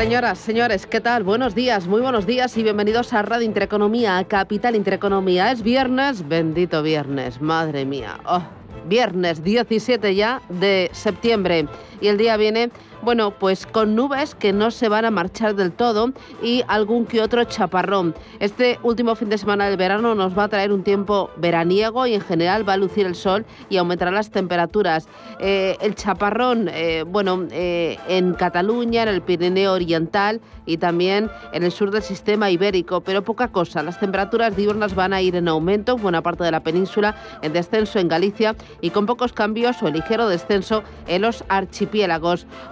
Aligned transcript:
Señoras, 0.00 0.38
señores, 0.38 0.86
¿qué 0.86 1.02
tal? 1.02 1.24
Buenos 1.24 1.54
días, 1.54 1.86
muy 1.86 2.00
buenos 2.00 2.24
días 2.24 2.56
y 2.56 2.62
bienvenidos 2.62 3.12
a 3.12 3.20
Radio 3.20 3.44
Intereconomía, 3.44 4.24
Capital 4.24 4.74
Intereconomía. 4.74 5.52
Es 5.52 5.62
viernes, 5.62 6.26
bendito 6.26 6.82
viernes, 6.82 7.42
madre 7.42 7.84
mía. 7.84 8.18
Oh, 8.24 8.42
viernes 8.86 9.44
17 9.44 10.14
ya 10.14 10.40
de 10.48 10.88
septiembre 10.94 11.66
y 12.00 12.08
el 12.08 12.18
día 12.18 12.36
viene 12.36 12.70
bueno, 13.02 13.30
pues 13.30 13.66
con 13.66 13.94
nubes 13.94 14.34
que 14.34 14.52
no 14.52 14.70
se 14.70 14.88
van 14.88 15.06
a 15.06 15.10
marchar 15.10 15.54
del 15.54 15.72
todo 15.72 16.12
y 16.42 16.62
algún 16.68 17.06
que 17.06 17.22
otro 17.22 17.44
chaparrón. 17.44 18.14
Este 18.40 18.78
último 18.82 19.14
fin 19.14 19.30
de 19.30 19.38
semana 19.38 19.66
del 19.66 19.78
verano 19.78 20.14
nos 20.14 20.36
va 20.36 20.44
a 20.44 20.48
traer 20.48 20.70
un 20.70 20.82
tiempo 20.82 21.30
veraniego 21.38 22.06
y 22.06 22.14
en 22.14 22.20
general 22.20 22.68
va 22.68 22.74
a 22.74 22.76
lucir 22.76 23.06
el 23.06 23.14
sol 23.14 23.46
y 23.70 23.78
aumentarán 23.78 24.14
las 24.14 24.30
temperaturas. 24.30 25.08
Eh, 25.38 25.78
el 25.80 25.94
chaparrón, 25.94 26.68
eh, 26.72 27.04
bueno, 27.06 27.46
eh, 27.50 27.96
en 28.06 28.34
Cataluña, 28.34 29.04
en 29.04 29.08
el 29.08 29.22
Pirineo 29.22 29.72
Oriental 29.72 30.42
y 30.66 30.76
también 30.76 31.30
en 31.52 31.62
el 31.62 31.72
sur 31.72 31.90
del 31.90 32.02
sistema 32.02 32.50
ibérico, 32.50 33.00
pero 33.00 33.22
poca 33.22 33.48
cosa. 33.48 33.82
Las 33.82 33.98
temperaturas 33.98 34.56
diurnas 34.56 34.94
van 34.94 35.14
a 35.14 35.22
ir 35.22 35.36
en 35.36 35.48
aumento 35.48 35.96
en 35.96 36.02
buena 36.02 36.22
parte 36.22 36.44
de 36.44 36.50
la 36.50 36.60
península, 36.60 37.16
en 37.40 37.54
descenso 37.54 37.98
en 37.98 38.08
Galicia 38.08 38.54
y 38.82 38.90
con 38.90 39.06
pocos 39.06 39.32
cambios 39.32 39.82
o 39.82 39.90
ligero 39.90 40.28
descenso 40.28 40.82
en 41.06 41.22
los 41.22 41.44
archipiélagos. 41.48 41.89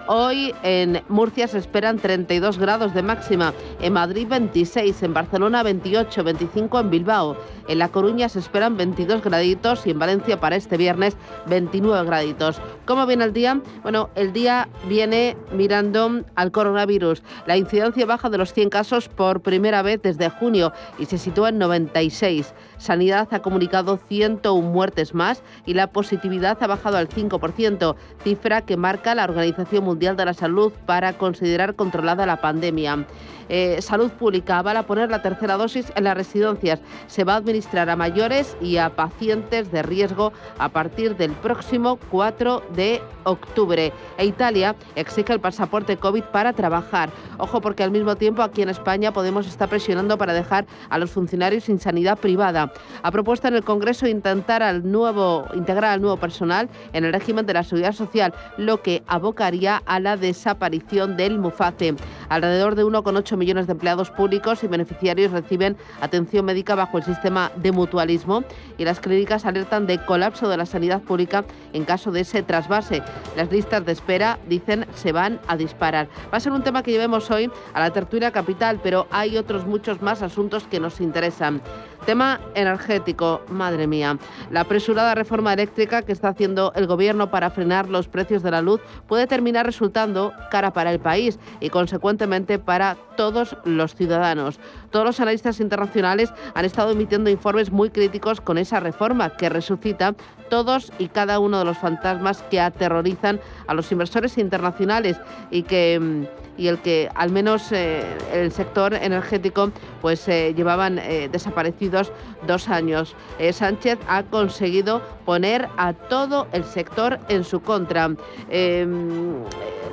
Hoy 0.06 0.54
en 0.62 1.02
Murcia 1.08 1.48
se 1.48 1.58
esperan 1.58 1.98
32 1.98 2.58
grados 2.58 2.94
de 2.94 3.02
máxima, 3.02 3.52
en 3.80 3.92
Madrid 3.92 4.26
26, 4.28 5.02
en 5.02 5.12
Barcelona 5.12 5.62
28, 5.62 6.24
25 6.24 6.80
en 6.80 6.90
Bilbao. 6.90 7.36
En 7.66 7.78
La 7.78 7.88
Coruña 7.88 8.28
se 8.28 8.38
esperan 8.38 8.76
22 8.76 9.22
graditos 9.22 9.86
y 9.86 9.90
en 9.90 9.98
Valencia 9.98 10.40
para 10.40 10.56
este 10.56 10.76
viernes 10.76 11.16
29 11.46 12.06
graditos. 12.06 12.60
¿Cómo 12.88 13.04
viene 13.04 13.24
el 13.24 13.34
día? 13.34 13.60
Bueno, 13.82 14.08
el 14.14 14.32
día 14.32 14.66
viene 14.88 15.36
mirando 15.52 16.24
al 16.34 16.50
coronavirus. 16.50 17.22
La 17.44 17.58
incidencia 17.58 18.06
baja 18.06 18.30
de 18.30 18.38
los 18.38 18.54
100 18.54 18.70
casos 18.70 19.10
por 19.10 19.42
primera 19.42 19.82
vez 19.82 20.00
desde 20.00 20.30
junio 20.30 20.72
y 20.98 21.04
se 21.04 21.18
sitúa 21.18 21.50
en 21.50 21.58
96. 21.58 22.54
Sanidad 22.78 23.28
ha 23.32 23.42
comunicado 23.42 23.98
101 23.98 24.66
muertes 24.66 25.12
más 25.12 25.42
y 25.66 25.74
la 25.74 25.88
positividad 25.88 26.56
ha 26.62 26.66
bajado 26.66 26.96
al 26.96 27.10
5%, 27.10 27.94
cifra 28.24 28.62
que 28.62 28.78
marca 28.78 29.14
la 29.14 29.24
Organización 29.24 29.84
Mundial 29.84 30.16
de 30.16 30.24
la 30.24 30.32
Salud 30.32 30.72
para 30.86 31.12
considerar 31.12 31.74
controlada 31.74 32.24
la 32.24 32.40
pandemia. 32.40 33.04
Eh, 33.48 33.80
Salud 33.80 34.10
Pública 34.10 34.60
va 34.62 34.78
a 34.78 34.82
poner 34.86 35.10
la 35.10 35.22
tercera 35.22 35.56
dosis 35.56 35.92
en 35.96 36.04
las 36.04 36.16
residencias. 36.16 36.80
Se 37.06 37.24
va 37.24 37.34
a 37.34 37.36
administrar 37.36 37.88
a 37.90 37.96
mayores 37.96 38.56
y 38.60 38.76
a 38.76 38.90
pacientes 38.90 39.70
de 39.72 39.82
riesgo 39.82 40.32
a 40.58 40.68
partir 40.68 41.16
del 41.16 41.32
próximo 41.32 41.98
4 42.10 42.62
de 42.74 42.77
octubre. 43.24 43.92
E 44.16 44.24
Italia 44.24 44.74
exige 44.94 45.32
el 45.32 45.40
pasaporte 45.40 45.96
COVID 45.96 46.24
para 46.24 46.52
trabajar. 46.52 47.10
Ojo 47.38 47.60
porque 47.60 47.82
al 47.82 47.90
mismo 47.90 48.16
tiempo 48.16 48.42
aquí 48.42 48.62
en 48.62 48.68
España 48.68 49.12
Podemos 49.18 49.46
estar 49.46 49.68
presionando 49.68 50.16
para 50.16 50.32
dejar 50.32 50.66
a 50.90 50.98
los 50.98 51.10
funcionarios 51.10 51.64
sin 51.64 51.80
sanidad 51.80 52.18
privada. 52.18 52.72
Ha 53.02 53.10
propuesto 53.10 53.48
en 53.48 53.54
el 53.54 53.64
Congreso 53.64 54.06
intentar 54.06 54.62
al 54.62 54.90
nuevo, 54.90 55.46
integrar 55.54 55.92
al 55.92 56.00
nuevo 56.00 56.16
personal 56.18 56.68
en 56.92 57.04
el 57.04 57.12
régimen 57.12 57.46
de 57.46 57.54
la 57.54 57.64
seguridad 57.64 57.92
social, 57.92 58.32
lo 58.56 58.80
que 58.80 59.02
abocaría 59.06 59.82
a 59.86 59.98
la 60.00 60.16
desaparición 60.16 61.16
del 61.16 61.38
MUFACE. 61.38 61.96
Alrededor 62.28 62.74
de 62.74 62.84
1,8 62.84 63.36
millones 63.36 63.66
de 63.66 63.72
empleados 63.72 64.10
públicos 64.10 64.62
y 64.62 64.68
beneficiarios 64.68 65.32
reciben 65.32 65.76
atención 66.00 66.44
médica 66.44 66.74
bajo 66.74 66.98
el 66.98 67.04
sistema 67.04 67.50
de 67.56 67.72
mutualismo 67.72 68.44
y 68.78 68.84
las 68.84 69.00
clínicas 69.00 69.46
alertan 69.46 69.86
de 69.86 69.98
colapso 70.04 70.48
de 70.48 70.56
la 70.56 70.66
sanidad 70.66 71.02
pública 71.02 71.44
en 71.72 71.84
caso 71.84 72.12
de 72.12 72.20
ese 72.20 72.42
trasvase. 72.42 72.67
Las 72.68 73.50
listas 73.50 73.84
de 73.84 73.92
espera, 73.92 74.38
dicen, 74.46 74.86
se 74.94 75.12
van 75.12 75.40
a 75.48 75.56
disparar. 75.56 76.08
Va 76.32 76.36
a 76.36 76.40
ser 76.40 76.52
un 76.52 76.62
tema 76.62 76.82
que 76.82 76.90
llevemos 76.90 77.30
hoy 77.30 77.50
a 77.72 77.80
la 77.80 77.90
tertulia 77.90 78.30
capital, 78.30 78.80
pero 78.82 79.06
hay 79.10 79.36
otros 79.36 79.66
muchos 79.66 80.02
más 80.02 80.22
asuntos 80.22 80.64
que 80.64 80.78
nos 80.78 81.00
interesan. 81.00 81.60
Tema 82.06 82.40
energético, 82.54 83.42
madre 83.48 83.86
mía. 83.86 84.18
La 84.50 84.60
apresurada 84.60 85.14
reforma 85.14 85.52
eléctrica 85.52 86.02
que 86.02 86.12
está 86.12 86.28
haciendo 86.28 86.72
el 86.74 86.86
gobierno 86.86 87.30
para 87.30 87.50
frenar 87.50 87.88
los 87.88 88.08
precios 88.08 88.42
de 88.42 88.50
la 88.50 88.62
luz 88.62 88.80
puede 89.06 89.26
terminar 89.26 89.66
resultando 89.66 90.32
cara 90.50 90.72
para 90.72 90.90
el 90.90 91.00
país 91.00 91.38
y 91.60 91.68
consecuentemente 91.70 92.58
para 92.58 92.96
todos 93.16 93.56
los 93.64 93.94
ciudadanos. 93.94 94.58
Todos 94.90 95.04
los 95.04 95.20
analistas 95.20 95.60
internacionales 95.60 96.32
han 96.54 96.64
estado 96.64 96.92
emitiendo 96.92 97.30
informes 97.30 97.70
muy 97.70 97.90
críticos 97.90 98.40
con 98.40 98.58
esa 98.58 98.80
reforma 98.80 99.30
que 99.30 99.48
resucita 99.48 100.14
todos 100.48 100.92
y 100.98 101.08
cada 101.08 101.38
uno 101.38 101.58
de 101.58 101.64
los 101.64 101.78
fantasmas 101.78 102.42
que 102.42 102.60
aterrorizan 102.60 103.40
a 103.66 103.74
los 103.74 103.92
inversores 103.92 104.38
internacionales 104.38 105.20
y 105.50 105.62
que 105.62 105.98
mm, 106.00 106.37
y 106.58 106.66
el 106.66 106.80
que 106.80 107.08
al 107.14 107.30
menos 107.30 107.72
eh, 107.72 108.04
el 108.32 108.52
sector 108.52 108.92
energético 108.92 109.70
pues 110.02 110.28
eh, 110.28 110.52
llevaban 110.54 110.98
eh, 110.98 111.28
desaparecidos 111.30 112.12
dos 112.46 112.68
años. 112.68 113.14
Sánchez 113.52 113.98
ha 114.08 114.24
conseguido 114.24 115.00
poner 115.24 115.68
a 115.76 115.92
todo 115.92 116.48
el 116.52 116.64
sector 116.64 117.18
en 117.28 117.44
su 117.44 117.60
contra. 117.60 118.10
Em, 118.50 119.34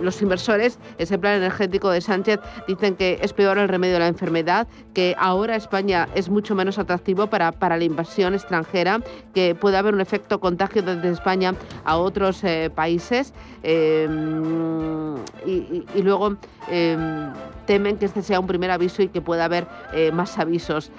los 0.01 0.21
inversores, 0.21 0.77
ese 0.97 1.17
plan 1.17 1.37
energético 1.37 1.89
de 1.89 2.01
Sánchez, 2.01 2.39
dicen 2.67 2.95
que 2.95 3.19
es 3.21 3.31
peor 3.31 3.57
el 3.57 3.69
remedio 3.69 3.93
de 3.93 3.99
la 3.99 4.07
enfermedad, 4.07 4.67
que 4.93 5.15
ahora 5.17 5.55
España 5.55 6.09
es 6.15 6.27
mucho 6.27 6.53
menos 6.53 6.77
atractivo 6.77 7.27
para, 7.27 7.53
para 7.53 7.77
la 7.77 7.85
inversión 7.85 8.33
extranjera, 8.33 8.99
que 9.33 9.55
puede 9.55 9.77
haber 9.77 9.93
un 9.93 10.01
efecto 10.01 10.41
contagio 10.41 10.81
desde 10.81 11.09
España 11.09 11.53
a 11.85 11.97
otros 11.97 12.41
países 12.75 13.33
em, 13.63 15.15
y, 15.45 16.01
luego 16.01 16.37
temen 17.65 17.97
que 17.97 18.05
este 18.05 18.21
sea 18.21 18.39
un 18.39 18.47
primer 18.47 18.71
aviso 18.71 19.01
y 19.01 19.09
que 19.09 19.21
pueda 19.21 19.45
haber 19.45 19.67
eh, 19.93 20.11
más 20.11 20.37
avisos. 20.37 20.91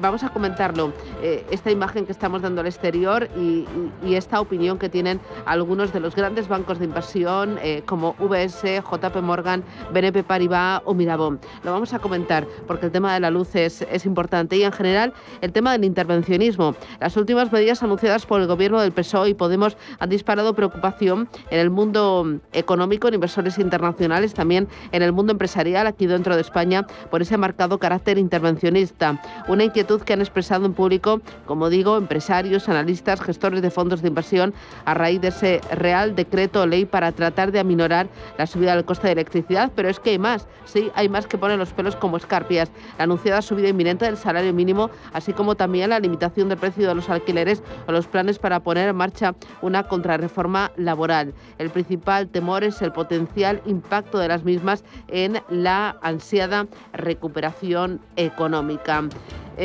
Vamos 0.00 0.24
a 0.24 0.30
comentarlo, 0.30 0.92
eh, 1.22 1.46
esta 1.50 1.70
imagen 1.70 2.04
que 2.04 2.12
estamos 2.12 2.42
dando 2.42 2.60
al 2.60 2.66
exterior 2.66 3.28
y, 3.36 3.66
esta 4.14 4.40
opinión 4.40 4.78
que 4.78 4.88
tienen 4.88 5.20
algunos 5.44 5.92
de 5.92 5.98
los 5.98 6.14
grandes 6.14 6.46
bancos 6.46 6.78
de 6.78 6.84
inversión 6.84 7.58
eh, 7.60 7.82
como 7.84 8.14
VS, 8.20 8.80
JP 8.80 9.16
Morgan, 9.22 9.64
BNP 9.92 10.22
Paribas 10.22 10.82
o 10.84 10.94
Mirabón. 10.94 11.40
Lo 11.64 11.72
vamos 11.72 11.92
a 11.94 11.98
comentar 11.98 12.46
porque 12.68 12.86
el 12.86 12.92
tema 12.92 13.12
de 13.12 13.18
la 13.18 13.30
luz 13.30 13.56
es, 13.56 13.82
es 13.82 14.06
importante 14.06 14.56
y 14.56 14.62
en 14.62 14.70
general 14.70 15.12
el 15.40 15.52
tema 15.52 15.72
del 15.72 15.84
intervencionismo. 15.84 16.76
Las 17.00 17.16
últimas 17.16 17.50
medidas 17.50 17.82
anunciadas 17.82 18.24
por 18.24 18.40
el 18.40 18.46
gobierno 18.46 18.80
del 18.80 18.92
PSOE 18.92 19.30
y 19.30 19.34
Podemos 19.34 19.76
han 19.98 20.10
disparado 20.10 20.54
preocupación 20.54 21.28
en 21.50 21.58
el 21.58 21.70
mundo 21.70 22.38
económico, 22.52 23.08
en 23.08 23.14
inversores 23.14 23.58
internacionales, 23.58 24.32
también 24.32 24.68
en 24.92 25.02
el 25.02 25.12
mundo 25.12 25.32
empresarial 25.32 25.88
aquí 25.88 26.06
dentro 26.06 26.36
de 26.36 26.42
España 26.42 26.86
por 27.10 27.22
ese 27.22 27.36
marcado 27.36 27.78
carácter 27.78 28.16
intervencionista. 28.16 29.20
Una 29.48 29.64
inquietud 29.64 29.83
que 29.84 30.12
han 30.12 30.20
expresado 30.20 30.64
en 30.66 30.72
público, 30.72 31.20
como 31.46 31.68
digo, 31.68 31.96
empresarios, 31.96 32.68
analistas, 32.68 33.20
gestores 33.20 33.60
de 33.60 33.70
fondos 33.70 34.02
de 34.02 34.08
inversión 34.08 34.54
a 34.84 34.94
raíz 34.94 35.20
de 35.20 35.28
ese 35.28 35.60
Real 35.70 36.14
Decreto 36.14 36.62
o 36.62 36.66
Ley 36.66 36.86
para 36.86 37.12
tratar 37.12 37.52
de 37.52 37.60
aminorar 37.60 38.08
la 38.38 38.46
subida 38.46 38.74
del 38.74 38.84
coste 38.84 39.08
de 39.08 39.12
electricidad. 39.12 39.70
Pero 39.74 39.88
es 39.88 40.00
que 40.00 40.10
hay 40.10 40.18
más, 40.18 40.46
sí, 40.64 40.90
hay 40.94 41.08
más 41.08 41.26
que 41.26 41.38
ponen 41.38 41.58
los 41.58 41.72
pelos 41.72 41.96
como 41.96 42.16
escarpias. 42.16 42.70
La 42.98 43.04
anunciada 43.04 43.42
subida 43.42 43.68
inminente 43.68 44.06
del 44.06 44.16
salario 44.16 44.52
mínimo, 44.54 44.90
así 45.12 45.32
como 45.32 45.54
también 45.54 45.90
la 45.90 46.00
limitación 46.00 46.48
del 46.48 46.58
precio 46.58 46.88
de 46.88 46.94
los 46.94 47.10
alquileres 47.10 47.62
o 47.86 47.92
los 47.92 48.06
planes 48.06 48.38
para 48.38 48.60
poner 48.60 48.88
en 48.88 48.96
marcha 48.96 49.34
una 49.60 49.84
contrarreforma 49.84 50.72
laboral. 50.76 51.34
El 51.58 51.70
principal 51.70 52.28
temor 52.28 52.64
es 52.64 52.80
el 52.80 52.92
potencial 52.92 53.60
impacto 53.66 54.18
de 54.18 54.28
las 54.28 54.44
mismas 54.44 54.82
en 55.08 55.42
la 55.50 55.98
ansiada 56.00 56.66
recuperación 56.92 58.00
económica. 58.16 59.04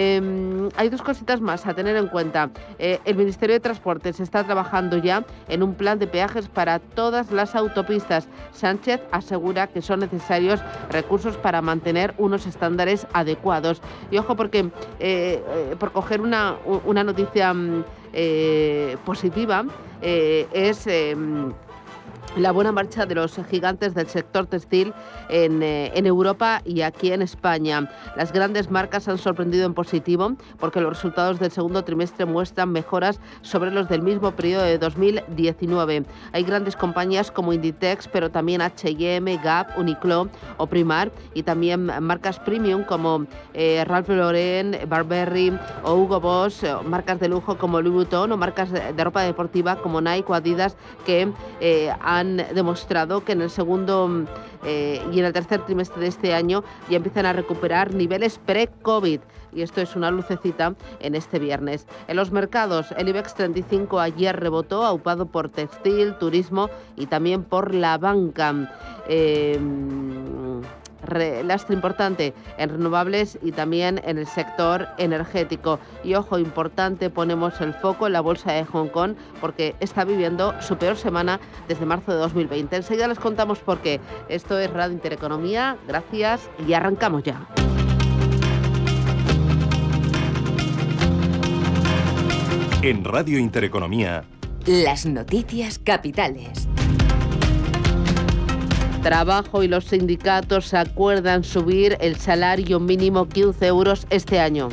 Em, 0.09 0.69
hay 0.75 0.89
dos 0.89 1.01
cositas 1.01 1.39
más 1.39 1.67
a 1.67 1.73
tener 1.73 1.95
en 1.95 2.07
cuenta. 2.07 2.49
Eh, 2.79 2.99
el 3.05 3.15
Ministerio 3.15 3.53
de 3.53 3.59
Transportes 3.59 4.19
está 4.19 4.43
trabajando 4.43 4.97
ya 4.97 5.23
en 5.47 5.61
un 5.61 5.75
plan 5.75 5.99
de 5.99 6.07
peajes 6.07 6.47
para 6.47 6.79
todas 6.79 7.31
las 7.31 7.55
autopistas. 7.55 8.27
Sánchez 8.51 9.01
asegura 9.11 9.67
que 9.67 9.81
son 9.81 9.99
necesarios 9.99 10.61
recursos 10.89 11.37
para 11.37 11.61
mantener 11.61 12.15
unos 12.17 12.47
estándares 12.47 13.05
adecuados. 13.13 13.81
Y 14.09 14.17
ojo 14.17 14.35
porque, 14.35 14.59
eh, 14.59 14.71
eh, 14.99 15.75
por 15.79 15.91
coger 15.91 16.21
una, 16.21 16.55
noticia 17.03 17.53
mm, 17.53 17.83
positiva, 19.05 19.65
es 20.01 20.87
em, 20.87 21.53
la 22.37 22.51
buena 22.51 22.71
marcha 22.71 23.05
de 23.05 23.15
los 23.15 23.39
gigantes 23.49 23.93
del 23.93 24.07
sector 24.07 24.45
textil 24.45 24.93
en, 25.29 25.63
eh, 25.63 25.91
en, 25.95 26.05
Europa 26.05 26.61
y 26.65 26.81
aquí 26.81 27.11
en 27.11 27.21
España. 27.21 27.89
Las 28.15 28.31
grandes 28.31 28.69
marcas 28.69 29.07
han 29.07 29.17
sorprendido 29.17 29.65
en 29.65 29.73
positivo 29.73 30.33
porque 30.59 30.81
los 30.81 30.91
resultados 30.91 31.39
del 31.39 31.51
segundo 31.51 31.83
trimestre 31.83 32.25
muestran 32.25 32.71
mejoras 32.71 33.19
sobre 33.41 33.71
los 33.71 33.89
del 33.89 34.01
mismo 34.01 34.31
periodo 34.31 34.63
de 34.63 34.77
2019. 34.77 36.05
Hay 36.31 36.43
grandes 36.43 36.75
compañías 36.75 37.31
como 37.31 37.53
Inditex, 37.53 38.07
pero 38.07 38.29
también 38.29 38.61
H&M, 38.61 39.37
Gap, 39.43 39.77
Uniqlo 39.77 40.29
o 40.57 40.67
Primar 40.67 41.11
y 41.33 41.43
también 41.43 41.85
marcas 42.01 42.39
premium 42.39 42.83
como 42.83 43.25
eh, 43.53 43.83
Ralph 43.85 44.09
Lauren, 44.09 44.77
Burberry 44.87 45.57
o 45.83 45.95
Hugo 45.95 46.19
Boss, 46.19 46.65
marcas 46.85 47.19
de 47.19 47.29
lujo 47.29 47.57
como 47.57 47.81
Louis 47.81 47.93
Vuitton 47.93 48.31
o 48.31 48.37
marcas 48.37 48.71
de, 48.71 48.93
de 48.93 49.03
ropa 49.03 49.21
deportiva 49.23 49.77
como 49.77 50.01
Nike 50.01 50.31
o 50.31 50.33
Adidas 50.33 50.75
que 51.05 51.31
eh, 51.59 51.91
han 52.01 52.18
demostrado 52.23 53.23
que 53.23 53.33
en 53.33 53.41
el 53.41 53.49
segundo 53.49 54.25
eh, 54.63 55.01
y 55.11 55.19
en 55.19 55.25
el 55.25 55.33
tercer 55.33 55.65
trimestre 55.65 56.01
de 56.01 56.07
este 56.07 56.33
año 56.33 56.63
ya 56.89 56.97
empiezan 56.97 57.25
a 57.25 57.33
recuperar 57.33 57.93
niveles 57.93 58.39
pre-COVID. 58.45 59.19
Y 59.51 59.61
esto 59.63 59.81
es 59.81 59.95
una 59.95 60.11
lucecita 60.11 60.75
en 60.99 61.15
este 61.15 61.39
viernes. 61.39 61.87
En 62.07 62.15
los 62.15 62.31
mercados, 62.31 62.93
el 62.97 63.09
IBEX 63.09 63.33
35 63.33 63.99
ayer 63.99 64.39
rebotó, 64.39 64.85
aupado 64.85 65.25
por 65.25 65.49
textil, 65.49 66.15
turismo 66.15 66.69
y 66.95 67.07
también 67.07 67.43
por 67.43 67.73
la 67.73 67.97
banca. 67.97 68.71
Eh, 69.07 69.59
lastre 71.43 71.75
importante 71.75 72.33
en 72.57 72.69
renovables 72.69 73.37
y 73.41 73.51
también 73.51 74.01
en 74.03 74.17
el 74.17 74.27
sector 74.27 74.87
energético. 74.97 75.79
Y 76.03 76.15
ojo, 76.15 76.39
importante, 76.39 77.09
ponemos 77.09 77.59
el 77.61 77.73
foco 77.73 78.07
en 78.07 78.13
la 78.13 78.21
bolsa 78.21 78.51
de 78.53 78.65
Hong 78.65 78.89
Kong 78.89 79.15
porque 79.41 79.75
está 79.79 80.05
viviendo 80.05 80.53
su 80.61 80.77
peor 80.77 80.97
semana 80.97 81.39
desde 81.67 81.85
marzo 81.85 82.11
de 82.11 82.17
2020. 82.19 82.75
Enseguida 82.75 83.07
les 83.07 83.19
contamos 83.19 83.59
por 83.59 83.79
qué. 83.79 83.99
Esto 84.27 84.57
es 84.59 84.71
Radio 84.71 84.93
Intereconomía. 84.93 85.77
Gracias 85.87 86.49
y 86.67 86.73
arrancamos 86.73 87.23
ya. 87.23 87.47
En 92.81 93.03
Radio 93.03 93.37
Intereconomía. 93.37 94.23
Las 94.65 95.05
noticias 95.05 95.79
capitales. 95.79 96.69
Trabajo 99.01 99.63
y 99.63 99.67
los 99.69 99.85
sindicatos 99.85 100.73
acuerdan 100.73 101.45
subir 101.45 101.97
el 102.01 102.17
salario 102.17 102.79
mínimo 102.81 103.27
15 103.27 103.65
euros 103.65 104.05
este 104.09 104.39
año 104.39 104.69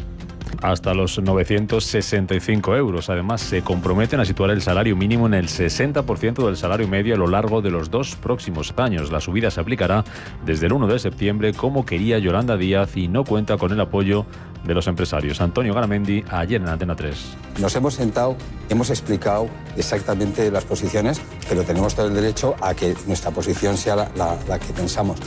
hasta 0.62 0.94
los 0.94 1.20
965 1.20 2.76
euros. 2.76 3.11
Además, 3.11 3.40
se 3.40 3.62
comprometen 3.62 4.20
a 4.20 4.25
situar 4.25 4.50
el 4.50 4.62
salario 4.62 4.96
mínimo 4.96 5.26
en 5.26 5.34
el 5.34 5.49
60% 5.49 6.46
del 6.46 6.56
salario 6.56 6.88
medio 6.88 7.14
a 7.14 7.19
lo 7.19 7.26
largo 7.26 7.62
de 7.62 7.70
los 7.70 7.90
dos 7.90 8.17
próximos 8.17 8.73
años. 8.76 9.12
La 9.12 9.20
subida 9.20 9.50
se 9.50 9.61
aplicará 9.61 10.05
desde 10.44 10.67
el 10.67 10.73
1 10.73 10.87
de 10.88 10.99
septiembre, 10.99 11.52
como 11.52 11.84
quería 11.84 12.19
Yolanda 12.19 12.56
Díaz, 12.56 12.96
y 12.96 13.06
no 13.06 13.25
cuenta 13.25 13.58
con 13.58 13.70
el 13.73 13.81
apoyo 13.81 14.26
de 14.66 14.74
los 14.74 14.86
empresarios. 14.86 15.40
Antonio 15.40 15.74
Garamendi, 15.74 16.24
ayer 16.28 16.60
en 16.60 16.68
Antena 16.68 16.96
3. 16.96 17.36
Nos 17.60 17.74
hemos 17.76 17.94
sentado, 17.94 18.36
hemos 18.68 18.90
explicado 18.90 19.48
exactamente 19.76 20.50
las 20.50 20.64
posiciones, 20.64 21.20
pero 21.48 21.62
tenemos 21.62 21.94
todo 21.94 22.08
el 22.08 22.14
derecho 22.14 22.56
a 22.60 22.74
que 22.74 22.94
nuestra 23.06 23.30
posición 23.30 23.76
sea 23.76 23.96
la, 23.96 24.58
que 24.58 24.72
pensamos. 24.72 25.18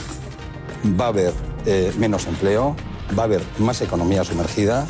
Va 1.00 1.06
a 1.06 1.09
haber 1.09 1.33
eh, 1.65 1.91
menos 1.97 2.27
empleo, 2.27 2.75
va 3.18 3.24
a 3.24 3.25
haber 3.25 3.41
más 3.59 3.81
economía 3.81 4.24
sumergida, 4.24 4.86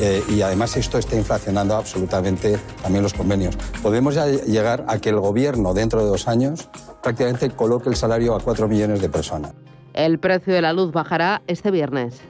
eh, 0.00 0.22
y 0.28 0.42
además 0.42 0.76
esto 0.76 0.98
está 0.98 1.16
inflacionando 1.16 1.76
absolutamente 1.76 2.58
también 2.82 3.02
los 3.02 3.14
convenios. 3.14 3.56
Podemos 3.82 4.14
ya 4.14 4.26
llegar 4.26 4.84
a 4.88 4.98
que 4.98 5.10
el 5.10 5.20
gobierno 5.20 5.72
dentro 5.72 6.00
de 6.00 6.06
dos 6.06 6.26
años 6.26 6.68
prácticamente 7.02 7.50
coloque 7.50 7.88
el 7.88 7.96
salario 7.96 8.34
a 8.34 8.40
cuatro 8.40 8.66
millones 8.66 9.00
de 9.00 9.08
personas. 9.08 9.52
El 9.92 10.18
precio 10.18 10.52
de 10.52 10.62
la 10.62 10.72
luz 10.72 10.90
bajará 10.90 11.42
este 11.46 11.70
viernes 11.70 12.20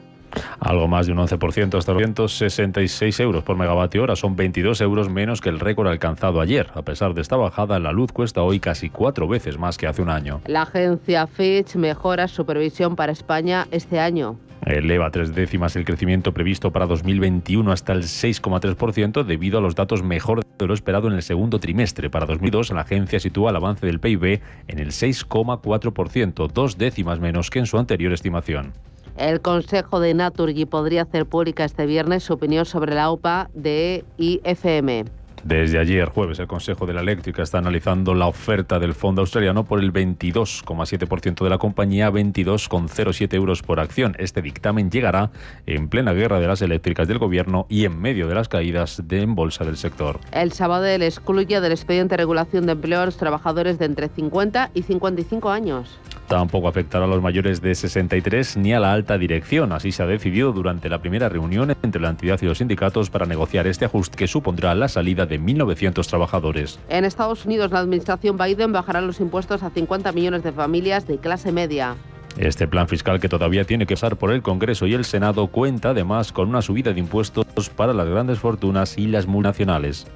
algo 0.60 0.88
más 0.88 1.06
de 1.06 1.12
un 1.12 1.18
11%, 1.18 1.78
hasta 1.78 1.94
166 1.94 3.20
euros 3.20 3.44
por 3.44 3.56
megavatio 3.56 4.02
hora. 4.02 4.16
Son 4.16 4.36
22 4.36 4.80
euros 4.80 5.08
menos 5.08 5.40
que 5.40 5.48
el 5.48 5.60
récord 5.60 5.88
alcanzado 5.88 6.40
ayer. 6.40 6.70
A 6.74 6.82
pesar 6.82 7.14
de 7.14 7.22
esta 7.22 7.36
bajada, 7.36 7.78
la 7.78 7.92
luz 7.92 8.12
cuesta 8.12 8.42
hoy 8.42 8.60
casi 8.60 8.90
cuatro 8.90 9.28
veces 9.28 9.58
más 9.58 9.76
que 9.76 9.86
hace 9.86 10.02
un 10.02 10.10
año. 10.10 10.40
La 10.46 10.62
agencia 10.62 11.26
Fitch 11.26 11.76
mejora 11.76 12.28
su 12.28 12.44
previsión 12.44 12.96
para 12.96 13.12
España 13.12 13.66
este 13.70 14.00
año. 14.00 14.36
Eleva 14.66 15.10
tres 15.10 15.34
décimas 15.34 15.76
el 15.76 15.84
crecimiento 15.84 16.32
previsto 16.32 16.72
para 16.72 16.86
2021 16.86 17.70
hasta 17.70 17.92
el 17.92 18.02
6,3% 18.02 19.22
debido 19.22 19.58
a 19.58 19.60
los 19.60 19.74
datos 19.74 20.02
mejor 20.02 20.42
de 20.58 20.66
lo 20.66 20.72
esperado 20.72 21.08
en 21.08 21.14
el 21.14 21.22
segundo 21.22 21.60
trimestre. 21.60 22.08
Para 22.08 22.24
2002, 22.24 22.70
la 22.70 22.80
agencia 22.80 23.20
sitúa 23.20 23.50
el 23.50 23.56
avance 23.56 23.84
del 23.84 24.00
PIB 24.00 24.40
en 24.68 24.78
el 24.78 24.88
6,4%, 24.88 26.50
dos 26.50 26.78
décimas 26.78 27.20
menos 27.20 27.50
que 27.50 27.58
en 27.58 27.66
su 27.66 27.78
anterior 27.78 28.12
estimación. 28.12 28.72
El 29.16 29.40
Consejo 29.40 30.00
de 30.00 30.12
Naturgy 30.12 30.66
podría 30.66 31.02
hacer 31.02 31.26
pública 31.26 31.64
este 31.64 31.86
viernes 31.86 32.24
su 32.24 32.32
opinión 32.32 32.64
sobre 32.64 32.94
la 32.94 33.10
OPA 33.10 33.48
de 33.54 34.04
IFM. 34.18 35.04
Desde 35.44 35.78
ayer 35.78 36.08
jueves, 36.08 36.38
el 36.38 36.46
Consejo 36.46 36.86
de 36.86 36.94
la 36.94 37.02
Eléctrica 37.02 37.42
está 37.42 37.58
analizando 37.58 38.14
la 38.14 38.26
oferta 38.26 38.78
del 38.78 38.94
fondo 38.94 39.20
australiano 39.20 39.64
por 39.64 39.78
el 39.78 39.92
22,7% 39.92 41.44
de 41.44 41.50
la 41.50 41.58
compañía, 41.58 42.10
22,07 42.10 43.34
euros 43.34 43.60
por 43.60 43.78
acción. 43.78 44.16
Este 44.18 44.40
dictamen 44.40 44.90
llegará 44.90 45.30
en 45.66 45.88
plena 45.88 46.14
guerra 46.14 46.40
de 46.40 46.46
las 46.46 46.62
eléctricas 46.62 47.08
del 47.08 47.18
gobierno 47.18 47.66
y 47.68 47.84
en 47.84 48.00
medio 48.00 48.26
de 48.26 48.34
las 48.34 48.48
caídas 48.48 49.02
de 49.06 49.20
en 49.20 49.34
bolsa 49.34 49.66
del 49.66 49.76
sector. 49.76 50.18
El 50.32 50.52
Sabadell 50.52 51.02
excluye 51.02 51.60
del 51.60 51.72
expediente 51.72 52.14
de 52.14 52.22
regulación 52.22 52.64
de 52.64 52.72
empleo 52.72 53.02
a 53.02 53.04
los 53.04 53.18
trabajadores 53.18 53.78
de 53.78 53.84
entre 53.84 54.08
50 54.08 54.70
y 54.72 54.82
55 54.82 55.50
años. 55.50 56.00
Tampoco 56.26 56.68
afectará 56.68 57.04
a 57.04 57.08
los 57.08 57.20
mayores 57.20 57.60
de 57.60 57.74
63 57.74 58.56
ni 58.56 58.72
a 58.72 58.80
la 58.80 58.92
alta 58.94 59.18
dirección. 59.18 59.72
Así 59.72 59.92
se 59.92 60.02
ha 60.02 60.06
decidido 60.06 60.52
durante 60.52 60.88
la 60.88 61.02
primera 61.02 61.28
reunión 61.28 61.76
entre 61.82 62.00
la 62.00 62.08
entidad 62.08 62.40
y 62.40 62.46
los 62.46 62.58
sindicatos 62.58 63.10
para 63.10 63.26
negociar 63.26 63.66
este 63.66 63.84
ajuste 63.84 64.16
que 64.16 64.26
supondrá 64.26 64.74
la 64.74 64.88
salida 64.88 65.26
de 65.26 65.33
1.900 65.38 66.06
trabajadores. 66.06 66.78
En 66.88 67.04
Estados 67.04 67.44
Unidos, 67.44 67.70
la 67.70 67.80
administración 67.80 68.36
Biden 68.36 68.72
bajará 68.72 69.00
los 69.00 69.20
impuestos 69.20 69.62
a 69.62 69.70
50 69.70 70.12
millones 70.12 70.42
de 70.42 70.52
familias 70.52 71.06
de 71.06 71.18
clase 71.18 71.52
media. 71.52 71.96
Este 72.36 72.66
plan 72.66 72.88
fiscal 72.88 73.20
que 73.20 73.28
todavía 73.28 73.64
tiene 73.64 73.86
que 73.86 73.94
pasar 73.94 74.16
por 74.16 74.32
el 74.32 74.42
Congreso 74.42 74.86
y 74.86 74.94
el 74.94 75.04
Senado 75.04 75.46
cuenta 75.46 75.90
además 75.90 76.32
con 76.32 76.48
una 76.48 76.62
subida 76.62 76.92
de 76.92 76.98
impuestos 76.98 77.44
para 77.76 77.92
las 77.92 78.08
grandes 78.08 78.40
fortunas 78.40 78.98
y 78.98 79.06
las 79.06 79.26
multinacionales. 79.26 80.06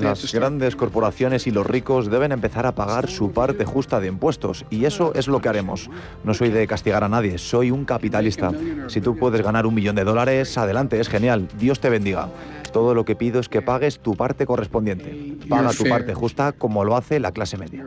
Las 0.00 0.32
grandes 0.32 0.76
corporaciones 0.76 1.46
y 1.46 1.50
los 1.50 1.66
ricos 1.66 2.10
deben 2.10 2.30
empezar 2.30 2.64
a 2.66 2.74
pagar 2.74 3.10
su 3.10 3.32
parte 3.32 3.64
justa 3.64 3.98
de 3.98 4.06
impuestos 4.06 4.64
y 4.70 4.84
eso 4.84 5.12
es 5.14 5.26
lo 5.26 5.40
que 5.40 5.48
haremos. 5.48 5.90
No 6.22 6.32
soy 6.32 6.50
de 6.50 6.66
castigar 6.66 7.02
a 7.02 7.08
nadie, 7.08 7.38
soy 7.38 7.72
un 7.72 7.84
capitalista. 7.84 8.52
Si 8.86 9.00
tú 9.00 9.16
puedes 9.16 9.42
ganar 9.42 9.66
un 9.66 9.74
millón 9.74 9.96
de 9.96 10.04
dólares, 10.04 10.56
adelante, 10.58 11.00
es 11.00 11.08
genial. 11.08 11.48
Dios 11.58 11.80
te 11.80 11.90
bendiga. 11.90 12.28
Todo 12.72 12.94
lo 12.94 13.04
que 13.04 13.16
pido 13.16 13.40
es 13.40 13.48
que 13.48 13.62
pagues 13.62 13.98
tu 13.98 14.14
parte 14.14 14.46
correspondiente. 14.46 15.36
Paga 15.48 15.70
tu 15.72 15.84
parte 15.84 16.14
justa 16.14 16.52
como 16.52 16.84
lo 16.84 16.96
hace 16.96 17.18
la 17.18 17.32
clase 17.32 17.56
media. 17.56 17.86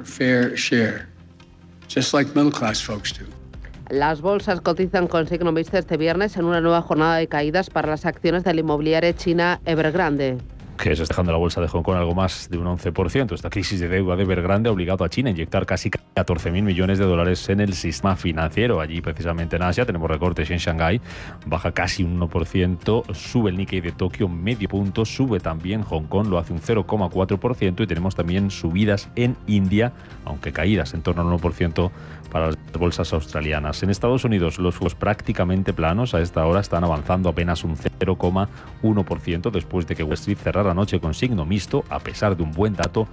Las 3.89 4.21
bolsas 4.21 4.61
cotizan 4.61 5.07
con 5.07 5.27
signo 5.27 5.51
mixto 5.51 5.77
este 5.77 5.97
viernes 5.97 6.37
en 6.37 6.45
una 6.45 6.61
nueva 6.61 6.83
jornada 6.83 7.15
de 7.15 7.27
caídas 7.27 7.71
para 7.71 7.89
las 7.89 8.05
acciones 8.05 8.43
de 8.43 8.53
la 8.53 8.59
inmobiliaria 8.59 9.15
china 9.15 9.61
Evergrande 9.65 10.37
que 10.83 10.95
se 10.95 11.03
está 11.03 11.13
dejando 11.13 11.33
la 11.33 11.37
bolsa 11.37 11.59
de 11.59 11.67
Hong 11.67 11.83
Kong 11.83 11.97
algo 11.97 12.15
más 12.15 12.49
de 12.49 12.57
un 12.57 12.65
11%. 12.65 13.33
Esta 13.33 13.49
crisis 13.49 13.79
de 13.79 13.89
deuda 13.89 14.15
de 14.15 14.23
Evergrande 14.23 14.69
ha 14.69 14.71
obligado 14.71 15.03
a 15.03 15.09
China 15.09 15.29
a 15.29 15.31
inyectar 15.31 15.65
casi 15.65 15.89
14.000 15.89 16.61
millones 16.61 16.99
de 16.99 17.05
dólares 17.05 17.49
en 17.49 17.59
el 17.59 17.73
sistema 17.73 18.15
financiero. 18.15 18.79
Allí, 18.79 19.01
precisamente 19.01 19.57
en 19.57 19.63
Asia, 19.63 19.85
tenemos 19.85 20.09
recortes 20.09 20.49
en 20.51 20.57
Shanghái, 20.57 21.01
baja 21.45 21.73
casi 21.73 22.03
un 22.03 22.19
1%, 22.19 23.13
sube 23.13 23.49
el 23.49 23.57
Nikkei 23.57 23.81
de 23.81 23.91
Tokio 23.91 24.29
medio 24.29 24.69
punto, 24.69 25.03
sube 25.03 25.39
también 25.39 25.81
Hong 25.81 26.05
Kong, 26.05 26.27
lo 26.27 26.37
hace 26.37 26.53
un 26.53 26.61
0,4% 26.61 27.83
y 27.83 27.87
tenemos 27.87 28.15
también 28.15 28.49
subidas 28.49 29.09
en 29.15 29.35
India, 29.47 29.91
aunque 30.23 30.53
caídas 30.53 30.93
en 30.93 31.01
torno 31.01 31.21
al 31.21 31.39
1% 31.39 31.91
para 32.31 32.47
las 32.47 32.57
bolsas 32.77 33.11
australianas. 33.13 33.83
En 33.83 33.89
Estados 33.89 34.23
Unidos 34.23 34.59
los 34.59 34.75
flujos 34.75 34.95
prácticamente 34.95 35.73
planos 35.73 36.13
a 36.13 36.21
esta 36.21 36.45
hora 36.45 36.61
están 36.61 36.83
avanzando 36.83 37.29
apenas 37.29 37.63
un 37.63 37.75
0,1% 37.75 39.51
después 39.51 39.87
de 39.87 39.95
que 39.95 40.03
Wall 40.03 40.13
Street 40.13 40.37
cerrara 40.37 40.71
anoche 40.71 40.99
con 40.99 41.13
signo 41.13 41.45
mixto 41.45 41.83
a 41.89 41.99
pesar 41.99 42.37
de 42.37 42.43
un 42.43 42.51
buen 42.51 42.73
dato 42.73 43.07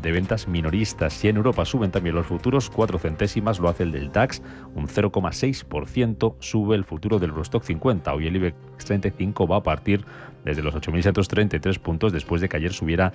de 0.00 0.12
ventas 0.12 0.48
minoristas. 0.48 1.24
Y 1.24 1.28
en 1.28 1.36
Europa 1.36 1.64
suben 1.64 1.90
también 1.90 2.16
los 2.16 2.26
futuros, 2.26 2.68
4 2.70 2.98
centésimas 2.98 3.60
lo 3.60 3.68
hace 3.68 3.84
el 3.84 3.92
del 3.92 4.10
DAX, 4.10 4.42
un 4.74 4.88
0,6% 4.88 6.34
sube 6.40 6.74
el 6.74 6.84
futuro 6.84 7.18
del 7.18 7.30
Eurostock 7.30 7.62
50. 7.62 8.12
Hoy 8.12 8.26
el 8.26 8.36
IBEX 8.36 8.56
35 8.84 9.46
va 9.46 9.58
a 9.58 9.62
partir 9.62 10.04
desde 10.44 10.62
los 10.62 10.74
8.733 10.74 11.78
puntos 11.78 12.12
después 12.12 12.40
de 12.40 12.48
que 12.48 12.56
ayer 12.56 12.72
subiera 12.72 13.12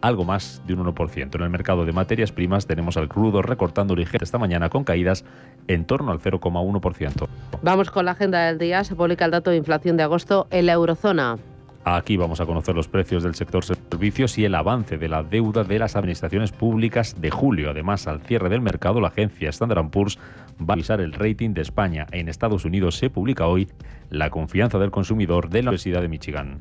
algo 0.00 0.24
más 0.24 0.62
de 0.66 0.74
un 0.74 0.84
1%. 0.84 1.34
En 1.34 1.42
el 1.42 1.50
mercado 1.50 1.84
de 1.84 1.92
materias 1.92 2.32
primas 2.32 2.66
tenemos 2.66 2.96
al 2.96 3.08
crudo 3.08 3.42
recortando 3.42 3.92
origen 3.92 4.20
esta 4.22 4.38
mañana 4.38 4.68
con 4.68 4.84
caídas 4.84 5.24
en 5.66 5.84
torno 5.84 6.12
al 6.12 6.20
0,1%. 6.20 7.26
Vamos 7.62 7.90
con 7.90 8.04
la 8.04 8.12
agenda 8.12 8.46
del 8.46 8.58
día. 8.58 8.84
Se 8.84 8.94
publica 8.94 9.24
el 9.24 9.30
dato 9.30 9.50
de 9.50 9.56
inflación 9.56 9.96
de 9.96 10.02
agosto 10.04 10.46
en 10.50 10.66
la 10.66 10.72
eurozona. 10.72 11.38
Aquí 11.84 12.16
vamos 12.18 12.40
a 12.40 12.46
conocer 12.46 12.74
los 12.74 12.86
precios 12.86 13.22
del 13.22 13.34
sector 13.34 13.64
servicios 13.64 14.36
y 14.36 14.44
el 14.44 14.54
avance 14.54 14.98
de 14.98 15.08
la 15.08 15.22
deuda 15.22 15.64
de 15.64 15.78
las 15.78 15.96
administraciones 15.96 16.52
públicas 16.52 17.18
de 17.18 17.30
julio. 17.30 17.70
Además, 17.70 18.06
al 18.06 18.20
cierre 18.20 18.50
del 18.50 18.60
mercado, 18.60 19.00
la 19.00 19.08
agencia 19.08 19.48
Standard 19.48 19.88
Poor's 19.88 20.18
va 20.60 20.70
a 20.70 20.72
avisar 20.74 21.00
el 21.00 21.14
rating 21.14 21.54
de 21.54 21.62
España. 21.62 22.06
En 22.12 22.28
Estados 22.28 22.66
Unidos 22.66 22.98
se 22.98 23.08
publica 23.08 23.46
hoy 23.46 23.68
la 24.10 24.28
confianza 24.28 24.78
del 24.78 24.90
consumidor 24.90 25.48
de 25.48 25.62
la 25.62 25.70
Universidad 25.70 26.02
de 26.02 26.08
Michigan. 26.08 26.60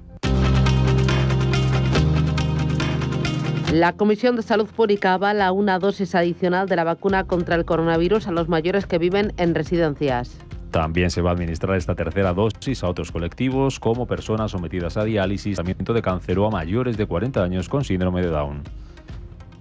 La 3.73 3.91
Comisión 3.91 4.37
de 4.37 4.43
Salud 4.43 4.67
Pública 4.67 5.13
avala 5.13 5.51
una 5.51 5.77
dosis 5.77 6.15
adicional 6.15 6.69
de 6.69 6.77
la 6.77 6.85
vacuna 6.85 7.25
contra 7.25 7.55
el 7.55 7.65
coronavirus 7.65 8.27
a 8.27 8.31
los 8.31 8.47
mayores 8.47 8.85
que 8.85 8.97
viven 8.97 9.33
en 9.35 9.53
residencias. 9.55 10.37
También 10.71 11.11
se 11.11 11.21
va 11.21 11.31
a 11.31 11.33
administrar 11.33 11.75
esta 11.75 11.93
tercera 11.93 12.33
dosis 12.33 12.81
a 12.83 12.87
otros 12.87 13.11
colectivos 13.11 13.81
como 13.81 14.07
personas 14.07 14.51
sometidas 14.51 14.95
a 14.95 15.03
diálisis, 15.03 15.55
tratamiento 15.55 15.93
de 15.93 16.01
cáncer 16.01 16.39
o 16.39 16.47
a 16.47 16.49
mayores 16.49 16.95
de 16.95 17.07
40 17.07 17.43
años 17.43 17.67
con 17.67 17.83
síndrome 17.83 18.21
de 18.21 18.29
Down. 18.29 18.63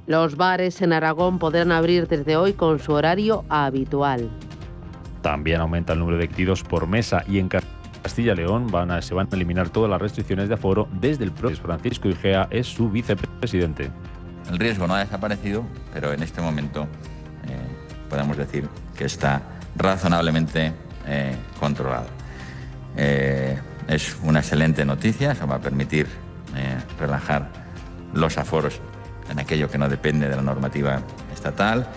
Los 0.06 0.36
bares 0.36 0.80
en 0.82 0.92
Aragón 0.92 1.40
podrán 1.40 1.72
abrir 1.72 2.06
desde 2.06 2.36
hoy 2.36 2.52
con 2.52 2.78
su 2.78 2.92
horario 2.92 3.44
habitual. 3.48 4.30
También 5.20 5.60
aumenta 5.60 5.94
el 5.94 5.98
número 5.98 6.18
de 6.18 6.24
activos 6.24 6.62
por 6.62 6.86
mesa 6.86 7.24
y 7.26 7.40
en 7.40 7.48
Castilla 8.06 8.34
y 8.34 8.36
León 8.36 8.68
van 8.70 8.92
a, 8.92 9.02
se 9.02 9.14
van 9.14 9.26
a 9.28 9.34
eliminar 9.34 9.68
todas 9.68 9.90
las 9.90 10.00
restricciones 10.00 10.46
de 10.46 10.54
aforo 10.54 10.86
desde 10.92 11.24
el 11.24 11.32
propio 11.32 11.56
Francisco 11.56 12.08
Igea 12.08 12.46
es 12.52 12.68
su 12.68 12.88
vicepresidente. 12.88 13.90
El 14.48 14.60
riesgo 14.60 14.86
no 14.86 14.94
ha 14.94 15.00
desaparecido, 15.00 15.66
pero 15.92 16.12
en 16.12 16.22
este 16.22 16.40
momento 16.40 16.84
eh, 17.48 17.58
podemos 18.08 18.36
decir 18.36 18.68
que 18.96 19.06
está 19.06 19.42
razonablemente 19.74 20.72
eh, 21.08 21.34
controlado. 21.58 22.06
Eh, 22.96 23.58
es 23.88 24.16
una 24.22 24.38
excelente 24.38 24.84
noticia, 24.84 25.32
eso 25.32 25.48
va 25.48 25.56
a 25.56 25.60
permitir 25.60 26.06
relajar 27.00 27.50
los 28.14 28.38
aforos 28.38 28.80
en 29.28 29.40
aquello 29.40 29.68
que 29.68 29.78
no 29.78 29.88
depende 29.88 30.28
de 30.28 30.36
la 30.36 30.42
normativa 30.42 31.00
estatal 31.34 31.88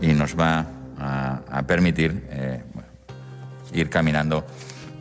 y 0.00 0.12
nos 0.12 0.38
va 0.38 0.64
a, 0.96 1.62
permitir 1.66 2.24
ir 3.72 3.90
caminando 3.90 4.46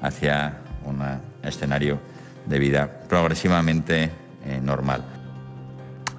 hacia 0.02 0.60
un 0.86 1.02
escenario 1.44 2.00
de 2.46 2.60
vida 2.60 3.02
progresivamente 3.08 4.12
eh, 4.46 4.60
normal. 4.62 5.04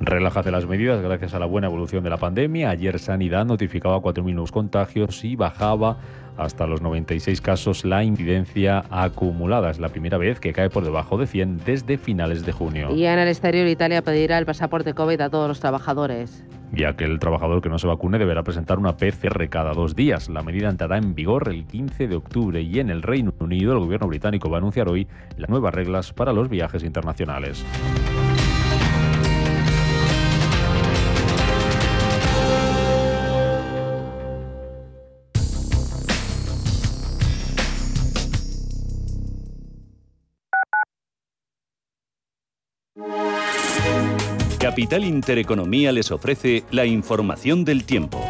Relaja 0.00 0.42
las 0.50 0.66
medidas 0.66 1.00
gracias 1.00 1.32
a 1.32 1.38
la 1.38 1.46
buena 1.46 1.68
evolución 1.68 2.04
de 2.04 2.10
la 2.10 2.18
pandemia. 2.18 2.70
Ayer 2.70 2.98
Sanidad 2.98 3.46
notificaba 3.46 3.96
4.000 3.98 4.32
nuevos 4.32 4.52
contagios 4.52 5.24
y 5.24 5.36
bajaba 5.36 5.98
hasta 6.36 6.66
los 6.66 6.82
96 6.82 7.40
casos 7.40 7.84
la 7.86 8.04
incidencia 8.04 8.84
acumulada. 8.90 9.70
Es 9.70 9.78
la 9.78 9.88
primera 9.88 10.18
vez 10.18 10.38
que 10.38 10.52
cae 10.52 10.68
por 10.68 10.84
debajo 10.84 11.16
de 11.16 11.26
100 11.26 11.62
desde 11.64 11.96
finales 11.96 12.44
de 12.44 12.52
junio. 12.52 12.94
Y 12.94 13.06
en 13.06 13.18
el 13.18 13.28
exterior 13.28 13.66
Italia 13.66 14.02
pedirá 14.02 14.36
el 14.36 14.44
pasaporte 14.44 14.92
COVID 14.92 15.20
a 15.22 15.30
todos 15.30 15.48
los 15.48 15.60
trabajadores. 15.60 16.44
Y 16.74 16.84
aquel 16.84 17.18
trabajador 17.18 17.62
que 17.62 17.68
no 17.68 17.78
se 17.78 17.86
vacune 17.86 18.18
deberá 18.18 18.42
presentar 18.42 18.78
una 18.78 18.96
PCR 18.96 19.48
cada 19.48 19.72
dos 19.72 19.94
días. 19.94 20.28
La 20.28 20.42
medida 20.42 20.68
entrará 20.68 20.98
en 20.98 21.14
vigor 21.14 21.48
el 21.48 21.66
15 21.66 22.08
de 22.08 22.16
octubre 22.16 22.60
y 22.60 22.80
en 22.80 22.90
el 22.90 23.02
Reino 23.02 23.32
Unido 23.38 23.72
el 23.72 23.78
gobierno 23.78 24.08
británico 24.08 24.50
va 24.50 24.56
a 24.56 24.60
anunciar 24.60 24.88
hoy 24.88 25.06
las 25.36 25.48
nuevas 25.48 25.74
reglas 25.74 26.12
para 26.12 26.32
los 26.32 26.48
viajes 26.48 26.82
internacionales. 26.82 27.64
Capital 44.76 45.04
Intereconomía 45.04 45.90
les 45.90 46.10
ofrece 46.10 46.62
la 46.70 46.84
información 46.84 47.64
del 47.64 47.84
tiempo. 47.84 48.20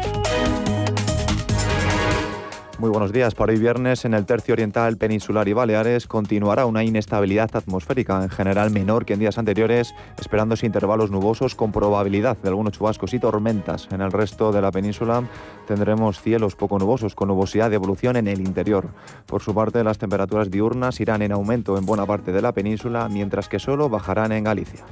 Muy 2.79 2.89
buenos 2.89 3.11
días. 3.11 3.35
Para 3.35 3.51
hoy 3.51 3.59
viernes, 3.59 4.05
en 4.05 4.13
el 4.13 4.25
tercio 4.25 4.53
oriental, 4.53 4.95
peninsular 4.95 5.45
y 5.49 5.51
Baleares, 5.51 6.07
continuará 6.07 6.65
una 6.65 6.85
inestabilidad 6.85 7.53
atmosférica, 7.53 8.23
en 8.23 8.29
general 8.29 8.71
menor 8.71 9.03
que 9.03 9.11
en 9.11 9.19
días 9.19 9.37
anteriores, 9.37 9.93
esperándose 10.17 10.65
intervalos 10.65 11.11
nubosos 11.11 11.53
con 11.53 11.73
probabilidad 11.73 12.37
de 12.37 12.47
algunos 12.47 12.71
chubascos 12.71 13.13
y 13.13 13.19
tormentas. 13.19 13.89
En 13.91 13.99
el 13.99 14.13
resto 14.13 14.53
de 14.53 14.61
la 14.61 14.71
península 14.71 15.27
tendremos 15.67 16.21
cielos 16.21 16.55
poco 16.55 16.79
nubosos, 16.79 17.13
con 17.13 17.27
nubosidad 17.27 17.69
de 17.69 17.75
evolución 17.75 18.15
en 18.15 18.29
el 18.29 18.39
interior. 18.39 18.87
Por 19.25 19.41
su 19.41 19.53
parte, 19.53 19.83
las 19.83 19.97
temperaturas 19.97 20.49
diurnas 20.49 21.01
irán 21.01 21.23
en 21.23 21.33
aumento 21.33 21.77
en 21.77 21.85
buena 21.85 22.05
parte 22.05 22.31
de 22.31 22.41
la 22.41 22.53
península, 22.53 23.09
mientras 23.09 23.49
que 23.49 23.59
solo 23.59 23.89
bajarán 23.89 24.31
en 24.31 24.45
Galicia. 24.45 24.85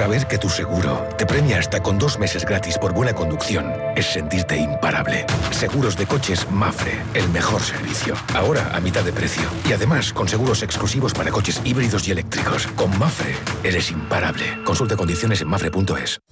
Saber 0.00 0.26
que 0.26 0.38
tu 0.38 0.48
seguro 0.48 1.06
te 1.18 1.26
premia 1.26 1.58
hasta 1.58 1.82
con 1.82 1.98
dos 1.98 2.18
meses 2.18 2.46
gratis 2.46 2.78
por 2.78 2.94
buena 2.94 3.12
conducción 3.12 3.70
es 3.94 4.06
sentirte 4.06 4.56
imparable. 4.56 5.26
Seguros 5.50 5.94
de 5.94 6.06
coches 6.06 6.50
Mafre, 6.50 7.02
el 7.12 7.28
mejor 7.28 7.60
servicio. 7.60 8.14
Ahora 8.34 8.74
a 8.74 8.80
mitad 8.80 9.04
de 9.04 9.12
precio. 9.12 9.42
Y 9.68 9.74
además 9.74 10.14
con 10.14 10.26
seguros 10.26 10.62
exclusivos 10.62 11.12
para 11.12 11.30
coches 11.30 11.60
híbridos 11.66 12.08
y 12.08 12.12
eléctricos. 12.12 12.66
Con 12.68 12.98
Mafre 12.98 13.34
eres 13.62 13.90
imparable. 13.90 14.46
Consulta 14.64 14.96
condiciones 14.96 15.42
en 15.42 15.48
mafre.es. 15.48 16.22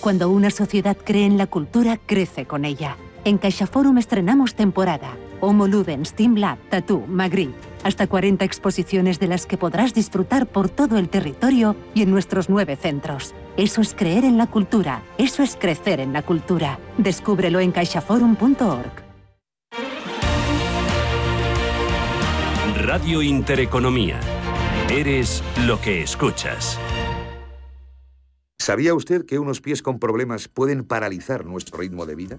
Cuando 0.00 0.28
una 0.28 0.50
sociedad 0.50 0.98
cree 1.02 1.24
en 1.24 1.38
la 1.38 1.46
cultura, 1.46 1.96
crece 1.96 2.44
con 2.44 2.66
ella. 2.66 2.98
En 3.24 3.38
CaixaForum 3.38 3.96
estrenamos 3.96 4.54
temporada. 4.54 5.16
Homo 5.40 5.66
Ludens, 5.66 6.12
Team 6.14 6.36
Lab, 6.36 6.58
Tattoo, 6.70 7.06
Magritte. 7.06 7.56
Hasta 7.84 8.06
40 8.06 8.44
exposiciones 8.44 9.20
de 9.20 9.28
las 9.28 9.46
que 9.46 9.56
podrás 9.56 9.94
disfrutar 9.94 10.46
por 10.46 10.68
todo 10.68 10.98
el 10.98 11.08
territorio 11.08 11.76
y 11.94 12.02
en 12.02 12.10
nuestros 12.10 12.48
nueve 12.48 12.76
centros. 12.76 13.34
Eso 13.56 13.80
es 13.80 13.94
creer 13.94 14.24
en 14.24 14.38
la 14.38 14.46
cultura. 14.46 15.02
Eso 15.18 15.42
es 15.42 15.56
crecer 15.56 16.00
en 16.00 16.12
la 16.12 16.22
cultura. 16.22 16.78
Descúbrelo 16.98 17.60
en 17.60 17.72
caixaforum.org. 17.72 19.06
Radio 22.76 23.22
Intereconomía. 23.22 24.20
Eres 24.90 25.42
lo 25.66 25.80
que 25.80 26.02
escuchas. 26.02 26.78
¿Sabía 28.58 28.94
usted 28.94 29.26
que 29.26 29.38
unos 29.38 29.60
pies 29.60 29.82
con 29.82 29.98
problemas 29.98 30.48
pueden 30.48 30.84
paralizar 30.84 31.44
nuestro 31.44 31.78
ritmo 31.78 32.06
de 32.06 32.14
vida? 32.14 32.38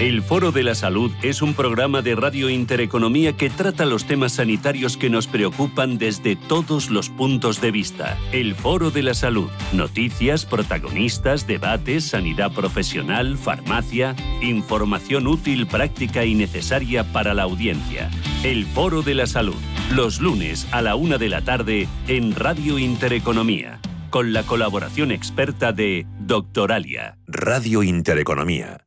El 0.00 0.22
Foro 0.22 0.50
de 0.50 0.62
la 0.62 0.74
Salud 0.74 1.12
es 1.20 1.42
un 1.42 1.52
programa 1.52 2.00
de 2.00 2.14
Radio 2.14 2.48
Intereconomía 2.48 3.36
que 3.36 3.50
trata 3.50 3.84
los 3.84 4.06
temas 4.06 4.32
sanitarios 4.32 4.96
que 4.96 5.10
nos 5.10 5.26
preocupan 5.26 5.98
desde 5.98 6.36
todos 6.36 6.88
los 6.88 7.10
puntos 7.10 7.60
de 7.60 7.70
vista. 7.70 8.16
El 8.32 8.54
Foro 8.54 8.90
de 8.90 9.02
la 9.02 9.12
Salud. 9.12 9.50
Noticias, 9.74 10.46
protagonistas, 10.46 11.46
debates, 11.46 12.04
sanidad 12.04 12.50
profesional, 12.54 13.36
farmacia, 13.36 14.16
información 14.40 15.26
útil, 15.26 15.66
práctica 15.66 16.24
y 16.24 16.34
necesaria 16.34 17.04
para 17.12 17.34
la 17.34 17.42
audiencia. 17.42 18.10
El 18.42 18.64
Foro 18.64 19.02
de 19.02 19.14
la 19.14 19.26
Salud. 19.26 19.60
Los 19.94 20.22
lunes 20.22 20.66
a 20.72 20.80
la 20.80 20.94
una 20.94 21.18
de 21.18 21.28
la 21.28 21.42
tarde 21.42 21.88
en 22.08 22.34
Radio 22.34 22.78
Intereconomía. 22.78 23.80
Con 24.08 24.32
la 24.32 24.44
colaboración 24.44 25.10
experta 25.10 25.74
de 25.74 26.06
Doctoralia. 26.20 27.18
Radio 27.26 27.82
Intereconomía. 27.82 28.86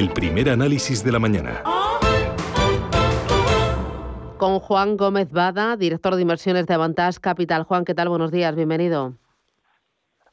El 0.00 0.08
primer 0.08 0.48
análisis 0.48 1.04
de 1.04 1.12
la 1.12 1.18
mañana. 1.18 1.62
Con 4.38 4.58
Juan 4.58 4.96
Gómez 4.96 5.30
Bada, 5.30 5.76
director 5.76 6.16
de 6.16 6.22
inversiones 6.22 6.66
de 6.66 6.72
Avantage 6.72 7.20
Capital. 7.20 7.64
Juan, 7.64 7.84
¿qué 7.84 7.94
tal? 7.94 8.08
Buenos 8.08 8.30
días, 8.30 8.56
bienvenido. 8.56 9.12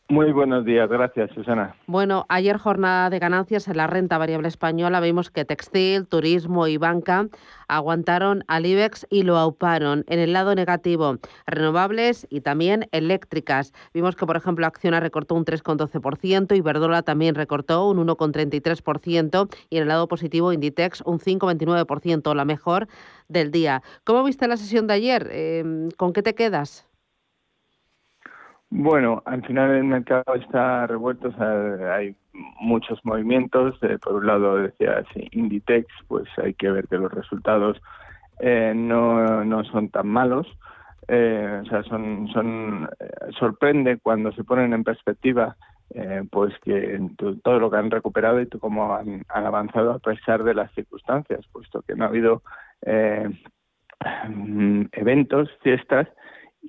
Muy 0.10 0.32
buenos 0.32 0.64
días, 0.64 0.90
gracias 0.90 1.32
Susana. 1.32 1.76
Bueno, 1.86 2.26
ayer 2.30 2.58
jornada 2.58 3.10
de 3.10 3.20
ganancias 3.20 3.68
en 3.68 3.76
la 3.76 3.88
renta 3.88 4.18
variable 4.18 4.48
española. 4.48 5.02
Vimos 5.02 5.30
que 5.30 5.44
textil, 5.44 6.08
turismo 6.08 6.68
y 6.68 6.78
banca 6.78 7.28
aguantaron 7.68 8.46
al 8.48 8.66
IBEX 8.66 9.06
y 9.10 9.24
lo 9.24 9.38
auparon. 9.38 10.06
En 10.08 10.20
el 10.20 10.32
lado 10.32 10.56
negativo, 10.56 11.18
renovables 11.46 12.26
y 12.30 12.40
también 12.40 12.88
eléctricas. 12.92 13.74
Vimos 13.94 14.16
que, 14.16 14.26
por 14.26 14.38
ejemplo, 14.38 14.66
Acciona 14.66 15.02
recortó 15.02 15.36
un 15.36 15.44
3,12%, 15.44 16.56
y 16.56 16.62
Verdola 16.62 17.02
también 17.02 17.36
recortó 17.36 17.90
un 17.90 17.98
1,33% 18.08 19.50
y 19.70 19.76
en 19.76 19.82
el 19.82 19.88
lado 19.90 20.08
positivo 20.08 20.54
Inditex 20.54 21.02
un 21.06 21.20
5,29%, 21.20 22.34
la 22.34 22.46
mejor 22.46 22.88
del 23.28 23.52
día. 23.52 23.84
¿Cómo 24.06 24.24
viste 24.24 24.48
la 24.48 24.56
sesión 24.56 24.88
de 24.88 24.94
ayer? 24.94 25.28
Eh, 25.32 25.90
¿Con 25.98 26.14
qué 26.14 26.24
te 26.24 26.34
quedas? 26.34 26.87
Bueno, 28.70 29.24
al 29.26 29.46
final 29.46 29.72
el 29.72 29.86
mercado 29.86 30.36
está 30.36 30.88
revuelto, 30.88 31.34
hay 31.90 32.16
muchos 32.60 33.00
movimientos. 33.06 33.78
Eh, 33.82 33.98
por 34.02 34.16
un 34.16 34.28
lado, 34.28 34.58
decía 34.58 35.04
Inditex, 35.32 35.88
pues 36.08 36.28
hay 36.38 36.54
que 36.54 36.70
ver 36.70 36.88
que 36.88 36.98
los 36.98 37.12
resultados 37.12 37.82
eh, 38.40 38.74
no, 38.76 39.46
no 39.46 39.64
son 39.66 39.90
tan 39.90 40.08
malos. 40.08 40.48
Eh, 41.08 41.62
o 41.64 41.66
sea, 41.70 41.84
son, 41.84 42.28
son 42.34 42.90
sorprende 43.40 44.00
cuando 44.00 44.34
se 44.34 44.44
ponen 44.44 44.74
en 44.74 44.84
perspectiva 44.84 45.56
pues 46.32 46.54
que 46.64 47.00
todo 47.44 47.60
lo 47.60 47.72
que 47.72 47.78
han 47.78 47.90
recuperado 47.90 48.42
y 48.42 48.48
cómo 48.48 48.94
han, 48.94 49.24
han, 49.30 49.46
avanzado 49.46 49.94
a 49.94 50.00
pesar 50.00 50.44
de 50.44 50.54
las 50.54 50.70
circunstancias, 50.74 51.48
puesto 51.54 51.82
que 51.82 51.96
no 51.96 52.04
ha 52.04 52.08
habido 52.10 52.44
eventos, 54.92 55.50
fiestas 55.62 56.10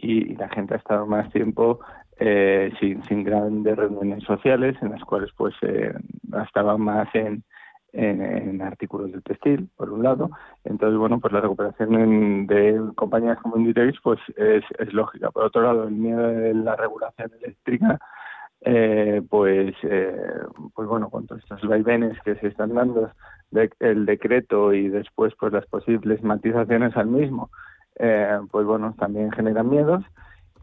y, 0.00 0.34
la 0.36 0.48
gente 0.48 0.74
ha 0.74 0.78
estado 0.78 1.06
más 1.06 1.30
tiempo 1.32 1.80
eh, 2.18 2.72
sin, 2.80 3.02
sin 3.04 3.24
grandes 3.24 3.76
reuniones 3.76 4.24
sociales 4.24 4.76
en 4.82 4.90
las 4.90 5.02
cuales 5.04 5.30
pues 5.36 5.54
eh, 5.62 5.92
gastaban 6.24 6.80
más 6.80 7.08
en, 7.14 7.44
en, 7.92 8.60
artículos 8.62 9.12
de 9.12 9.20
textil, 9.20 9.68
por 9.76 9.90
un 9.90 10.02
lado. 10.02 10.30
Entonces, 10.64 10.98
bueno, 10.98 11.20
pues 11.20 11.32
la 11.32 11.40
recuperación 11.40 12.46
de 12.46 12.80
compañías 12.94 13.38
como 13.40 13.56
Inditex 13.56 13.98
pues 14.02 14.20
es, 14.36 14.64
es 14.78 14.92
lógica. 14.92 15.30
Por 15.30 15.44
otro 15.44 15.62
lado, 15.62 15.84
el 15.84 15.94
miedo 15.94 16.26
de 16.28 16.54
la 16.54 16.76
regulación 16.76 17.30
eléctrica 17.40 17.98
eh, 18.60 19.22
pues, 19.28 19.74
eh, 19.82 20.16
pues 20.74 20.88
bueno, 20.88 21.10
con 21.10 21.26
todos 21.26 21.42
estos 21.42 21.62
vaivenes 21.62 22.20
que 22.24 22.34
se 22.36 22.48
están 22.48 22.74
dando, 22.74 23.12
de, 23.50 23.70
el 23.80 24.04
decreto 24.04 24.72
y 24.72 24.88
después 24.88 25.32
pues 25.38 25.52
las 25.52 25.66
posibles 25.66 26.22
matizaciones 26.22 26.96
al 26.96 27.06
mismo, 27.06 27.50
eh, 27.98 28.38
pues 28.50 28.66
bueno, 28.66 28.94
también 28.98 29.30
generan 29.32 29.68
miedos. 29.68 30.04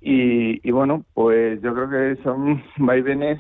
Y, 0.08 0.70
bueno, 0.70 1.04
pues 1.16 1.60
yo 1.62 1.74
creo 1.74 1.90
que 1.90 2.22
son 2.22 2.62
vaivenes 2.78 3.40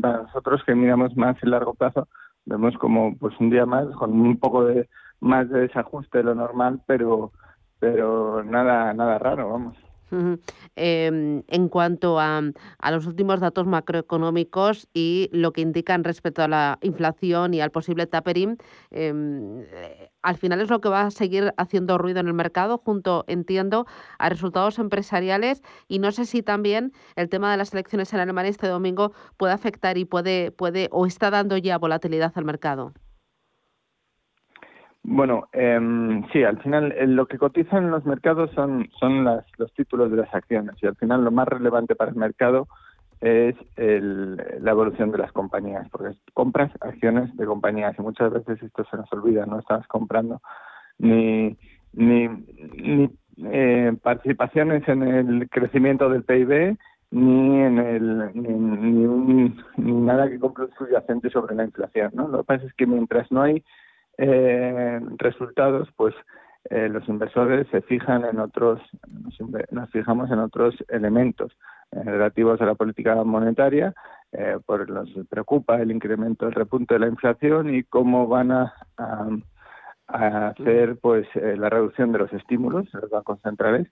para 0.00 0.22
nosotros 0.22 0.62
que 0.64 0.74
miramos 0.74 1.16
más 1.16 1.36
en 1.42 1.50
largo 1.50 1.74
plazo, 1.74 2.06
vemos 2.44 2.76
como 2.78 3.16
pues 3.16 3.34
un 3.40 3.50
día 3.50 3.66
más 3.66 3.88
con 3.96 4.12
un 4.12 4.38
poco 4.38 4.64
de 4.64 4.88
más 5.18 5.48
de 5.48 5.62
desajuste 5.62 6.18
de 6.18 6.24
lo 6.24 6.34
normal, 6.34 6.80
pero 6.86 7.32
pero 7.80 8.44
nada 8.44 8.94
nada 8.94 9.18
raro, 9.18 9.50
vamos. 9.50 9.85
Em, 10.76 11.42
en 11.48 11.68
cuanto 11.68 12.20
a, 12.20 12.40
a, 12.78 12.90
los 12.92 13.06
últimos 13.06 13.40
datos 13.40 13.66
macroeconómicos 13.66 14.88
y 14.94 15.28
lo 15.32 15.52
que 15.52 15.62
indican 15.62 16.04
respecto 16.04 16.42
a 16.42 16.48
la 16.48 16.78
inflación 16.82 17.54
y 17.54 17.60
al 17.60 17.72
posible 17.72 18.06
tapering, 18.06 18.56
em, 18.90 19.62
eh, 19.62 20.10
al 20.22 20.36
final 20.36 20.60
es 20.60 20.70
lo 20.70 20.80
que 20.80 20.88
va 20.88 21.02
a 21.02 21.10
seguir 21.10 21.54
haciendo 21.56 21.98
ruido 21.98 22.20
en 22.20 22.28
el 22.28 22.34
mercado, 22.34 22.78
junto, 22.78 23.24
entiendo, 23.26 23.86
a 24.18 24.28
resultados 24.28 24.78
empresariales. 24.78 25.62
Y 25.88 25.98
no 25.98 26.12
sé 26.12 26.24
si 26.24 26.42
también 26.42 26.92
el 27.16 27.28
tema 27.28 27.50
de 27.50 27.56
las 27.56 27.72
elecciones 27.72 28.12
en 28.12 28.20
Alemania 28.20 28.50
este 28.50 28.68
domingo 28.68 29.12
puede 29.36 29.54
afectar 29.54 29.98
y 29.98 30.04
puede, 30.04 30.52
puede 30.52 30.88
o 30.92 31.06
está 31.06 31.30
dando 31.30 31.56
ya 31.56 31.78
volatilidad 31.78 32.32
al 32.36 32.44
mercado. 32.44 32.92
Bueno, 35.08 35.46
eh, 35.52 35.78
sí, 36.32 36.42
al 36.42 36.60
final 36.62 36.90
eh, 36.90 37.06
lo 37.06 37.26
que 37.26 37.38
cotizan 37.38 37.92
los 37.92 38.04
mercados 38.04 38.50
son, 38.56 38.88
son 38.98 39.22
las, 39.22 39.44
los 39.56 39.72
títulos 39.72 40.10
de 40.10 40.16
las 40.16 40.34
acciones 40.34 40.74
y 40.82 40.86
al 40.86 40.96
final 40.96 41.22
lo 41.22 41.30
más 41.30 41.46
relevante 41.46 41.94
para 41.94 42.10
el 42.10 42.16
mercado 42.16 42.66
es 43.20 43.54
el, 43.76 44.34
la 44.34 44.72
evolución 44.72 45.12
de 45.12 45.18
las 45.18 45.30
compañías, 45.30 45.88
porque 45.90 46.16
compras 46.34 46.72
acciones 46.80 47.34
de 47.36 47.46
compañías 47.46 47.94
y 47.96 48.02
muchas 48.02 48.32
veces 48.32 48.60
esto 48.60 48.84
se 48.90 48.96
nos 48.96 49.10
olvida, 49.12 49.46
no 49.46 49.60
estás 49.60 49.86
comprando 49.86 50.40
ni, 50.98 51.56
ni, 51.92 52.26
ni 52.26 53.08
eh, 53.44 53.96
participaciones 54.02 54.88
en 54.88 55.04
el 55.04 55.48
crecimiento 55.50 56.10
del 56.10 56.24
PIB 56.24 56.76
ni 57.12 57.60
en 57.60 57.78
el 57.78 58.32
ni, 58.34 59.54
ni, 59.76 59.92
nada 60.00 60.28
que 60.28 60.40
compre 60.40 60.66
subyacente 60.76 61.30
sobre 61.30 61.54
la 61.54 61.62
inflación, 61.62 62.10
¿no? 62.12 62.26
Lo 62.26 62.38
que 62.38 62.44
pasa 62.44 62.66
es 62.66 62.74
que 62.74 62.88
mientras 62.88 63.30
no 63.30 63.42
hay 63.42 63.62
eh, 64.18 65.00
resultados, 65.18 65.88
pues 65.96 66.14
eh, 66.70 66.88
los 66.88 67.08
inversores 67.08 67.66
se 67.68 67.82
fijan 67.82 68.24
en 68.24 68.40
otros, 68.40 68.80
nos, 69.70 69.90
fijamos 69.90 70.30
en 70.30 70.40
otros 70.40 70.74
elementos 70.88 71.56
eh, 71.92 72.02
relativos 72.02 72.60
a 72.60 72.66
la 72.66 72.74
política 72.74 73.14
monetaria, 73.22 73.94
eh, 74.32 74.58
por 74.64 74.88
los 74.90 75.08
preocupa 75.28 75.80
el 75.80 75.92
incremento, 75.92 76.46
el 76.46 76.54
repunte 76.54 76.94
de 76.94 77.00
la 77.00 77.08
inflación 77.08 77.72
y 77.74 77.84
cómo 77.84 78.26
van 78.26 78.50
a, 78.52 78.74
hacer 80.08 80.98
pues 81.00 81.26
eh, 81.34 81.56
la 81.56 81.68
reducción 81.68 82.12
de 82.12 82.18
los 82.18 82.32
estímulos 82.32 82.86
en 82.94 83.00
los 83.00 83.10
bancos 83.10 83.40
centrales. 83.42 83.88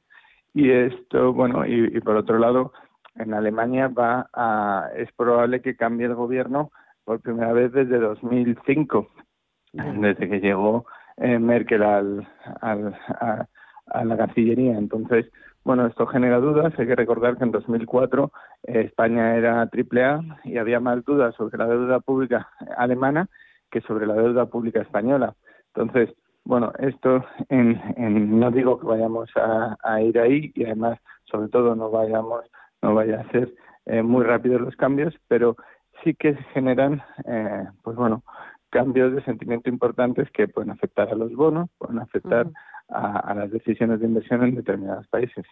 Y 0.52 0.70
esto, 0.70 1.32
bueno, 1.32 1.66
y, 1.66 1.96
y 1.96 2.00
por 2.00 2.16
otro 2.16 2.38
lado, 2.38 2.72
en 3.16 3.34
Alemania 3.34 3.88
va 3.88 4.28
a, 4.32 4.90
es 4.96 5.12
probable 5.12 5.60
que 5.60 5.76
cambie 5.76 6.06
el 6.06 6.14
gobierno 6.14 6.70
por 7.04 7.20
primera 7.20 7.52
vez 7.52 7.72
desde 7.72 7.98
2005 7.98 9.08
desde 9.74 10.28
que 10.28 10.40
llegó 10.40 10.86
eh, 11.16 11.38
Merkel 11.38 11.82
al, 11.82 12.26
a, 12.60 13.46
la 14.04 14.16
Cancillería. 14.16 14.76
Entonces, 14.76 15.26
bueno, 15.64 15.86
esto 15.86 16.06
genera 16.06 16.38
dudas. 16.38 16.72
Hay 16.78 16.86
que 16.86 16.96
recordar 16.96 17.36
que 17.36 17.44
en 17.44 17.52
2004 17.52 18.32
eh, 18.64 18.80
España 18.80 19.36
era 19.36 19.66
triple 19.68 20.04
A 20.04 20.20
y 20.44 20.58
había 20.58 20.80
más 20.80 21.04
dudas 21.04 21.34
sobre 21.36 21.58
la 21.58 21.66
deuda 21.66 22.00
pública 22.00 22.48
alemana 22.76 23.28
que 23.70 23.80
sobre 23.82 24.06
la 24.06 24.14
deuda 24.14 24.46
pública 24.46 24.80
española. 24.80 25.34
Entonces, 25.74 26.14
bueno, 26.44 26.72
esto 26.78 27.24
en, 27.48 27.80
en, 27.96 28.38
no 28.38 28.50
digo 28.50 28.78
que 28.78 28.86
vayamos 28.86 29.30
a, 29.36 29.76
a, 29.82 30.00
ir 30.02 30.18
ahí 30.18 30.52
y 30.54 30.64
además, 30.64 30.98
sobre 31.24 31.48
todo, 31.48 31.74
no 31.74 31.90
vayamos, 31.90 32.44
no 32.82 32.94
vaya 32.94 33.20
a 33.20 33.30
ser 33.30 33.52
eh, 33.86 34.02
muy 34.02 34.24
rápidos 34.24 34.60
los 34.60 34.76
cambios, 34.76 35.14
pero 35.26 35.56
sí 36.02 36.14
que 36.14 36.34
generan, 36.52 37.02
eh, 37.26 37.66
pues 37.82 37.96
bueno, 37.96 38.22
cambios 38.74 39.14
de 39.14 39.22
sentimiento 39.22 39.70
importantes 39.70 40.28
que 40.32 40.48
pueden 40.48 40.72
afectar 40.72 41.08
a 41.08 41.14
los 41.14 41.32
bonos, 41.32 41.70
pueden 41.78 42.00
afectar 42.00 42.50
a, 42.88 43.34
las 43.34 43.50
decisiones 43.50 44.00
de 44.00 44.06
inversión 44.06 44.42
en 44.42 44.54
determinados 44.54 45.06
países. 45.08 45.44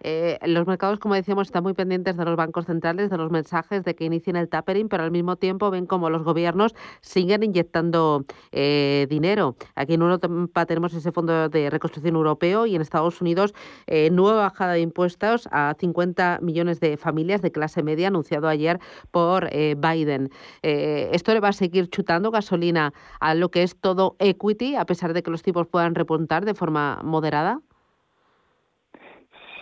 Eh, 0.00 0.38
los 0.46 0.66
mercados, 0.66 0.98
como 0.98 1.14
decíamos, 1.14 1.48
están 1.48 1.62
muy 1.62 1.74
pendientes 1.74 2.16
de 2.16 2.24
los 2.24 2.36
bancos 2.36 2.66
centrales, 2.66 3.10
de 3.10 3.18
los 3.18 3.30
mensajes 3.30 3.84
de 3.84 3.94
que 3.94 4.04
inicien 4.04 4.36
el 4.36 4.48
tapering, 4.48 4.88
pero 4.88 5.02
al 5.02 5.10
mismo 5.10 5.36
tiempo 5.36 5.70
ven 5.70 5.84
como 5.84 6.08
los 6.08 6.22
gobiernos 6.22 6.74
siguen 7.00 7.42
inyectando 7.42 8.24
eh, 8.50 9.06
dinero. 9.10 9.56
Aquí 9.74 9.94
en 9.94 10.02
Europa 10.02 10.64
tenemos 10.64 10.94
ese 10.94 11.12
fondo 11.12 11.48
de 11.48 11.68
reconstrucción 11.68 12.16
europeo 12.16 12.66
y 12.66 12.76
en 12.76 12.82
Estados 12.82 13.20
Unidos 13.20 13.52
eh, 13.86 14.10
nueva 14.10 14.42
bajada 14.42 14.74
de 14.74 14.80
impuestos 14.80 15.48
a 15.52 15.74
50 15.78 16.38
millones 16.40 16.80
de 16.80 16.96
familias 16.96 17.42
de 17.42 17.52
clase 17.52 17.82
media 17.82 18.08
anunciado 18.08 18.48
ayer 18.48 18.78
por 19.10 19.50
Biden. 19.52 20.30
esto 20.62 21.34
le 21.34 21.40
va 21.40 21.48
a 21.48 21.52
seguir 21.52 21.88
chutando 21.90 22.30
gasolina 22.30 22.92
a 23.20 23.34
lo 23.34 23.50
que 23.50 23.62
es 23.62 23.76
todo 23.76 24.16
equity, 24.18 24.76
a 24.76 24.86
pesar 24.86 25.12
de 25.12 25.22
que 25.22 25.30
los 25.30 25.42
tipos 25.42 25.66
puedan 25.66 25.94
repuntar 25.94 26.41
de 26.44 26.54
forma 26.54 27.00
moderada. 27.02 27.60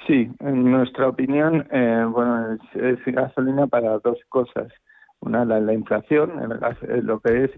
Sí, 0.07 0.31
en 0.41 0.71
nuestra 0.71 1.09
opinión, 1.09 1.67
eh, 1.71 2.05
bueno, 2.09 2.59
es, 2.75 3.05
gasolina 3.07 3.67
para 3.67 3.99
dos 3.99 4.19
cosas. 4.29 4.73
Una, 5.21 5.45
la, 5.45 5.73
inflación, 5.75 6.33
el 6.89 7.07
lo 7.07 7.21
que 7.21 7.45
es 7.45 7.51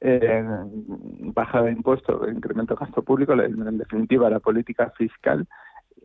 eh, 0.00 0.44
bajada 1.34 1.64
de 1.64 1.72
impuestos, 1.72 2.30
incremento 2.32 2.74
de 2.74 2.80
gasto 2.80 3.02
público, 3.02 3.32
en 3.32 3.78
definitiva 3.78 4.30
la 4.30 4.38
política 4.38 4.90
fiscal 4.96 5.46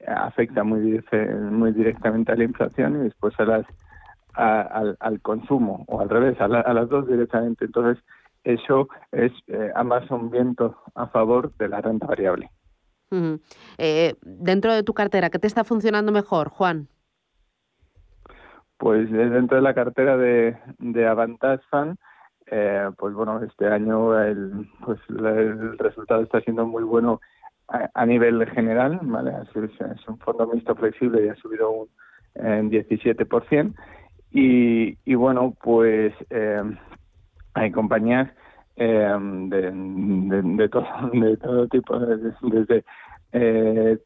afecta 0.08 0.64
muy, 0.64 1.04
muy 1.52 1.72
directamente 1.72 2.32
a 2.32 2.36
la 2.36 2.44
inflación 2.44 2.96
y 2.96 3.04
después 3.04 3.40
a 3.40 3.46
las 3.46 3.66
al, 4.34 4.98
al, 5.00 5.22
consumo 5.22 5.86
o 5.88 6.02
al 6.02 6.10
revés, 6.10 6.40
a, 6.40 6.48
las 6.48 6.90
dos 6.90 7.08
directamente. 7.08 7.66
Entonces, 7.66 8.04
eso 8.44 8.90
es, 9.12 9.32
eh, 9.48 9.72
ambas 9.76 10.06
son 10.08 10.30
vientos 10.30 10.76
a 10.96 11.08
favor 11.08 11.56
de 11.58 11.70
la 11.70 11.82
renta 11.82 12.08
variable. 12.08 12.50
Eh, 13.78 14.16
dentro 14.22 14.74
de 14.74 14.84
tu 14.84 14.94
cartera, 14.94 15.30
¿qué 15.30 15.40
te 15.40 15.48
está 15.48 15.64
funcionando 15.64 16.12
mejor, 16.12 16.50
Juan? 16.50 16.88
Pues 18.78 19.10
eh, 19.10 19.30
dentro 19.30 19.58
de 19.58 19.64
la 19.64 19.74
cartera 19.74 20.18
de, 20.18 20.58
de 20.80 21.60
Fund, 21.70 21.98
eh, 22.48 22.90
pues 22.98 23.14
bueno, 23.14 23.42
este 23.44 23.68
año 23.68 24.20
el, 24.20 24.68
pues 24.84 25.00
el 25.10 25.78
resultado 25.78 26.22
está 26.22 26.42
siendo 26.42 26.66
muy 26.66 26.84
bueno 26.84 27.22
a, 27.68 28.06
nivel 28.06 28.46
general, 28.52 29.00
¿vale? 29.04 29.32
Es, 29.42 30.08
un 30.08 30.20
fondo 30.20 30.48
mixto 30.48 30.76
flexible 30.76 31.26
y 31.26 31.30
ha 31.30 31.36
subido 31.36 31.72
un 31.72 31.90
17%. 32.36 33.74
Y, 34.32 34.98
y 35.06 35.16
bueno, 35.16 35.56
pues 35.62 36.14
eh, 36.30 36.62
hay 37.54 37.72
compañías 37.72 38.30
eh, 38.76 39.16
de, 39.20 39.72
de, 39.72 40.70
todo, 40.70 40.86
de 41.14 41.38
todo 41.38 41.68
tipo, 41.68 42.00
desde, 42.00 42.84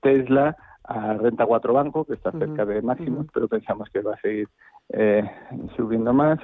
Tesla 0.02 0.56
a 0.88 1.13
Renta 1.16 1.46
4 1.46 1.74
Banco, 1.74 2.06
que 2.06 2.13
está 2.13 2.32
cerca 2.32 2.66
de 2.66 2.82
máximos, 2.82 3.28
pero 3.34 3.48
pensamos 3.48 3.90
que 3.90 4.02
va 4.02 4.13
a 4.13 4.22
seguir 4.22 4.48
eh, 4.90 5.30
subiendo 5.76 6.13
más. 6.13 6.40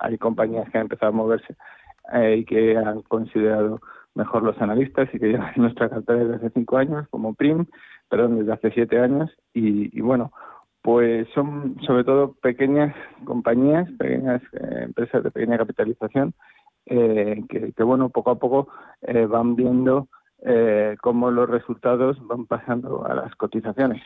hay 0.00 0.18
compañías 0.18 0.68
que 0.70 0.78
han 0.78 0.84
empezado 0.84 1.12
a 1.12 1.16
moverse 1.16 1.54
eh, 2.14 2.38
y 2.38 2.44
que 2.46 2.76
han 2.76 3.02
considerado 3.02 3.80
mejor 4.14 4.44
los 4.44 4.60
analistas 4.62 5.08
y 5.12 5.18
que 5.18 5.28
llevan 5.28 5.52
nuestra 5.56 5.90
cartera 5.90 6.20
desde 6.20 6.36
hace 6.36 6.50
cinco 6.50 6.78
años, 6.78 7.06
como 7.10 7.34
PRIM, 7.34 7.66
perdón, 8.08 8.38
desde 8.38 8.52
hace 8.52 8.70
siete 8.70 8.98
años. 8.98 9.30
Y, 9.52 10.00
bueno, 10.00 10.32
pues 10.80 11.28
son 11.34 11.76
sobre 11.86 12.04
todo 12.04 12.32
pequeñas 12.40 12.94
compañías, 13.24 13.90
pequeñas 13.98 14.40
eh, 14.54 14.84
empresas 14.84 15.22
de 15.22 15.30
pequeña 15.30 15.58
capitalización, 15.58 16.32
que, 16.86 17.72
que, 17.74 17.82
bueno, 17.82 18.10
poco 18.10 18.30
a 18.30 18.38
poco 18.38 18.68
van 19.28 19.56
viendo 19.56 20.08
cómo 21.00 21.30
los 21.30 21.48
resultados 21.48 22.18
van 22.26 22.46
pasando 22.46 23.06
a 23.06 23.14
las 23.14 23.34
cotizaciones. 23.36 24.02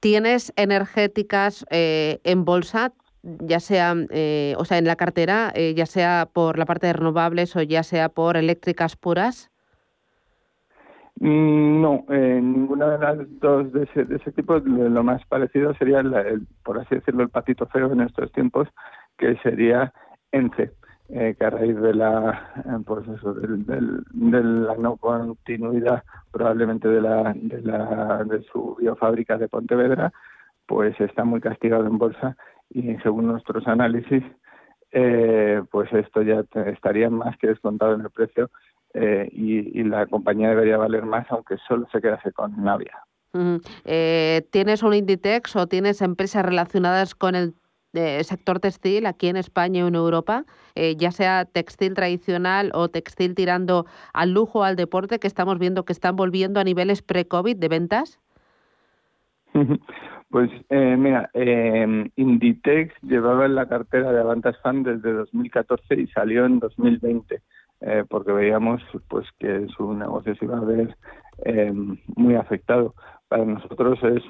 ¿Tienes 0.00 0.52
energéticas 0.56 1.66
eh, 1.70 2.20
en 2.24 2.44
bolsa, 2.44 2.92
ya 3.22 3.58
sea, 3.58 3.94
eh, 4.10 4.54
o 4.58 4.64
sea, 4.64 4.78
en 4.78 4.86
la 4.86 4.96
cartera, 4.96 5.52
eh, 5.54 5.74
ya 5.74 5.86
sea 5.86 6.28
por 6.32 6.58
la 6.58 6.66
parte 6.66 6.86
de 6.86 6.92
renovables 6.92 7.56
o 7.56 7.62
ya 7.62 7.82
sea 7.82 8.08
por 8.08 8.36
eléctricas 8.36 8.96
puras? 8.96 9.50
Mm, 11.18 11.80
no, 11.80 12.04
ninguna 12.08 12.90
de 12.90 12.98
las 12.98 13.40
dos 13.40 13.72
de 13.72 13.84
ese, 13.84 14.04
de 14.04 14.16
ese 14.16 14.30
tipo. 14.32 14.58
Lo 14.58 15.02
más 15.02 15.24
parecido 15.26 15.74
sería, 15.74 16.00
el, 16.00 16.46
por 16.62 16.78
así 16.78 16.94
decirlo, 16.94 17.24
el 17.24 17.30
patito 17.30 17.66
feo 17.66 17.90
en 17.92 18.02
estos 18.02 18.30
tiempos, 18.32 18.68
que 19.18 19.36
sería 19.38 19.92
ENCE. 20.30 20.70
Eh, 21.08 21.36
que 21.38 21.44
a 21.44 21.50
raíz 21.50 21.76
de 21.76 21.94
la 21.94 22.50
eh, 22.64 22.82
pues 22.84 23.06
eso, 23.06 23.32
del, 23.32 23.64
de 23.64 24.42
la 24.42 24.74
no 24.74 24.96
continuidad 24.96 26.02
probablemente 26.32 26.88
de 26.88 27.00
la, 27.00 27.32
de 27.32 27.62
la 27.62 28.24
de 28.24 28.42
su 28.50 28.74
biofábrica 28.74 29.38
de 29.38 29.46
Pontevedra 29.46 30.12
pues 30.66 31.00
está 31.00 31.22
muy 31.22 31.40
castigado 31.40 31.86
en 31.86 31.98
bolsa 31.98 32.36
y 32.70 32.96
según 33.04 33.28
nuestros 33.28 33.68
análisis 33.68 34.24
eh, 34.90 35.62
pues 35.70 35.92
esto 35.92 36.22
ya 36.22 36.42
estaría 36.66 37.08
más 37.08 37.36
que 37.38 37.46
descontado 37.46 37.94
en 37.94 38.00
el 38.00 38.10
precio 38.10 38.50
y, 38.92 39.84
la 39.84 40.06
compañía 40.06 40.48
debería 40.48 40.78
valer 40.78 41.04
más 41.04 41.26
aunque 41.30 41.56
solo 41.68 41.86
se 41.92 42.00
quedase 42.00 42.32
con 42.32 42.64
Navia. 42.64 42.98
¿Tienes 44.50 44.82
un 44.82 44.94
Inditex 44.94 45.54
o 45.54 45.68
tienes 45.68 46.00
empresas 46.02 46.44
relacionadas 46.44 47.14
con 47.14 47.36
el 47.36 47.54
sector 48.24 48.60
textil 48.60 49.06
aquí 49.06 49.28
en 49.28 49.36
España 49.36 49.84
y 49.84 49.86
en 49.86 49.94
Europa, 49.94 50.44
eh, 50.74 50.96
ya 50.96 51.10
sea 51.10 51.44
textil 51.44 51.94
tradicional 51.94 52.70
o 52.74 52.88
textil 52.88 53.34
tirando 53.34 53.86
al 54.12 54.32
lujo 54.32 54.60
o 54.60 54.62
al 54.62 54.76
deporte, 54.76 55.18
que 55.18 55.26
estamos 55.26 55.58
viendo 55.58 55.84
que 55.84 55.92
están 55.92 56.16
volviendo 56.16 56.60
a 56.60 56.64
niveles 56.64 57.02
pre-COVID 57.02 57.56
de 57.56 57.68
ventas? 57.68 58.20
Pues 60.30 60.50
eh, 60.70 60.96
mira, 60.98 61.30
eh, 61.34 62.10
Inditex 62.16 62.94
llevaba 63.02 63.46
en 63.46 63.54
la 63.54 63.66
cartera 63.66 64.12
de 64.12 64.20
Avantas 64.20 64.58
Fan 64.60 64.82
desde 64.82 65.12
2014 65.12 65.94
y 65.94 66.06
salió 66.08 66.44
en 66.44 66.58
2020, 66.58 67.40
eh, 67.80 68.04
porque 68.08 68.32
veíamos 68.32 68.82
pues 69.08 69.26
que 69.38 69.66
su 69.76 69.94
negocio 69.94 70.34
se 70.34 70.44
iba 70.44 70.58
a 70.58 70.64
ver 70.64 70.96
muy 72.16 72.34
afectado. 72.34 72.94
Para 73.28 73.44
nosotros 73.44 73.98
es, 74.02 74.22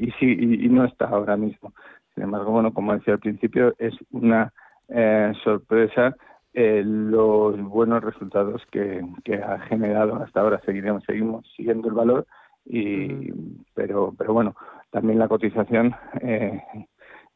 y, 0.00 0.10
sí, 0.12 0.36
y 0.38 0.68
no 0.68 0.84
está 0.84 1.06
ahora 1.06 1.36
mismo. 1.36 1.72
Sin 2.18 2.24
embargo, 2.24 2.50
bueno, 2.50 2.74
como 2.74 2.94
decía 2.94 3.14
al 3.14 3.20
principio, 3.20 3.76
es 3.78 3.94
una 4.10 4.52
eh, 4.88 5.32
sorpresa 5.44 6.16
eh, 6.52 6.82
los 6.84 7.56
buenos 7.62 8.02
resultados 8.02 8.60
que, 8.72 9.04
ha 9.40 9.60
generado 9.60 10.16
hasta 10.16 10.40
ahora. 10.40 10.60
Seguiremos, 10.66 11.04
seguimos 11.04 11.46
siguiendo 11.56 11.86
el 11.86 11.94
valor, 11.94 12.26
y, 12.64 13.30
pero, 13.72 14.12
pero 14.18 14.32
bueno, 14.32 14.56
también 14.90 15.20
la 15.20 15.28
cotización 15.28 15.94
eh, 16.20 16.60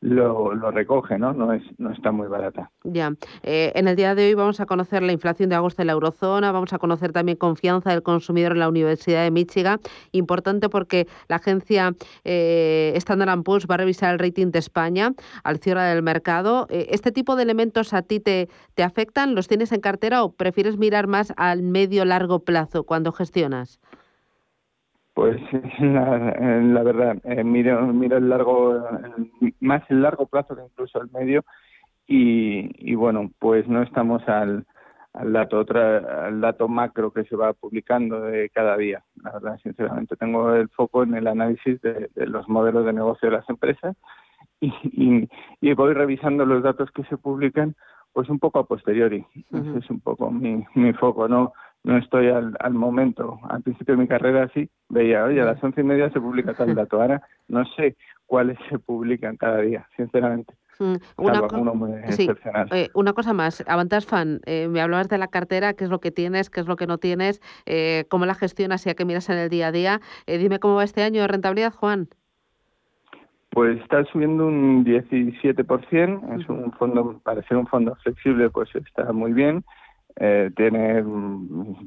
lo, 0.03 0.53
lo, 0.53 0.71
recoge, 0.73 1.17
¿no? 1.17 1.33
No, 1.33 1.53
es, 1.53 1.63
no 1.79 1.93
está 1.93 2.11
muy 2.11 2.27
barata. 2.27 2.71
Ya. 2.83 3.13
Eh, 3.45 3.71
en 3.77 3.87
el 3.87 3.95
día 3.95 4.17
de 4.17 4.27
hoy 4.27 4.35
vamos 4.35 4.59
a 4.59 4.67
conocer 4.67 5.03
la 5.03 5.13
inflación 5.13 5.49
de 5.49 5.55
agosto 5.55 5.81
en 5.81 5.87
la 5.87 5.93
eurozona, 5.93 6.51
vamos 6.51 6.73
a 6.73 6.79
conocer 6.79 7.13
también 7.13 7.39
confianza 7.39 7.91
del 7.91 8.03
consumidor 8.03 8.53
en 8.53 8.59
la 8.59 8.69
Universidad 8.69 9.23
de 9.23 9.31
Michigan. 9.31 9.79
Importante 10.11 10.69
porque 10.69 11.07
la 11.29 11.37
agencia 11.37 11.95
eh, 12.25 12.93
Standard 12.97 13.43
Poor's 13.45 13.67
va 13.71 13.77
a 13.77 13.79
revisar 13.79 14.13
el 14.13 14.19
rating 14.19 14.51
de 14.51 14.59
España 14.59 15.15
al 15.45 15.59
cierre 15.59 15.83
del 15.83 16.03
mercado. 16.03 16.67
Eh, 16.69 16.89
¿Este 16.91 17.13
tipo 17.13 17.37
de 17.37 17.45
elementos 17.45 17.95
a 17.95 18.03
ti 18.03 18.19
te, 18.19 18.49
te 18.75 18.83
afectan? 18.83 19.37
¿Los 19.37 19.47
tienes 19.47 19.71
en 19.71 19.81
cartera 19.81 20.25
o 20.25 20.33
prefieres 20.33 20.79
mirar 20.79 21.07
más 21.07 21.33
al 21.37 21.63
medio-largo 21.63 22.41
plazo 22.41 22.83
cuando 22.83 23.13
gestionas? 23.13 23.79
Pues 25.15 25.41
la, 25.81 26.35
la 26.39 26.83
verdad, 26.83 27.19
eh, 27.25 27.45
miro, 27.45 27.87
miro 27.89 28.17
el 28.17 28.29
largo, 28.29 28.83
más 29.61 29.83
el 29.91 30.03
largo 30.03 30.27
plazo 30.27 30.57
que 30.57 30.65
incluso 30.65 31.01
el 31.01 31.11
medio 31.11 31.45
y, 32.07 32.71
y 32.91 32.95
bueno, 32.95 33.31
pues 33.39 33.69
no 33.69 33.83
estamos 33.83 34.27
al, 34.29 34.67
al 35.13 35.33
dato 35.33 35.59
otra, 35.59 36.27
al 36.27 36.41
dato 36.41 36.69
macro 36.69 37.13
que 37.13 37.25
se 37.25 37.37
va 37.37 37.53
publicando 37.53 38.23
de 38.23 38.49
cada 38.51 38.77
día. 38.77 39.05
La 39.23 39.33
verdad, 39.33 39.59
sinceramente, 39.63 40.17
tengo 40.17 40.55
el 40.55 40.69
foco 40.71 41.03
en 41.03 41.15
el 41.15 41.27
análisis 41.27 41.81
de, 41.83 42.11
los 42.15 42.49
modelos 42.49 42.85
de 42.87 42.93
negocio 42.93 43.31
de 43.31 43.37
las 43.37 43.49
empresas 43.49 43.97
y, 44.61 44.73
y, 44.85 45.29
y, 45.61 45.75
voy 45.75 45.93
revisando 45.93 46.47
los 46.47 46.63
datos 46.63 46.91
que 46.93 47.05
se 47.05 47.17
publican 47.17 47.75
pues 48.13 48.29
un 48.29 48.39
poco 48.39 48.59
a 48.59 48.67
posteriori. 48.67 49.25
Ese 49.51 49.79
es 49.79 49.91
un 49.91 50.01
poco 50.01 50.31
mi, 50.31 50.65
mi 50.75 50.93
foco, 50.93 51.29
no 51.29 51.53
no 51.85 51.99
estoy 51.99 52.29
al, 52.29 52.57
al 52.61 52.75
momento. 52.75 53.39
Al 53.49 53.63
principio 53.63 53.97
de 53.97 54.03
mi 54.03 54.09
carrera 54.09 54.51
sí, 54.55 54.69
veía, 54.89 55.25
oye, 55.25 55.41
a 55.41 55.45
las 55.45 55.63
once 55.63 55.81
y 55.81 55.85
media 55.85 56.11
se 56.11 56.21
publica 56.21 56.55
tal 56.55 56.75
dato. 56.75 57.01
Ahora 57.01 57.23
no 57.49 57.65
sé 57.77 57.97
cuáles 58.27 58.59
se 58.69 58.79
publican 58.79 59.37
cada 59.37 59.59
día, 59.59 59.89
sinceramente. 59.97 60.55
Una, 61.17 61.43
eh, 62.73 62.89
una 62.95 63.13
cosa 63.13 63.33
más, 63.33 63.63
Avantas 63.69 64.07
Fan, 64.07 64.41
eh, 64.47 64.69
me 64.69 64.81
hablabas 64.81 65.09
de 65.09 65.19
la 65.19 65.29
cartera, 65.29 65.75
qué 65.75 65.85
es 65.85 65.91
lo 65.91 66.01
que 66.01 66.11
tienes, 66.11 66.51
qué 66.51 66.61
es 66.61 66.67
lo 66.67 66.77
que 66.77 66.87
no 66.87 66.99
tienes, 66.99 67.41
eh, 67.67 68.05
cómo 68.09 68.27
la 68.27 68.35
gestionas 68.35 68.85
y 68.87 68.91
a 68.91 68.95
qué 68.95 69.05
miras 69.05 69.29
en 69.29 69.39
el 69.39 69.49
día 69.49 69.69
a 69.69 69.73
día. 69.73 70.01
dime 70.27 70.59
cómo 70.59 70.77
va 70.77 70.85
este 70.85 71.03
año 71.03 71.21
de 71.21 71.29
rentabilidad, 71.29 71.73
Juan. 71.73 72.09
Pues 73.51 73.79
está 73.81 74.03
subiendo 74.07 74.47
un 74.47 74.85
17%, 74.85 76.41
es 76.41 76.49
un 76.49 76.73
fondo, 76.73 77.21
para 77.23 77.43
ser 77.43 77.59
un 77.59 77.67
fondo 77.67 77.95
flexible, 78.03 78.49
pues 78.49 78.75
está 78.75 79.13
muy 79.13 79.33
bien. 79.33 79.63
Eh, 80.17 80.51
tiene, 80.57 81.03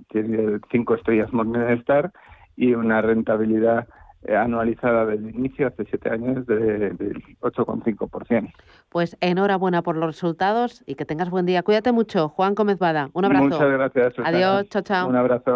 tiene 0.09 0.59
cinco 0.71 0.95
estrellas 0.95 1.31
Morningstar 1.31 2.11
y 2.55 2.73
una 2.73 3.01
rentabilidad 3.01 3.88
eh, 4.27 4.35
anualizada 4.35 5.05
del 5.05 5.29
inicio 5.29 5.67
hace 5.67 5.85
siete 5.85 6.09
años 6.09 6.47
de, 6.47 6.89
del 6.89 7.23
8,5%. 7.41 8.51
Pues 8.89 9.17
enhorabuena 9.21 9.83
por 9.83 9.97
los 9.97 10.07
resultados 10.07 10.83
y 10.88 10.95
que 10.95 11.05
tengas 11.05 11.29
buen 11.29 11.45
día. 11.45 11.61
Cuídate 11.61 11.91
mucho, 11.91 12.29
Juan 12.29 12.55
Gómez 12.55 12.79
Bada. 12.79 13.09
Un 13.13 13.25
abrazo. 13.25 13.45
Muchas 13.45 13.69
gracias. 13.69 14.13
Adiós, 14.23 14.67
chao, 14.69 14.81
chao. 14.81 15.09
Un 15.09 15.15
abrazo. 15.15 15.55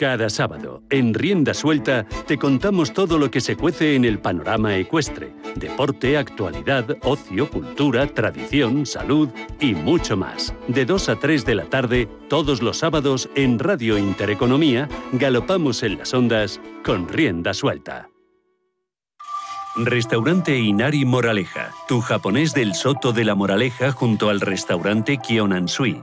Cada 0.00 0.30
sábado, 0.30 0.82
en 0.88 1.12
Rienda 1.12 1.52
Suelta, 1.52 2.06
te 2.26 2.38
contamos 2.38 2.94
todo 2.94 3.18
lo 3.18 3.30
que 3.30 3.42
se 3.42 3.54
cuece 3.54 3.96
en 3.96 4.06
el 4.06 4.18
panorama 4.18 4.74
ecuestre. 4.76 5.34
Deporte, 5.56 6.16
actualidad, 6.16 6.96
ocio, 7.02 7.50
cultura, 7.50 8.06
tradición, 8.06 8.86
salud 8.86 9.28
y 9.60 9.74
mucho 9.74 10.16
más. 10.16 10.54
De 10.68 10.86
2 10.86 11.10
a 11.10 11.16
3 11.16 11.44
de 11.44 11.54
la 11.54 11.64
tarde, 11.66 12.08
todos 12.30 12.62
los 12.62 12.78
sábados, 12.78 13.28
en 13.34 13.58
Radio 13.58 13.98
Intereconomía, 13.98 14.88
galopamos 15.12 15.82
en 15.82 15.98
las 15.98 16.14
ondas 16.14 16.62
con 16.82 17.06
Rienda 17.06 17.52
Suelta. 17.52 18.08
Restaurante 19.76 20.58
Inari 20.58 21.04
Moraleja, 21.04 21.72
tu 21.86 22.00
japonés 22.00 22.54
del 22.54 22.74
Soto 22.74 23.12
de 23.12 23.24
la 23.26 23.34
Moraleja 23.34 23.92
junto 23.92 24.30
al 24.30 24.40
restaurante 24.40 25.18
Kionansui. 25.18 26.02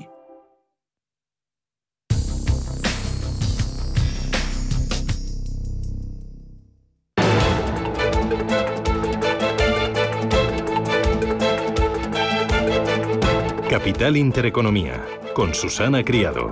Capital 14.01 14.17
Intereconomía, 14.17 15.05
con 15.35 15.53
Susana 15.53 16.03
Criado. 16.03 16.49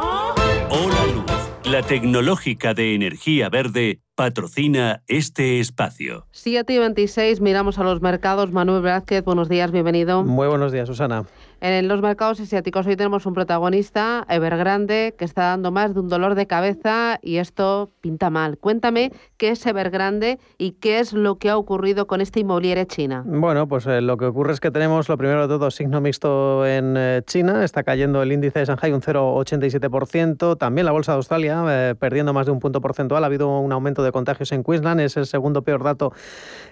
Hola 0.70 1.06
Luz, 1.16 1.72
la 1.72 1.82
tecnológica 1.82 2.76
de 2.76 2.94
energía 2.94 3.50
verde 3.50 4.02
patrocina 4.20 5.02
este 5.08 5.62
espacio. 5.62 6.26
7 6.32 6.74
y 6.74 6.78
26, 6.78 7.40
miramos 7.40 7.80
a 7.80 7.86
los 7.86 8.02
mercados. 8.02 8.52
Manuel 8.52 8.82
Vázquez, 8.82 9.24
buenos 9.24 9.48
días, 9.48 9.72
bienvenido. 9.72 10.26
Muy 10.26 10.50
buenos 10.50 10.74
días, 10.74 10.90
Susana. 10.90 11.24
En 11.62 11.90
los 11.90 12.02
mercados 12.02 12.40
asiáticos 12.40 12.88
hoy 12.88 12.96
tenemos 12.96 13.26
un 13.26 13.34
protagonista, 13.34 14.26
Evergrande, 14.30 15.14
que 15.18 15.26
está 15.26 15.44
dando 15.44 15.72
más 15.72 15.94
de 15.94 16.00
un 16.00 16.08
dolor 16.08 16.36
de 16.36 16.48
cabeza 16.48 17.20
y 17.22 17.36
esto 17.36 17.92
pinta 18.00 18.30
mal. 18.30 18.58
Cuéntame 18.58 19.12
qué 19.36 19.50
es 19.50 19.66
Evergrande 19.66 20.40
y 20.58 20.72
qué 20.72 21.00
es 21.00 21.12
lo 21.12 21.36
que 21.36 21.50
ha 21.50 21.58
ocurrido 21.58 22.08
con 22.08 22.22
esta 22.22 22.40
inmobiliaria 22.40 22.86
china. 22.86 23.24
Bueno, 23.26 23.68
pues 23.68 23.86
eh, 23.88 24.00
lo 24.00 24.16
que 24.16 24.26
ocurre 24.26 24.54
es 24.54 24.62
que 24.62 24.72
tenemos 24.72 25.10
lo 25.10 25.18
primero 25.18 25.42
de 25.42 25.48
todo 25.48 25.70
signo 25.70 26.00
mixto 26.00 26.66
en 26.66 26.96
eh, 26.98 27.24
China, 27.26 27.66
está 27.66 27.84
cayendo 27.84 28.22
el 28.22 28.32
índice 28.32 28.60
de 28.60 28.66
Shanghai 28.66 28.94
un 28.94 29.02
0,87%, 29.02 30.58
también 30.58 30.86
la 30.86 30.94
bolsa 30.94 31.12
de 31.12 31.18
Australia 31.18 31.64
eh, 31.68 31.96
perdiendo 32.00 32.32
más 32.32 32.46
de 32.46 32.54
un 32.54 32.60
punto 32.60 32.80
porcentual, 32.80 33.24
ha 33.24 33.28
habido 33.28 33.60
un 33.60 33.74
aumento 33.74 34.02
de 34.02 34.09
contagios 34.12 34.52
en 34.52 34.64
Queensland, 34.64 35.02
es 35.02 35.18
el 35.18 35.26
segundo 35.26 35.64
peor 35.64 35.84
dato 35.84 36.14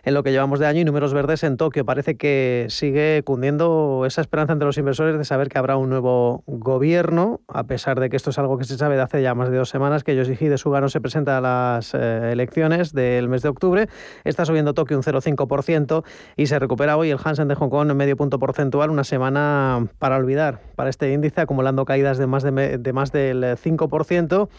en 0.04 0.14
lo 0.14 0.24
que 0.24 0.32
llevamos 0.32 0.60
de 0.60 0.68
año 0.68 0.82
y 0.82 0.86
números 0.86 1.14
verdes 1.14 1.44
en 1.44 1.58
Tokio. 1.58 1.86
Parece 1.86 2.18
que 2.18 2.68
sigue 2.70 3.24
cundiendo 3.26 4.04
esa 4.06 4.22
esperanza 4.22 4.54
entre 4.54 4.66
los 4.66 4.78
inversores 4.78 5.18
de 5.18 5.26
saber 5.26 5.50
que 5.50 5.58
habrá 5.58 5.78
un 5.78 5.90
nuevo 5.90 6.44
gobierno, 6.48 7.42
a 7.48 7.66
pesar 7.66 8.00
de 8.00 8.10
que 8.10 8.16
esto 8.16 8.30
es 8.30 8.40
algo 8.40 8.58
que 8.58 8.64
se 8.64 8.78
sabe 8.78 8.96
de 8.96 9.02
hace 9.02 9.22
ya 9.22 9.36
más 9.36 9.50
de 9.50 9.58
dos 9.58 9.70
semanas, 9.70 10.04
que 10.04 10.16
Yoshihide 10.16 10.58
Suga 10.58 10.82
no 10.82 10.90
se 10.90 11.02
presenta 11.02 11.38
a 11.38 11.42
las 11.42 11.94
eh, 11.94 12.32
elecciones 12.32 12.94
del 12.94 13.30
mes 13.30 13.42
de 13.42 13.50
octubre. 13.50 13.90
Está 14.24 14.46
subiendo 14.46 14.74
Tokio 14.74 14.98
un 14.98 15.04
0,5% 15.04 16.04
y 16.36 16.48
se 16.48 16.60
recupera 16.60 16.98
hoy 16.98 17.12
el 17.12 17.20
Hansen 17.24 17.48
de 17.48 17.56
Hong 17.56 17.70
Kong 17.70 17.92
en 17.92 17.98
medio 17.98 18.18
punto 18.18 18.40
porcentual, 18.40 18.90
una 18.90 19.04
semana 19.04 19.88
para 20.00 20.18
olvidar 20.18 20.62
para 20.76 20.90
este 20.90 21.12
índice, 21.12 21.42
acumulando 21.42 21.86
caídas 21.86 22.18
de 22.18 22.28
más, 22.28 22.44
de, 22.44 22.78
de 22.78 22.94
más 22.94 23.12
del 23.12 23.44
5% 23.44 24.50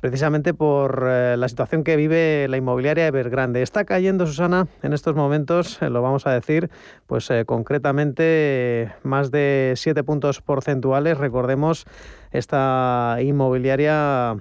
precisamente 0.00 0.54
por 0.54 1.04
eh, 1.08 1.36
la 1.36 1.48
situación 1.48 1.84
que 1.84 1.96
vive 1.96 2.46
la 2.48 2.56
inmobiliaria 2.56 3.06
Evergrande. 3.06 3.62
Está 3.62 3.84
cayendo, 3.84 4.26
Susana, 4.26 4.68
en 4.82 4.92
estos 4.92 5.14
momentos, 5.14 5.80
eh, 5.82 5.90
lo 5.90 6.02
vamos 6.02 6.26
a 6.26 6.32
decir, 6.32 6.70
pues 7.06 7.30
eh, 7.30 7.44
concretamente 7.44 8.92
más 9.02 9.30
de 9.30 9.74
7 9.76 10.04
puntos 10.04 10.40
porcentuales. 10.40 11.18
Recordemos 11.18 11.86
esta 12.30 13.18
inmobiliaria 13.20 14.36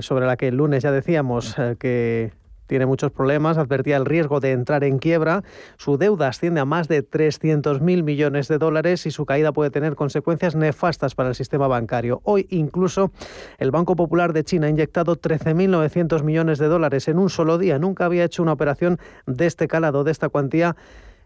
sobre 0.00 0.26
la 0.26 0.36
que 0.36 0.48
el 0.48 0.56
lunes 0.56 0.82
ya 0.82 0.90
decíamos 0.90 1.54
que 1.78 2.32
tiene 2.68 2.86
muchos 2.86 3.10
problemas, 3.10 3.58
advertía 3.58 3.96
el 3.96 4.04
riesgo 4.04 4.38
de 4.38 4.52
entrar 4.52 4.84
en 4.84 4.98
quiebra, 4.98 5.42
su 5.76 5.98
deuda 5.98 6.28
asciende 6.28 6.60
a 6.60 6.64
más 6.64 6.86
de 6.86 7.02
300.000 7.02 8.02
millones 8.04 8.46
de 8.46 8.58
dólares 8.58 9.06
y 9.06 9.10
su 9.10 9.26
caída 9.26 9.52
puede 9.52 9.70
tener 9.70 9.96
consecuencias 9.96 10.54
nefastas 10.54 11.16
para 11.16 11.30
el 11.30 11.34
sistema 11.34 11.66
bancario. 11.66 12.20
Hoy 12.22 12.46
incluso 12.50 13.10
el 13.58 13.72
Banco 13.72 13.96
Popular 13.96 14.32
de 14.32 14.44
China 14.44 14.68
ha 14.68 14.70
inyectado 14.70 15.16
13.900 15.16 16.22
millones 16.22 16.58
de 16.58 16.68
dólares 16.68 17.08
en 17.08 17.18
un 17.18 17.30
solo 17.30 17.58
día. 17.58 17.78
Nunca 17.78 18.04
había 18.04 18.24
hecho 18.24 18.42
una 18.42 18.52
operación 18.52 18.98
de 19.26 19.46
este 19.46 19.66
calado, 19.66 20.04
de 20.04 20.12
esta 20.12 20.28
cuantía 20.28 20.76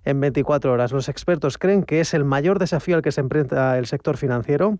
en 0.05 0.21
24 0.21 0.73
horas. 0.73 0.93
Los 0.93 1.09
expertos 1.09 1.59
creen 1.59 1.83
que 1.83 2.01
es 2.01 2.15
el 2.15 2.25
mayor 2.25 2.59
desafío 2.59 2.97
al 2.97 3.03
que 3.03 3.13
se 3.13 3.21
enfrenta 3.21 3.79
el 3.79 3.87
sector 3.87 4.17
financiero 4.17 4.79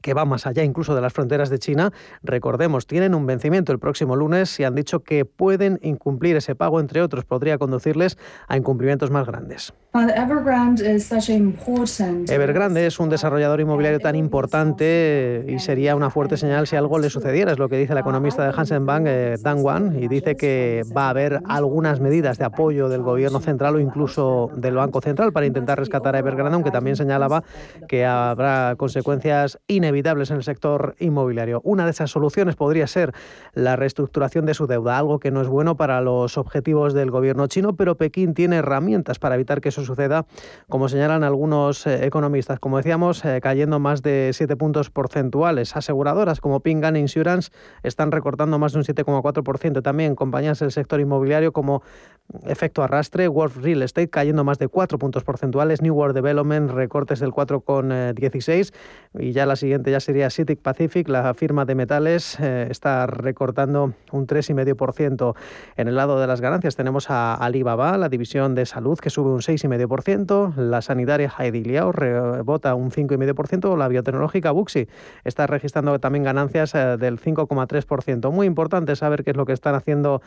que 0.00 0.14
va 0.14 0.24
más 0.24 0.46
allá 0.46 0.64
incluso 0.64 0.94
de 0.94 1.00
las 1.00 1.12
fronteras 1.12 1.50
de 1.50 1.58
China. 1.58 1.92
Recordemos, 2.22 2.86
tienen 2.86 3.14
un 3.14 3.26
vencimiento 3.26 3.72
el 3.72 3.78
próximo 3.78 4.16
lunes 4.16 4.58
y 4.60 4.64
han 4.64 4.74
dicho 4.74 5.00
que 5.00 5.24
pueden 5.24 5.78
incumplir 5.82 6.36
ese 6.36 6.54
pago, 6.54 6.80
entre 6.80 7.02
otros, 7.02 7.24
podría 7.24 7.58
conducirles 7.58 8.18
a 8.48 8.56
incumplimientos 8.56 9.10
más 9.10 9.26
grandes. 9.26 9.72
Evergrande 12.28 12.86
es 12.86 13.00
un 13.00 13.08
desarrollador 13.08 13.60
inmobiliario 13.60 13.98
tan 13.98 14.14
importante 14.14 15.44
y 15.48 15.58
sería 15.58 15.96
una 15.96 16.10
fuerte 16.10 16.36
señal 16.36 16.68
si 16.68 16.76
algo 16.76 17.00
le 17.00 17.10
sucediera, 17.10 17.50
es 17.50 17.58
lo 17.58 17.68
que 17.68 17.76
dice 17.76 17.94
la 17.94 18.00
economista 18.00 18.44
de 18.44 18.52
Hansen 18.56 18.86
Bank, 18.86 19.06
eh, 19.08 19.36
Dan 19.42 19.58
Wan, 19.64 20.00
y 20.00 20.06
dice 20.06 20.36
que 20.36 20.84
va 20.96 21.06
a 21.06 21.10
haber 21.10 21.40
algunas 21.48 21.98
medidas 21.98 22.38
de 22.38 22.44
apoyo 22.44 22.88
del 22.88 23.02
gobierno 23.02 23.40
central 23.40 23.74
o 23.74 23.80
incluso 23.80 24.48
del 24.54 24.76
Banco 24.76 25.00
Central 25.00 25.32
para 25.32 25.46
intentar 25.46 25.76
rescatar 25.76 26.14
a 26.14 26.20
Evergrande, 26.20 26.54
aunque 26.54 26.70
también 26.70 26.94
señalaba 26.94 27.42
que 27.88 28.06
habrá 28.06 28.76
consecuencias 28.76 29.58
inevitables 29.66 30.30
en 30.30 30.36
el 30.36 30.44
sector 30.44 30.94
inmobiliario. 31.00 31.62
Una 31.64 31.84
de 31.84 31.90
esas 31.90 32.12
soluciones 32.12 32.54
podría 32.54 32.86
ser 32.86 33.12
la 33.54 33.74
reestructuración 33.74 34.46
de 34.46 34.54
su 34.54 34.68
deuda, 34.68 34.98
algo 34.98 35.18
que 35.18 35.32
no 35.32 35.40
es 35.40 35.48
bueno 35.48 35.76
para 35.76 36.00
los 36.00 36.38
objetivos 36.38 36.94
del 36.94 37.10
gobierno 37.10 37.48
chino, 37.48 37.74
pero 37.74 37.96
Pekín 37.96 38.34
tiene 38.34 38.58
herramientas 38.58 39.18
para 39.18 39.34
evitar 39.34 39.60
que 39.60 39.70
eso 39.70 39.79
suceda, 39.84 40.26
como 40.68 40.88
señalan 40.88 41.24
algunos 41.24 41.86
eh, 41.86 42.06
economistas. 42.06 42.58
Como 42.60 42.76
decíamos, 42.76 43.24
eh, 43.24 43.40
cayendo 43.42 43.78
más 43.78 44.02
de 44.02 44.30
7 44.32 44.56
puntos 44.56 44.90
porcentuales. 44.90 45.76
Aseguradoras 45.76 46.40
como 46.40 46.60
Pingan 46.60 46.96
Insurance 46.96 47.50
están 47.82 48.12
recortando 48.12 48.58
más 48.58 48.72
de 48.72 48.78
un 48.78 48.84
7,4%. 48.84 49.82
También 49.82 50.14
compañías 50.14 50.58
del 50.58 50.72
sector 50.72 51.00
inmobiliario 51.00 51.52
como 51.52 51.82
Efecto 52.46 52.82
Arrastre, 52.82 53.28
World 53.28 53.62
Real 53.62 53.82
Estate 53.82 54.08
cayendo 54.08 54.44
más 54.44 54.58
de 54.58 54.68
4 54.68 54.98
puntos 54.98 55.24
porcentuales, 55.24 55.82
New 55.82 55.94
World 55.94 56.14
Development 56.14 56.70
recortes 56.70 57.18
del 57.18 57.30
4,16 57.30 58.72
y 59.18 59.32
ya 59.32 59.46
la 59.46 59.56
siguiente 59.56 59.90
ya 59.90 60.00
sería 60.00 60.30
Citic 60.30 60.60
Pacific, 60.60 61.08
la 61.08 61.34
firma 61.34 61.64
de 61.64 61.74
metales 61.74 62.38
eh, 62.38 62.68
está 62.70 63.06
recortando 63.06 63.94
un 64.12 64.26
3,5%. 64.26 65.34
En 65.76 65.88
el 65.88 65.96
lado 65.96 66.20
de 66.20 66.26
las 66.26 66.40
ganancias 66.40 66.76
tenemos 66.76 67.10
a 67.10 67.34
Alibaba, 67.34 67.98
la 67.98 68.08
división 68.08 68.54
de 68.54 68.66
salud 68.66 68.98
que 68.98 69.10
sube 69.10 69.30
un 69.30 69.40
6,5%, 69.40 69.69
la 70.56 70.82
sanitaria 70.82 71.32
Haidiliao 71.36 71.92
rebota 71.92 72.74
un 72.74 72.90
5,5%, 72.90 73.76
la 73.76 73.88
biotecnológica 73.88 74.50
Buxi 74.50 74.88
está 75.24 75.46
registrando 75.46 75.98
también 76.00 76.24
ganancias 76.24 76.74
eh, 76.74 76.96
del 76.98 77.20
5,3%. 77.20 78.30
Muy 78.30 78.46
importante 78.46 78.96
saber 78.96 79.24
qué 79.24 79.30
es 79.30 79.36
lo 79.36 79.46
que 79.46 79.52
están 79.52 79.74
haciendo 79.74 80.22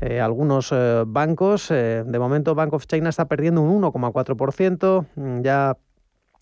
eh, 0.00 0.20
algunos 0.20 0.70
eh, 0.72 1.04
bancos. 1.06 1.68
de 1.68 2.18
momento 2.18 2.54
Bank 2.54 2.74
of 2.74 2.86
China 2.86 3.08
está 3.08 3.26
perdiendo 3.26 3.62
un 3.62 3.82
1,4%, 3.82 5.06
mm, 5.14 5.40
ya 5.42 5.76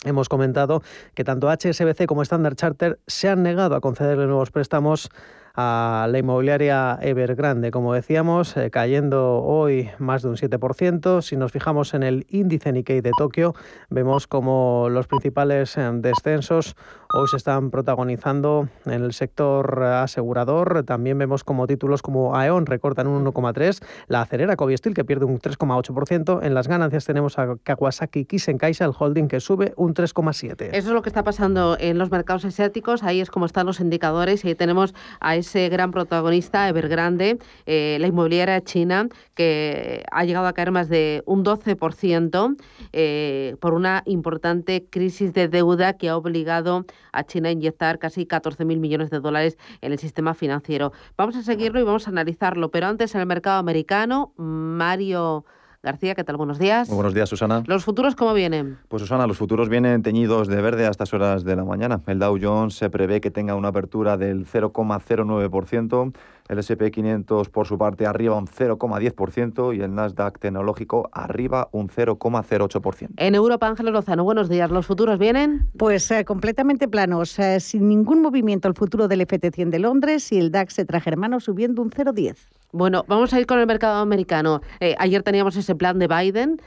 hemos 0.04 0.28
comentado 0.28 0.82
que 1.14 1.24
tanto 1.24 1.48
HSBC 1.50 2.06
como 2.06 2.22
Standard 2.22 2.54
Charter 2.54 3.00
se 3.06 3.28
han 3.28 3.42
negado 3.42 3.74
a 3.74 3.80
concederle 3.80 4.26
nuevos 4.26 4.50
préstamos 4.50 5.10
a 5.56 6.06
la 6.10 6.18
inmobiliaria 6.18 6.98
Evergrande, 7.00 7.70
como 7.70 7.94
decíamos, 7.94 8.56
eh, 8.56 8.70
cayendo 8.70 9.42
hoy 9.42 9.90
más 9.98 10.22
de 10.22 10.28
un 10.28 10.36
7%. 10.36 11.22
Si 11.22 11.36
nos 11.36 11.50
fijamos 11.50 11.94
en 11.94 12.02
el 12.02 12.26
índice 12.28 12.72
Nikkei 12.72 13.00
de 13.00 13.10
Tokio, 13.16 13.54
vemos 13.88 14.26
como 14.26 14.88
los 14.90 15.06
principales 15.06 15.78
eh, 15.78 15.90
descensos 15.94 16.76
hoy 17.16 17.28
se 17.28 17.36
están 17.36 17.70
protagonizando 17.70 18.68
en 18.84 19.02
el 19.02 19.12
sector 19.12 19.82
asegurador. 19.82 20.84
También 20.84 21.18
vemos 21.18 21.44
como 21.44 21.66
títulos 21.66 22.02
como 22.02 22.36
Aeon 22.36 22.66
recortan 22.66 23.06
un 23.06 23.24
1,3%, 23.24 23.82
la 24.08 24.20
acerera 24.20 24.56
Coviestil 24.56 24.94
que 24.94 25.04
pierde 25.04 25.24
un 25.24 25.38
3,8%. 25.38 26.44
En 26.44 26.54
las 26.54 26.68
ganancias 26.68 27.04
tenemos 27.04 27.38
a 27.38 27.56
Kawasaki 27.62 28.26
Kisen-Kaisa, 28.26 28.84
el 28.84 28.92
holding 28.96 29.28
que 29.28 29.40
sube 29.40 29.72
un 29.76 29.94
3,7%. 29.94 30.70
Eso 30.72 30.88
es 30.88 30.94
lo 30.94 31.02
que 31.02 31.08
está 31.08 31.24
pasando 31.24 31.76
en 31.80 31.98
los 31.98 32.10
mercados 32.10 32.44
asiáticos. 32.44 33.02
Ahí 33.02 33.20
es 33.20 33.30
como 33.30 33.46
están 33.46 33.66
los 33.66 33.80
indicadores 33.80 34.44
y 34.44 34.48
ahí 34.48 34.54
tenemos 34.54 34.94
a 35.20 35.36
ese 35.36 35.68
gran 35.68 35.90
protagonista, 35.92 36.68
Evergrande, 36.68 37.38
eh, 37.64 37.96
la 38.00 38.06
inmobiliaria 38.08 38.60
china, 38.62 39.08
que 39.34 40.04
ha 40.10 40.24
llegado 40.24 40.46
a 40.46 40.52
caer 40.52 40.70
más 40.70 40.88
de 40.88 41.22
un 41.26 41.44
12% 41.44 42.56
eh, 42.92 43.56
por 43.60 43.74
una 43.74 44.02
importante 44.04 44.86
crisis 44.90 45.32
de 45.32 45.48
deuda 45.48 45.94
que 45.94 46.08
ha 46.08 46.16
obligado 46.16 46.84
a 47.16 47.24
China 47.24 47.48
a 47.48 47.52
inyectar 47.52 47.98
casi 47.98 48.26
14.000 48.26 48.78
millones 48.78 49.10
de 49.10 49.20
dólares 49.20 49.58
en 49.80 49.92
el 49.92 49.98
sistema 49.98 50.34
financiero. 50.34 50.92
Vamos 51.16 51.36
a 51.36 51.42
seguirlo 51.42 51.80
y 51.80 51.84
vamos 51.84 52.06
a 52.06 52.10
analizarlo, 52.10 52.70
pero 52.70 52.86
antes 52.86 53.14
en 53.14 53.20
el 53.20 53.26
mercado 53.26 53.58
americano, 53.58 54.32
Mario 54.36 55.44
García, 55.82 56.14
¿qué 56.14 56.24
tal? 56.24 56.36
Buenos 56.36 56.58
días. 56.58 56.88
buenos 56.88 57.14
días, 57.14 57.28
Susana. 57.28 57.62
¿Los 57.66 57.84
futuros 57.84 58.16
cómo 58.16 58.34
vienen? 58.34 58.78
Pues 58.88 59.02
Susana, 59.02 59.26
los 59.26 59.36
futuros 59.36 59.68
vienen 59.68 60.02
teñidos 60.02 60.48
de 60.48 60.60
verde 60.60 60.86
a 60.86 60.90
estas 60.90 61.12
horas 61.14 61.44
de 61.44 61.54
la 61.56 61.64
mañana. 61.64 62.00
El 62.06 62.18
Dow 62.18 62.38
Jones 62.40 62.74
se 62.74 62.90
prevé 62.90 63.20
que 63.20 63.30
tenga 63.30 63.54
una 63.54 63.68
apertura 63.68 64.16
del 64.16 64.46
0,09%. 64.46 66.12
El 66.48 66.58
SP500 66.58 67.50
por 67.50 67.66
su 67.66 67.76
parte 67.76 68.06
arriba 68.06 68.36
un 68.36 68.46
0,10% 68.46 69.76
y 69.76 69.80
el 69.80 69.94
Nasdaq 69.94 70.38
tecnológico 70.38 71.08
arriba 71.12 71.68
un 71.72 71.88
0,08%. 71.88 73.08
En 73.16 73.34
Europa, 73.34 73.66
Ángeles 73.66 73.92
Lozano, 73.92 74.22
buenos 74.22 74.48
días. 74.48 74.70
¿Los 74.70 74.86
futuros 74.86 75.18
vienen? 75.18 75.68
Pues 75.76 76.08
eh, 76.10 76.24
completamente 76.24 76.86
planos, 76.88 77.38
eh, 77.38 77.58
sin 77.58 77.88
ningún 77.88 78.22
movimiento 78.22 78.68
el 78.68 78.74
futuro 78.74 79.08
del 79.08 79.22
FT100 79.22 79.70
de 79.70 79.78
Londres 79.80 80.30
y 80.32 80.38
el 80.38 80.50
DAX 80.52 80.74
se 80.74 80.84
traje 80.84 81.10
hermano 81.10 81.40
subiendo 81.40 81.82
un 81.82 81.90
0,10. 81.90 82.36
Bueno, 82.76 83.04
vamos 83.08 83.32
a 83.32 83.40
ir 83.40 83.46
con 83.46 83.58
el 83.58 83.66
mercado 83.66 84.02
americano. 84.02 84.60
Eh, 84.80 84.94
ayer 84.98 85.22
teníamos 85.22 85.56
ese 85.56 85.74
plan 85.74 85.98
de 85.98 86.08
Biden, 86.08 86.60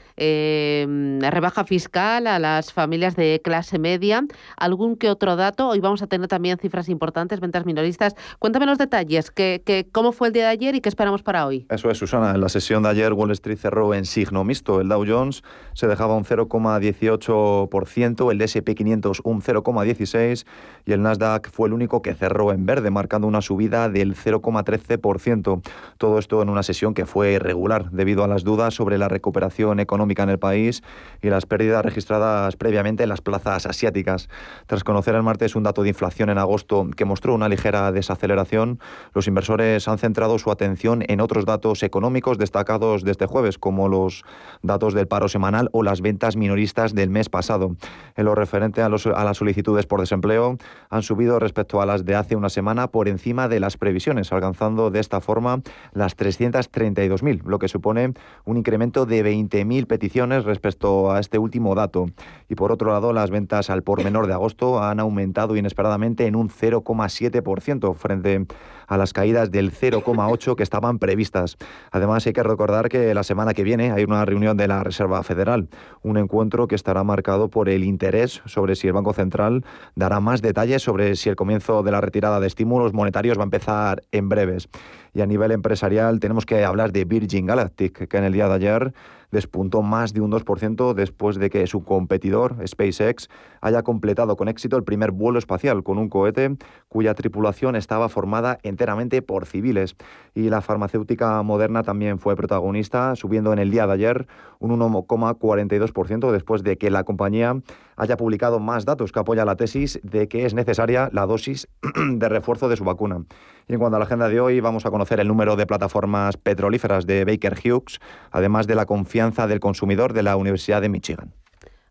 rebaja 1.20 1.62
fiscal 1.62 2.26
a 2.26 2.40
las 2.40 2.72
familias 2.72 3.14
de 3.14 3.40
clase 3.44 3.78
media, 3.78 4.24
algún 4.56 4.96
que 4.96 5.08
otro 5.08 5.36
dato. 5.36 5.68
Hoy 5.68 5.78
vamos 5.78 6.02
a 6.02 6.08
tener 6.08 6.26
también 6.26 6.58
cifras 6.58 6.88
importantes, 6.88 7.38
ventas 7.38 7.64
minoristas. 7.64 8.16
Cuéntame 8.40 8.66
los 8.66 8.76
detalles, 8.76 9.30
que 9.30 9.86
cómo 9.92 10.10
fue 10.10 10.26
el 10.26 10.32
día 10.32 10.46
de 10.46 10.48
ayer 10.48 10.74
y 10.74 10.80
qué 10.80 10.88
esperamos 10.88 11.22
para 11.22 11.46
hoy. 11.46 11.68
Eso 11.70 11.88
es, 11.88 11.98
Susana. 11.98 12.32
En 12.34 12.40
la 12.40 12.48
sesión 12.48 12.82
de 12.82 12.88
ayer 12.88 13.12
Wall 13.12 13.30
Street 13.30 13.58
cerró 13.58 13.94
en 13.94 14.04
signo 14.04 14.42
mixto. 14.42 14.80
El 14.80 14.88
Dow 14.88 15.04
Jones 15.06 15.44
se 15.74 15.86
dejaba 15.86 16.16
un 16.16 16.24
0,18%, 16.24 18.32
el 18.32 18.42
S&P 18.42 18.74
500 18.74 19.20
un 19.22 19.42
0,16% 19.42 20.44
y 20.86 20.92
el 20.92 21.02
Nasdaq 21.02 21.52
fue 21.52 21.68
el 21.68 21.74
único 21.74 22.02
que 22.02 22.14
cerró 22.14 22.50
en 22.50 22.66
verde, 22.66 22.90
marcando 22.90 23.28
una 23.28 23.42
subida 23.42 23.88
del 23.88 24.16
0,13%. 24.16 25.62
Todo 26.00 26.18
esto 26.18 26.40
en 26.40 26.48
una 26.48 26.62
sesión 26.62 26.94
que 26.94 27.04
fue 27.04 27.32
irregular 27.32 27.90
debido 27.90 28.24
a 28.24 28.26
las 28.26 28.42
dudas 28.42 28.72
sobre 28.72 28.96
la 28.96 29.08
recuperación 29.08 29.80
económica 29.80 30.22
en 30.22 30.30
el 30.30 30.38
país 30.38 30.82
y 31.20 31.28
las 31.28 31.44
pérdidas 31.44 31.84
registradas 31.84 32.56
previamente 32.56 33.02
en 33.02 33.10
las 33.10 33.20
plazas 33.20 33.66
asiáticas. 33.66 34.30
Tras 34.66 34.82
conocer 34.82 35.14
el 35.14 35.22
martes 35.22 35.56
un 35.56 35.62
dato 35.62 35.82
de 35.82 35.90
inflación 35.90 36.30
en 36.30 36.38
agosto 36.38 36.88
que 36.96 37.04
mostró 37.04 37.34
una 37.34 37.50
ligera 37.50 37.92
desaceleración, 37.92 38.80
los 39.12 39.28
inversores 39.28 39.88
han 39.88 39.98
centrado 39.98 40.38
su 40.38 40.50
atención 40.50 41.04
en 41.06 41.20
otros 41.20 41.44
datos 41.44 41.82
económicos 41.82 42.38
destacados 42.38 43.04
de 43.04 43.10
este 43.10 43.26
jueves, 43.26 43.58
como 43.58 43.86
los 43.90 44.24
datos 44.62 44.94
del 44.94 45.06
paro 45.06 45.28
semanal 45.28 45.68
o 45.72 45.82
las 45.82 46.00
ventas 46.00 46.34
minoristas 46.34 46.94
del 46.94 47.10
mes 47.10 47.28
pasado. 47.28 47.76
En 48.16 48.24
lo 48.24 48.34
referente 48.34 48.80
a, 48.80 48.86
a 48.86 49.24
las 49.24 49.36
solicitudes 49.36 49.84
por 49.84 50.00
desempleo, 50.00 50.56
han 50.88 51.02
subido 51.02 51.38
respecto 51.38 51.82
a 51.82 51.84
las 51.84 52.06
de 52.06 52.14
hace 52.14 52.36
una 52.36 52.48
semana 52.48 52.86
por 52.86 53.06
encima 53.06 53.48
de 53.48 53.60
las 53.60 53.76
previsiones, 53.76 54.32
alcanzando 54.32 54.90
de 54.90 55.00
esta 55.00 55.20
forma 55.20 55.60
las 55.92 56.16
332.000, 56.16 57.42
lo 57.44 57.58
que 57.58 57.68
supone 57.68 58.12
un 58.44 58.56
incremento 58.56 59.06
de 59.06 59.24
20.000 59.24 59.86
peticiones 59.86 60.44
respecto 60.44 61.12
a 61.12 61.20
este 61.20 61.38
último 61.38 61.74
dato. 61.74 62.06
Y 62.48 62.54
por 62.54 62.72
otro 62.72 62.92
lado, 62.92 63.12
las 63.12 63.30
ventas 63.30 63.70
al 63.70 63.82
por 63.82 64.02
menor 64.04 64.26
de 64.26 64.32
agosto 64.32 64.82
han 64.82 65.00
aumentado 65.00 65.56
inesperadamente 65.56 66.26
en 66.26 66.36
un 66.36 66.48
0,7% 66.48 67.94
frente 67.94 68.46
a 68.86 68.96
las 68.96 69.12
caídas 69.12 69.50
del 69.52 69.72
0,8 69.72 70.56
que 70.56 70.64
estaban 70.64 70.98
previstas. 70.98 71.56
Además, 71.92 72.26
hay 72.26 72.32
que 72.32 72.42
recordar 72.42 72.88
que 72.88 73.14
la 73.14 73.22
semana 73.22 73.54
que 73.54 73.62
viene 73.62 73.92
hay 73.92 74.02
una 74.02 74.24
reunión 74.24 74.56
de 74.56 74.66
la 74.66 74.82
Reserva 74.82 75.22
Federal, 75.22 75.68
un 76.02 76.18
encuentro 76.18 76.66
que 76.66 76.74
estará 76.74 77.04
marcado 77.04 77.48
por 77.48 77.68
el 77.68 77.84
interés 77.84 78.42
sobre 78.46 78.74
si 78.74 78.88
el 78.88 78.92
Banco 78.92 79.12
Central 79.12 79.64
dará 79.94 80.18
más 80.18 80.42
detalles 80.42 80.82
sobre 80.82 81.14
si 81.14 81.28
el 81.28 81.36
comienzo 81.36 81.82
de 81.82 81.92
la 81.92 82.00
retirada 82.00 82.40
de 82.40 82.48
estímulos 82.48 82.92
monetarios 82.92 83.38
va 83.38 83.42
a 83.42 83.44
empezar 83.44 84.02
en 84.10 84.28
breves. 84.28 84.68
Y 85.12 85.20
a 85.20 85.26
nivel 85.26 85.52
empresarial 85.52 86.20
tenemos 86.20 86.46
que 86.46 86.64
hablar 86.64 86.92
de 86.92 87.04
Virgin 87.04 87.46
Galactic, 87.46 88.08
que 88.08 88.16
en 88.16 88.24
el 88.24 88.32
día 88.32 88.48
de 88.48 88.54
ayer 88.54 88.92
despuntó 89.30 89.82
más 89.82 90.12
de 90.12 90.20
un 90.20 90.30
2% 90.30 90.94
después 90.94 91.36
de 91.36 91.50
que 91.50 91.66
su 91.66 91.84
competidor, 91.84 92.56
SpaceX, 92.66 93.28
haya 93.60 93.82
completado 93.82 94.36
con 94.36 94.48
éxito 94.48 94.76
el 94.76 94.84
primer 94.84 95.12
vuelo 95.12 95.38
espacial 95.38 95.82
con 95.82 95.98
un 95.98 96.08
cohete 96.08 96.56
cuya 96.88 97.14
tripulación 97.14 97.76
estaba 97.76 98.08
formada 98.08 98.58
enteramente 98.62 99.22
por 99.22 99.46
civiles. 99.46 99.96
Y 100.34 100.50
la 100.50 100.60
farmacéutica 100.60 101.42
moderna 101.42 101.82
también 101.82 102.18
fue 102.18 102.36
protagonista, 102.36 103.14
subiendo 103.16 103.52
en 103.52 103.58
el 103.58 103.70
día 103.70 103.86
de 103.86 103.92
ayer 103.92 104.26
un 104.58 104.78
1,42% 104.78 106.30
después 106.32 106.62
de 106.62 106.76
que 106.76 106.90
la 106.90 107.04
compañía 107.04 107.56
haya 107.96 108.16
publicado 108.16 108.60
más 108.60 108.84
datos 108.84 109.12
que 109.12 109.18
apoyan 109.18 109.46
la 109.46 109.56
tesis 109.56 110.00
de 110.02 110.28
que 110.28 110.46
es 110.46 110.54
necesaria 110.54 111.10
la 111.12 111.26
dosis 111.26 111.68
de 112.12 112.28
refuerzo 112.28 112.68
de 112.68 112.76
su 112.76 112.84
vacuna. 112.84 113.24
Y 113.70 113.74
en 113.74 113.78
cuanto 113.78 113.94
a 113.94 113.98
la 114.00 114.04
agenda 114.04 114.28
de 114.28 114.40
hoy, 114.40 114.58
vamos 114.58 114.84
a 114.84 114.90
conocer 114.90 115.20
el 115.20 115.28
número 115.28 115.54
de 115.54 115.64
plataformas 115.64 116.36
petrolíferas 116.36 117.06
de 117.06 117.24
Baker 117.24 117.54
Hughes, 117.54 118.00
además 118.32 118.66
de 118.66 118.74
la 118.74 118.84
confianza 118.84 119.46
del 119.46 119.60
consumidor 119.60 120.12
de 120.12 120.24
la 120.24 120.34
Universidad 120.34 120.82
de 120.82 120.88
Michigan. 120.88 121.32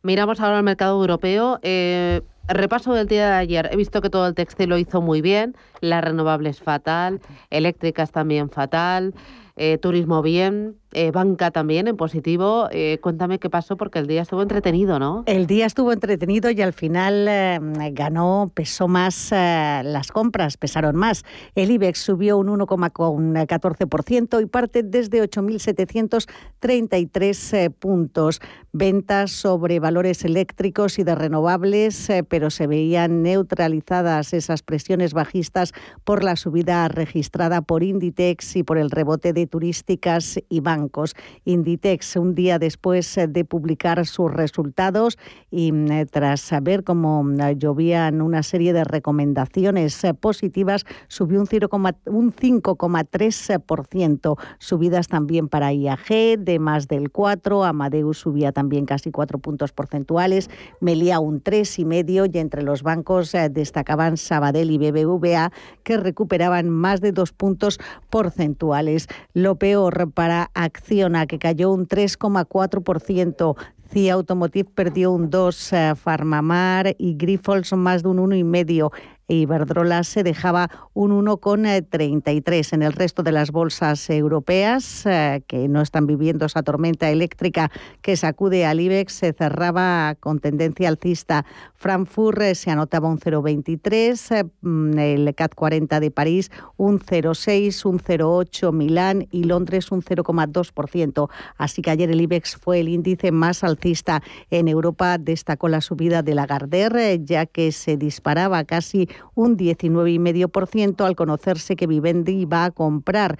Miramos 0.03 0.41
ahora 0.41 0.57
al 0.57 0.63
mercado 0.65 0.99
europeo. 0.99 1.57
Eh, 1.61 2.19
repaso 2.49 2.93
del 2.93 3.07
día 3.07 3.29
de 3.29 3.35
ayer. 3.35 3.69
He 3.71 3.77
visto 3.77 4.01
que 4.01 4.09
todo 4.09 4.27
el 4.27 4.35
textil 4.35 4.67
lo 4.67 4.77
hizo 4.77 4.99
muy 4.99 5.21
bien, 5.21 5.55
las 5.79 6.03
renovables 6.03 6.61
fatal, 6.61 7.21
eléctricas 7.49 8.11
también 8.11 8.49
fatal, 8.49 9.13
eh, 9.55 9.77
turismo 9.77 10.21
bien, 10.21 10.75
eh, 10.91 11.11
banca 11.11 11.51
también 11.51 11.87
en 11.87 11.97
positivo. 11.97 12.67
Eh, 12.71 12.97
cuéntame 13.01 13.37
qué 13.37 13.51
pasó 13.51 13.77
porque 13.77 13.99
el 13.99 14.07
día 14.07 14.23
estuvo 14.23 14.41
entretenido, 14.41 14.97
¿no? 14.97 15.21
El 15.27 15.45
día 15.45 15.67
estuvo 15.67 15.93
entretenido 15.93 16.49
y 16.49 16.59
al 16.61 16.73
final 16.73 17.27
eh, 17.29 17.59
ganó, 17.91 18.51
pesó 18.55 18.87
más 18.87 19.29
las 19.31 20.11
compras, 20.11 20.57
pesaron 20.57 20.95
más. 20.95 21.25
El 21.53 21.69
IBEX 21.69 21.99
subió 21.99 22.39
un 22.39 22.47
1,14% 22.47 24.41
y 24.41 24.47
parte 24.47 24.81
desde 24.81 25.21
8.733 25.21 27.71
puntos. 27.73 28.41
Ventas 28.71 29.31
sobre 29.31 29.79
valores 29.79 30.23
eléctricos 30.25 30.99
y 30.99 31.03
de 31.03 31.15
renovables, 31.15 32.07
pero 32.29 32.51
se 32.51 32.67
veían 32.67 33.23
neutralizadas 33.23 34.31
esas 34.33 34.61
presiones 34.61 35.13
bajistas 35.13 35.73
por 36.03 36.23
la 36.23 36.35
subida 36.35 36.87
registrada 36.87 37.63
por 37.63 37.81
Inditex 37.83 38.55
y 38.55 38.61
por 38.63 38.77
el 38.77 38.91
rebote 38.91 39.33
de 39.33 39.47
turísticas 39.47 40.39
y 40.49 40.59
bancos 40.79 41.15
Inditex, 41.45 42.15
un 42.15 42.35
día 42.35 42.59
después 42.59 43.17
eh, 43.17 43.27
de 43.27 43.43
publicar 43.45 44.05
sus 44.05 44.31
resultados 44.31 45.17
y 45.51 45.71
mm, 45.71 45.91
eh, 45.91 46.05
tras 46.05 46.41
saber 46.41 46.83
cómo 46.83 47.23
mm, 47.23 47.57
llovían 47.57 48.21
una 48.21 48.43
serie 48.43 48.73
de 48.73 48.83
recomendaciones 48.83 50.03
eh, 50.03 50.13
positivas, 50.13 50.85
subió 51.07 51.39
un 51.39 51.47
5,3%. 51.47 54.37
Subidas 54.59 55.07
también 55.07 55.49
para 55.49 55.73
IAG 55.73 56.37
de 56.39 56.59
más 56.59 56.87
del 56.87 57.11
4%, 57.11 57.67
Amadeus 57.67 58.19
subía 58.19 58.51
también 58.51 58.85
casi 58.85 59.09
4 59.11 59.39
puntos 59.39 59.71
porcentuales, 59.71 60.51
Melia 60.79 61.19
un 61.19 61.43
3,5% 61.43 62.29
y 62.33 62.37
entre 62.37 62.61
los 62.63 62.83
bancos 62.83 63.33
destacaban 63.51 64.15
Sabadell 64.17 64.69
y 64.71 64.77
BBVA 64.77 65.51
que 65.83 65.97
recuperaban 65.97 66.69
más 66.69 67.01
de 67.01 67.11
2 67.11 67.33
puntos 67.33 67.79
porcentuales. 68.09 69.07
Lo 69.33 69.55
peor 69.55 70.11
para 70.11 70.51
Acciona, 70.69 71.27
que 71.27 71.39
cayó 71.39 71.71
un 71.71 71.87
3,4%. 71.87 73.55
CIA 73.91 74.13
Automotive 74.13 74.69
perdió 74.73 75.11
un 75.11 75.29
2%, 75.29 75.95
Farmamar 75.95 76.95
y 76.97 77.15
Grifols 77.15 77.73
más 77.73 78.03
de 78.03 78.09
un 78.09 78.17
1,5%. 78.17 78.91
Iberdrola 79.35 80.03
se 80.03 80.23
dejaba 80.23 80.69
un 80.93 81.11
1,33. 81.11 82.73
En 82.73 82.83
el 82.83 82.93
resto 82.93 83.23
de 83.23 83.31
las 83.31 83.51
bolsas 83.51 84.09
europeas, 84.09 85.05
eh, 85.05 85.43
que 85.47 85.67
no 85.67 85.81
están 85.81 86.07
viviendo 86.07 86.45
esa 86.45 86.63
tormenta 86.63 87.09
eléctrica 87.09 87.71
que 88.01 88.17
sacude 88.17 88.65
al 88.65 88.79
IBEX, 88.79 89.13
se 89.13 89.33
cerraba 89.33 90.15
con 90.19 90.39
tendencia 90.39 90.89
alcista. 90.89 91.45
Frankfurt 91.75 92.41
eh, 92.41 92.55
se 92.55 92.71
anotaba 92.71 93.07
un 93.07 93.19
0,23, 93.19 94.49
mm, 94.61 94.97
el 94.97 95.35
CAC 95.35 95.55
40 95.55 95.99
de 95.99 96.11
París 96.11 96.51
un 96.77 96.99
0,6, 96.99 97.85
un 97.85 97.99
0,8 97.99 98.71
Milán 98.71 99.27
y 99.31 99.43
Londres 99.43 99.91
un 99.91 100.01
0,2%. 100.01 101.29
Así 101.57 101.81
que 101.81 101.91
ayer 101.91 102.09
el 102.09 102.21
IBEX 102.21 102.57
fue 102.57 102.79
el 102.79 102.89
índice 102.89 103.31
más 103.31 103.63
alcista 103.63 104.21
en 104.49 104.67
Europa. 104.67 105.17
Destacó 105.17 105.67
la 105.67 105.81
subida 105.81 106.21
de 106.23 106.35
la 106.35 106.47
Gardère, 106.47 107.23
ya 107.23 107.45
que 107.45 107.71
se 107.71 107.97
disparaba 107.97 108.63
casi 108.63 109.07
un 109.35 109.57
19,5% 109.57 111.05
al 111.05 111.15
conocerse 111.15 111.75
que 111.75 111.87
Vivendi 111.87 112.45
va 112.45 112.65
a 112.65 112.71
comprar 112.71 113.39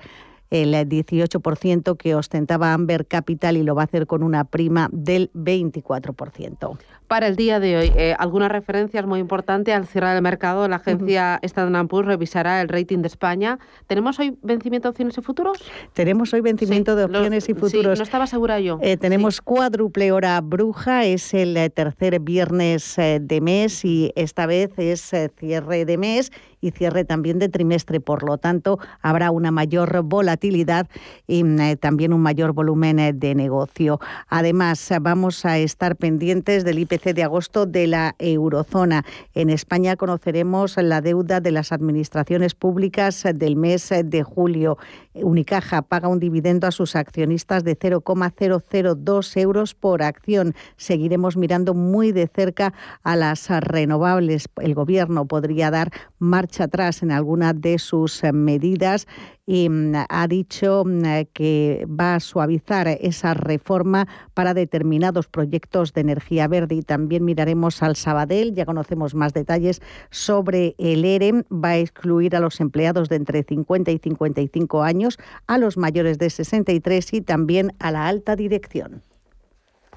el 0.50 0.74
18% 0.74 1.98
que 1.98 2.16
ostentaba 2.16 2.74
Amber 2.74 3.06
Capital 3.06 3.58
y 3.58 3.64
lo 3.64 3.76
va 3.76 3.84
a 3.84 3.86
hacer 3.86 4.08
con 4.08 4.24
una 4.24 4.46
prima 4.46 4.90
del 4.92 5.32
24% 5.34 6.78
para 7.10 7.28
el 7.28 7.36
día 7.36 7.60
de 7.60 7.76
hoy. 7.76 7.92
Eh, 7.98 8.16
algunas 8.20 8.52
referencias 8.52 9.06
muy 9.06 9.20
importantes 9.20 9.76
al 9.76 9.88
cerrar 9.88 10.16
el 10.16 10.22
mercado. 10.22 10.68
La 10.68 10.76
agencia 10.78 11.40
Standard 11.42 11.88
Poor's 11.88 12.08
revisará 12.08 12.62
el 12.62 12.70
rating 12.70 13.00
de 13.00 13.08
España. 13.08 13.58
¿Tenemos 13.88 14.20
hoy 14.20 14.38
vencimiento 14.44 14.88
de 14.88 14.92
opciones 14.92 15.18
y 15.18 15.22
futuros? 15.22 15.58
Tenemos 15.94 16.32
hoy 16.34 16.42
vencimiento 16.42 16.96
de 16.96 17.06
opciones 17.06 17.50
y 17.50 17.56
futuros. 17.56 17.98
no 17.98 18.04
estaba 18.04 18.28
segura 18.28 18.60
yo. 18.60 18.78
Eh, 18.82 18.96
tenemos 18.96 19.42
cuádruple 19.42 20.12
hora 20.12 20.40
bruja, 20.40 21.04
es 21.04 21.34
el 21.34 21.58
eh, 21.58 21.72
tercer 21.72 22.20
viernes 22.20 22.96
de 22.96 23.42
mes 23.42 23.84
y 23.84 24.12
esta 24.16 24.46
vez 24.46 24.72
es 24.78 25.12
cierre 25.40 25.86
de 25.86 25.98
mes 25.98 26.32
y 26.62 26.72
cierre 26.72 27.06
también 27.06 27.40
de 27.40 27.50
trimestre. 27.50 28.00
Por 28.00 28.24
lo 28.24 28.38
tanto, 28.38 28.80
habrá 29.02 29.32
una 29.32 29.52
mayor 29.52 30.02
volatilidad 30.04 30.88
y 31.28 31.44
también 31.78 32.14
un 32.14 32.22
mayor 32.22 32.54
volumen 32.54 33.20
de 33.20 33.36
negocio. 33.36 34.00
Además, 34.28 34.92
vamos 35.02 35.46
a 35.46 35.58
estar 35.58 35.96
pendientes 35.96 36.64
del 36.64 36.80
IPC 36.80 37.14
de 37.14 37.24
agosto 37.24 37.66
de 37.66 37.88
la 37.88 38.16
eurozona. 38.20 39.06
En 39.34 39.50
España 39.50 39.96
conoceremos 39.96 40.78
la 40.78 41.02
deuda 41.02 41.40
de 41.40 41.52
las 41.52 41.72
administraciones 41.72 42.56
públicas 42.56 43.26
del 43.34 43.56
mes 43.56 43.94
de 44.04 44.24
julio. 44.24 44.78
Unicaja 45.14 45.82
paga 45.82 46.08
un 46.08 46.20
dividendo 46.20 46.68
a 46.68 46.72
sus 46.72 46.96
accionistas 46.96 47.64
de 47.64 47.76
0,002 47.76 49.38
euros 49.38 49.76
por 49.76 50.02
acción. 50.02 50.56
Seguiremos 50.78 51.38
mirando 51.38 51.74
muy 51.74 52.12
de 52.12 52.28
cerca 52.28 52.74
a 53.04 53.16
las 53.16 53.50
renovables. 53.50 54.48
El 54.62 54.76
Gobierno 54.76 55.26
podría 55.26 55.72
dar 55.72 55.92
marcha 56.20 56.49
atrás 56.58 57.04
en 57.04 57.12
alguna 57.12 57.54
de 57.54 57.78
sus 57.78 58.22
medidas 58.34 59.08
y 59.46 59.70
mm, 59.70 59.94
ha 60.10 60.28
dicho 60.28 60.84
mm, 60.86 61.02
que 61.34 61.86
va 61.88 62.16
a 62.16 62.20
suavizar 62.20 62.88
esa 62.88 63.34
reforma 63.34 64.08
para 64.34 64.54
determinados 64.54 65.28
proyectos 65.28 65.94
de 65.94 66.02
energía 66.02 66.48
verde. 66.48 66.76
Y 66.76 66.82
también 66.82 67.26
miraremos 67.26 67.82
al 67.82 67.96
Sabadell, 67.96 68.54
ya 68.54 68.66
conocemos 68.66 69.16
más 69.16 69.34
detalles 69.34 69.82
sobre 70.12 70.76
el 70.78 71.06
EREM, 71.06 71.44
va 71.52 71.70
a 71.70 71.78
excluir 71.78 72.36
a 72.36 72.40
los 72.40 72.60
empleados 72.60 73.10
de 73.10 73.16
entre 73.16 73.44
50 73.44 73.92
y 73.92 73.98
55 74.00 74.84
años, 74.84 75.18
a 75.48 75.58
los 75.58 75.78
mayores 75.78 76.18
de 76.18 76.30
63 76.30 77.14
y 77.14 77.22
también 77.22 77.74
a 77.80 77.92
la 77.92 78.08
alta 78.08 78.36
dirección. 78.36 79.04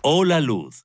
Hola 0.05 0.41
Luz, 0.41 0.85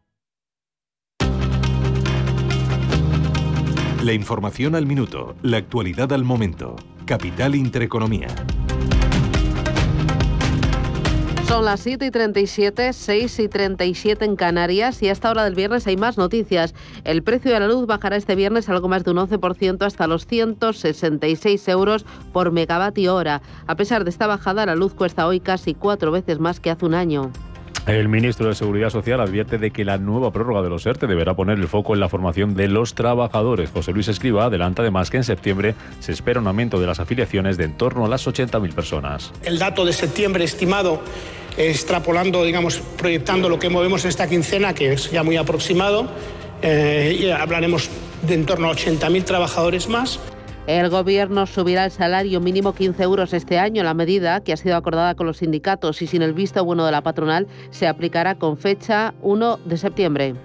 La 4.03 4.13
información 4.13 4.73
al 4.73 4.87
minuto, 4.87 5.35
la 5.43 5.57
actualidad 5.57 6.11
al 6.11 6.23
momento. 6.23 6.75
Capital 7.05 7.53
Intereconomía. 7.53 8.29
Son 11.47 11.65
las 11.65 11.81
7 11.81 12.07
y 12.07 12.09
37, 12.09 12.93
6 12.93 13.39
y 13.39 13.47
37 13.47 14.25
en 14.25 14.35
Canarias 14.35 15.03
y 15.03 15.09
a 15.09 15.11
esta 15.11 15.29
hora 15.29 15.43
del 15.43 15.53
viernes 15.53 15.85
hay 15.85 15.97
más 15.97 16.17
noticias. 16.17 16.73
El 17.03 17.21
precio 17.21 17.53
de 17.53 17.59
la 17.59 17.67
luz 17.67 17.85
bajará 17.85 18.15
este 18.15 18.33
viernes 18.33 18.69
algo 18.69 18.87
más 18.87 19.03
de 19.03 19.11
un 19.11 19.17
11% 19.17 19.85
hasta 19.85 20.07
los 20.07 20.25
166 20.25 21.67
euros 21.67 22.03
por 22.33 22.51
megavatio 22.51 23.13
hora. 23.13 23.43
A 23.67 23.75
pesar 23.75 24.03
de 24.03 24.09
esta 24.09 24.25
bajada, 24.25 24.65
la 24.65 24.73
luz 24.73 24.95
cuesta 24.95 25.27
hoy 25.27 25.39
casi 25.39 25.75
cuatro 25.75 26.11
veces 26.11 26.39
más 26.39 26.59
que 26.59 26.71
hace 26.71 26.87
un 26.87 26.95
año. 26.95 27.31
El 27.87 28.09
ministro 28.09 28.47
de 28.47 28.53
Seguridad 28.53 28.91
Social 28.91 29.19
advierte 29.21 29.57
de 29.57 29.71
que 29.71 29.83
la 29.83 29.97
nueva 29.97 30.31
prórroga 30.31 30.61
de 30.61 30.69
los 30.69 30.85
ERTE 30.85 31.07
deberá 31.07 31.33
poner 31.33 31.57
el 31.57 31.67
foco 31.67 31.95
en 31.95 31.99
la 31.99 32.09
formación 32.09 32.53
de 32.53 32.67
los 32.67 32.93
trabajadores. 32.93 33.71
José 33.71 33.91
Luis 33.91 34.07
Escriba 34.07 34.45
adelanta 34.45 34.83
además 34.83 35.09
que 35.09 35.17
en 35.17 35.23
septiembre 35.23 35.73
se 35.99 36.11
espera 36.11 36.39
un 36.39 36.47
aumento 36.47 36.79
de 36.79 36.85
las 36.85 36.99
afiliaciones 36.99 37.57
de 37.57 37.63
en 37.65 37.77
torno 37.77 38.05
a 38.05 38.07
las 38.07 38.27
80.000 38.27 38.73
personas. 38.73 39.31
El 39.43 39.57
dato 39.57 39.83
de 39.83 39.93
septiembre 39.93 40.43
estimado 40.43 41.01
extrapolando, 41.57 42.43
digamos, 42.43 42.81
proyectando 42.97 43.49
lo 43.49 43.57
que 43.57 43.69
movemos 43.69 44.05
esta 44.05 44.27
quincena, 44.27 44.75
que 44.75 44.93
es 44.93 45.09
ya 45.09 45.23
muy 45.23 45.37
aproximado, 45.37 46.07
eh, 46.61 47.35
hablaremos 47.37 47.89
de 48.21 48.35
en 48.35 48.45
torno 48.45 48.67
a 48.67 48.73
80.000 48.73 49.23
trabajadores 49.23 49.89
más. 49.89 50.19
El 50.67 50.89
Gobierno 50.89 51.47
subirá 51.47 51.85
el 51.85 51.91
salario 51.91 52.39
mínimo 52.39 52.73
15 52.73 53.01
euros 53.01 53.33
este 53.33 53.57
año. 53.57 53.83
La 53.83 53.95
medida, 53.95 54.41
que 54.41 54.53
ha 54.53 54.57
sido 54.57 54.75
acordada 54.75 55.15
con 55.15 55.25
los 55.25 55.37
sindicatos 55.37 56.01
y 56.03 56.07
sin 56.07 56.21
el 56.21 56.33
visto 56.33 56.63
bueno 56.63 56.85
de 56.85 56.91
la 56.91 57.01
patronal, 57.01 57.47
se 57.71 57.87
aplicará 57.87 58.35
con 58.35 58.57
fecha 58.57 59.15
1 59.21 59.57
de 59.65 59.77
septiembre. 59.77 60.35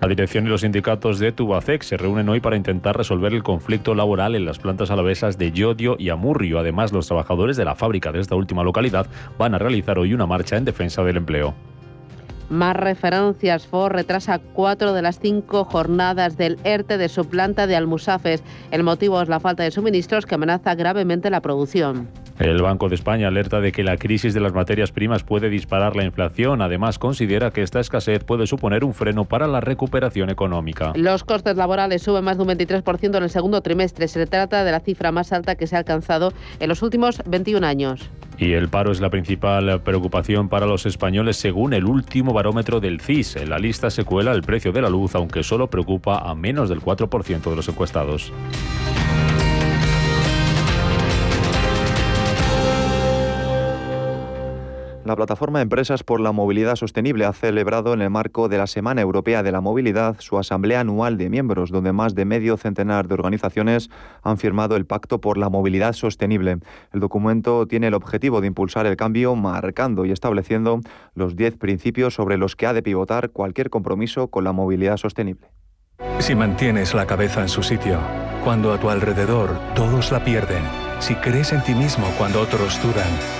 La 0.00 0.08
dirección 0.08 0.46
y 0.46 0.48
los 0.48 0.62
sindicatos 0.62 1.18
de 1.18 1.30
Tubacec 1.30 1.82
se 1.82 1.96
reúnen 1.96 2.28
hoy 2.28 2.40
para 2.40 2.56
intentar 2.56 2.96
resolver 2.96 3.32
el 3.32 3.42
conflicto 3.42 3.94
laboral 3.94 4.34
en 4.34 4.44
las 4.44 4.58
plantas 4.58 4.90
alavesas 4.90 5.38
de 5.38 5.52
Yodio 5.52 5.96
y 5.98 6.08
Amurrio. 6.08 6.58
Además, 6.58 6.90
los 6.90 7.06
trabajadores 7.06 7.56
de 7.56 7.66
la 7.66 7.76
fábrica 7.76 8.10
de 8.10 8.20
esta 8.20 8.34
última 8.34 8.64
localidad 8.64 9.06
van 9.38 9.54
a 9.54 9.58
realizar 9.58 9.98
hoy 9.98 10.14
una 10.14 10.26
marcha 10.26 10.56
en 10.56 10.64
defensa 10.64 11.04
del 11.04 11.18
empleo. 11.18 11.54
Más 12.50 12.74
referencias. 12.74 13.64
Ford 13.68 13.92
retrasa 13.92 14.40
cuatro 14.40 14.92
de 14.92 15.02
las 15.02 15.20
cinco 15.20 15.64
jornadas 15.64 16.36
del 16.36 16.58
ERTE 16.64 16.98
de 16.98 17.08
su 17.08 17.24
planta 17.24 17.68
de 17.68 17.76
Almusafes. 17.76 18.42
El 18.72 18.82
motivo 18.82 19.22
es 19.22 19.28
la 19.28 19.38
falta 19.38 19.62
de 19.62 19.70
suministros 19.70 20.26
que 20.26 20.34
amenaza 20.34 20.74
gravemente 20.74 21.30
la 21.30 21.42
producción. 21.42 22.08
El 22.40 22.62
Banco 22.62 22.88
de 22.88 22.94
España 22.94 23.28
alerta 23.28 23.60
de 23.60 23.70
que 23.70 23.84
la 23.84 23.98
crisis 23.98 24.32
de 24.32 24.40
las 24.40 24.54
materias 24.54 24.92
primas 24.92 25.22
puede 25.22 25.50
disparar 25.50 25.94
la 25.94 26.04
inflación. 26.04 26.62
Además, 26.62 26.98
considera 26.98 27.50
que 27.50 27.60
esta 27.60 27.80
escasez 27.80 28.24
puede 28.24 28.46
suponer 28.46 28.82
un 28.82 28.94
freno 28.94 29.26
para 29.26 29.46
la 29.46 29.60
recuperación 29.60 30.30
económica. 30.30 30.94
Los 30.96 31.22
costes 31.22 31.56
laborales 31.56 32.00
suben 32.00 32.24
más 32.24 32.38
de 32.38 32.44
un 32.44 32.48
23% 32.48 33.14
en 33.18 33.22
el 33.22 33.28
segundo 33.28 33.60
trimestre. 33.60 34.08
Se 34.08 34.26
trata 34.26 34.64
de 34.64 34.72
la 34.72 34.80
cifra 34.80 35.12
más 35.12 35.34
alta 35.34 35.54
que 35.56 35.66
se 35.66 35.76
ha 35.76 35.80
alcanzado 35.80 36.32
en 36.60 36.70
los 36.70 36.82
últimos 36.82 37.22
21 37.26 37.66
años. 37.66 38.08
Y 38.38 38.54
el 38.54 38.70
paro 38.70 38.90
es 38.90 39.02
la 39.02 39.10
principal 39.10 39.82
preocupación 39.82 40.48
para 40.48 40.64
los 40.64 40.86
españoles 40.86 41.36
según 41.36 41.74
el 41.74 41.84
último 41.84 42.32
barómetro 42.32 42.80
del 42.80 43.02
CIS. 43.02 43.36
En 43.36 43.50
la 43.50 43.58
lista 43.58 43.90
se 43.90 44.04
cuela 44.04 44.32
el 44.32 44.40
precio 44.40 44.72
de 44.72 44.80
la 44.80 44.88
luz, 44.88 45.14
aunque 45.14 45.42
solo 45.42 45.66
preocupa 45.66 46.20
a 46.20 46.34
menos 46.34 46.70
del 46.70 46.80
4% 46.80 47.50
de 47.50 47.56
los 47.56 47.68
encuestados. 47.68 48.32
La 55.10 55.16
plataforma 55.16 55.60
Empresas 55.60 56.04
por 56.04 56.20
la 56.20 56.30
Movilidad 56.30 56.76
Sostenible 56.76 57.24
ha 57.24 57.32
celebrado 57.32 57.92
en 57.94 58.00
el 58.00 58.10
marco 58.10 58.48
de 58.48 58.58
la 58.58 58.68
Semana 58.68 59.00
Europea 59.00 59.42
de 59.42 59.50
la 59.50 59.60
Movilidad 59.60 60.14
su 60.20 60.38
asamblea 60.38 60.78
anual 60.78 61.18
de 61.18 61.28
miembros, 61.28 61.72
donde 61.72 61.90
más 61.90 62.14
de 62.14 62.24
medio 62.24 62.56
centenar 62.56 63.08
de 63.08 63.14
organizaciones 63.14 63.90
han 64.22 64.38
firmado 64.38 64.76
el 64.76 64.86
Pacto 64.86 65.20
por 65.20 65.36
la 65.36 65.48
Movilidad 65.48 65.94
Sostenible. 65.94 66.58
El 66.92 67.00
documento 67.00 67.66
tiene 67.66 67.88
el 67.88 67.94
objetivo 67.94 68.40
de 68.40 68.46
impulsar 68.46 68.86
el 68.86 68.94
cambio, 68.94 69.34
marcando 69.34 70.04
y 70.04 70.12
estableciendo 70.12 70.78
los 71.16 71.34
10 71.34 71.56
principios 71.56 72.14
sobre 72.14 72.36
los 72.36 72.54
que 72.54 72.68
ha 72.68 72.72
de 72.72 72.84
pivotar 72.84 73.30
cualquier 73.30 73.68
compromiso 73.68 74.28
con 74.28 74.44
la 74.44 74.52
movilidad 74.52 74.96
sostenible. 74.96 75.48
Si 76.20 76.36
mantienes 76.36 76.94
la 76.94 77.06
cabeza 77.06 77.42
en 77.42 77.48
su 77.48 77.64
sitio, 77.64 77.98
cuando 78.44 78.72
a 78.72 78.78
tu 78.78 78.88
alrededor 78.88 79.58
todos 79.74 80.12
la 80.12 80.22
pierden, 80.22 80.62
si 81.00 81.16
crees 81.16 81.52
en 81.52 81.64
ti 81.64 81.74
mismo 81.74 82.06
cuando 82.16 82.40
otros 82.40 82.80
dudan, 82.80 83.39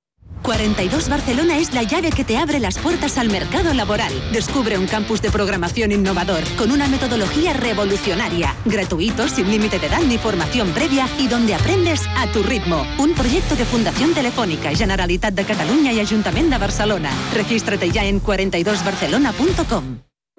42 0.41 1.09
Barcelona 1.09 1.57
es 1.57 1.73
la 1.73 1.83
llave 1.83 2.09
que 2.09 2.23
te 2.23 2.37
abre 2.37 2.59
las 2.59 2.77
puertas 2.77 3.17
al 3.17 3.29
mercado 3.29 3.73
laboral. 3.73 4.13
Descubre 4.31 4.77
un 4.77 4.87
campus 4.87 5.21
de 5.21 5.31
programación 5.31 5.91
innovador 5.91 6.43
con 6.57 6.71
una 6.71 6.87
metodología 6.87 7.53
revolucionaria, 7.53 8.55
gratuito, 8.65 9.27
sin 9.27 9.49
límite 9.49 9.79
de 9.79 9.87
edad 9.87 10.01
ni 10.01 10.17
formación 10.17 10.71
previa 10.71 11.07
y 11.17 11.27
donde 11.27 11.55
aprendes 11.55 12.01
a 12.17 12.27
tu 12.27 12.43
ritmo. 12.43 12.85
Un 12.97 13.13
proyecto 13.13 13.55
de 13.55 13.65
Fundación 13.65 14.13
Telefónica, 14.13 14.75
Generalitat 14.75 15.33
de 15.33 15.45
Cataluña 15.45 15.93
y 15.93 15.99
Ayuntamiento 15.99 16.51
de 16.51 16.57
Barcelona. 16.57 17.11
Regístrate 17.33 17.89
ya 17.91 18.05
en 18.05 18.21
42barcelona.com. 18.21 20.10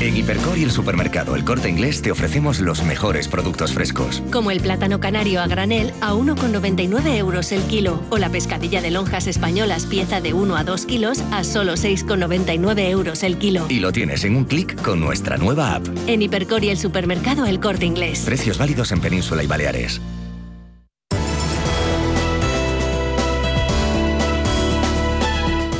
En 0.00 0.16
Hipercor 0.16 0.56
y 0.56 0.62
el 0.62 0.70
supermercado 0.70 1.34
El 1.34 1.44
Corte 1.44 1.68
Inglés 1.68 2.02
te 2.02 2.12
ofrecemos 2.12 2.60
los 2.60 2.84
mejores 2.84 3.26
productos 3.26 3.72
frescos. 3.72 4.22
Como 4.30 4.52
el 4.52 4.60
plátano 4.60 5.00
canario 5.00 5.42
a 5.42 5.48
granel 5.48 5.92
a 6.00 6.14
1,99 6.14 7.16
euros 7.16 7.50
el 7.50 7.62
kilo 7.62 8.00
o 8.10 8.18
la 8.18 8.28
pescadilla 8.28 8.80
de 8.80 8.92
lonjas 8.92 9.26
españolas 9.26 9.86
pieza 9.86 10.20
de 10.20 10.34
1 10.34 10.56
a 10.56 10.62
2 10.62 10.86
kilos 10.86 11.24
a 11.32 11.42
solo 11.42 11.72
6,99 11.72 12.90
euros 12.90 13.24
el 13.24 13.38
kilo. 13.38 13.66
Y 13.68 13.80
lo 13.80 13.90
tienes 13.90 14.22
en 14.22 14.36
un 14.36 14.44
clic 14.44 14.80
con 14.82 15.00
nuestra 15.00 15.36
nueva 15.36 15.74
app. 15.74 15.88
En 16.06 16.22
Hipercor 16.22 16.62
y 16.62 16.68
el 16.70 16.78
supermercado 16.78 17.44
El 17.44 17.58
Corte 17.58 17.84
Inglés. 17.84 18.22
Precios 18.24 18.56
válidos 18.56 18.92
en 18.92 19.00
Península 19.00 19.42
y 19.42 19.48
Baleares. 19.48 20.00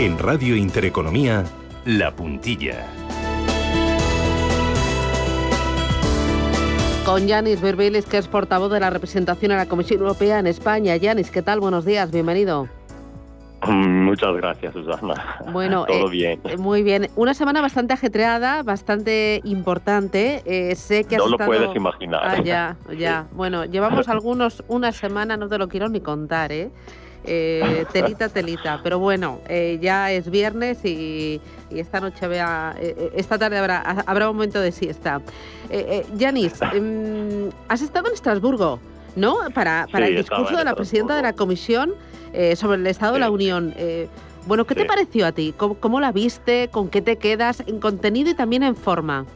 En 0.00 0.18
Radio 0.18 0.56
Intereconomía, 0.56 1.44
La 1.84 2.16
Puntilla. 2.16 2.97
Con 7.08 7.26
Yanis 7.26 7.62
Berbelis, 7.62 8.04
que 8.04 8.18
es 8.18 8.28
portavoz 8.28 8.70
de 8.70 8.80
la 8.80 8.90
representación 8.90 9.50
a 9.52 9.56
la 9.56 9.64
Comisión 9.64 10.00
Europea 10.00 10.40
en 10.40 10.46
España. 10.46 10.94
Yanis, 10.94 11.30
¿qué 11.30 11.40
tal? 11.40 11.58
Buenos 11.58 11.86
días, 11.86 12.10
bienvenido. 12.10 12.68
Muchas 13.66 14.34
gracias, 14.36 14.74
Susana. 14.74 15.14
Bueno, 15.50 15.86
todo 15.88 16.08
eh, 16.08 16.10
bien. 16.10 16.40
Muy 16.58 16.82
bien. 16.82 17.08
Una 17.16 17.32
semana 17.32 17.62
bastante 17.62 17.94
ajetreada, 17.94 18.62
bastante 18.62 19.40
importante. 19.44 20.42
Eh, 20.44 20.74
sé 20.74 21.04
que 21.04 21.16
has 21.16 21.22
No 21.22 21.28
lo 21.28 21.36
estado- 21.36 21.48
puedes 21.50 21.74
imaginar. 21.74 22.20
Ah, 22.22 22.42
ya, 22.42 22.76
ya. 22.94 23.26
Bueno, 23.32 23.64
llevamos 23.64 24.10
algunos 24.10 24.62
una 24.68 24.92
semana, 24.92 25.38
no 25.38 25.48
te 25.48 25.56
lo 25.56 25.66
quiero 25.68 25.88
ni 25.88 26.02
contar, 26.02 26.52
¿eh? 26.52 26.70
Eh, 27.24 27.84
telita, 27.92 28.28
telita. 28.28 28.80
Pero 28.82 28.98
bueno, 28.98 29.40
eh, 29.48 29.78
ya 29.80 30.12
es 30.12 30.30
viernes 30.30 30.84
y, 30.84 31.40
y 31.70 31.80
esta 31.80 32.00
noche 32.00 32.26
vea, 32.26 32.74
eh, 32.78 32.94
eh, 32.96 33.10
esta 33.16 33.38
tarde 33.38 33.58
habrá, 33.58 33.80
habrá 34.06 34.30
un 34.30 34.36
momento 34.36 34.60
de 34.60 34.72
siesta. 34.72 35.20
Eh, 35.70 35.86
eh, 35.88 36.06
Yanis, 36.16 36.60
em, 36.72 37.50
has 37.68 37.82
estado 37.82 38.08
en 38.08 38.14
Estrasburgo, 38.14 38.80
¿no? 39.16 39.36
Para, 39.54 39.86
para 39.90 40.06
Sí, 40.06 40.12
el 40.12 40.18
discurso 40.18 40.56
de 40.56 40.64
la 40.64 40.74
presidenta 40.74 41.16
de 41.16 41.22
la 41.22 41.32
Comisión 41.34 41.94
eh, 42.32 42.56
sobre 42.56 42.78
el 42.78 42.86
Estado 42.86 43.14
de 43.14 43.20
la 43.20 43.30
Unión. 43.30 43.74
Bueno, 44.46 44.64
¿qué 44.64 44.74
te 44.74 44.86
pareció 44.86 45.26
a 45.26 45.32
ti? 45.32 45.52
¿Cómo, 45.54 45.74
cómo 45.74 46.00
la 46.00 46.10
viste? 46.10 46.68
¿Con 46.68 46.88
qué 46.88 47.02
te 47.02 47.16
quedas? 47.16 47.62
En 47.66 47.80
contenido 47.80 48.30
y 48.30 48.34
también 48.34 48.62
en 48.62 48.76
forma. 48.76 49.26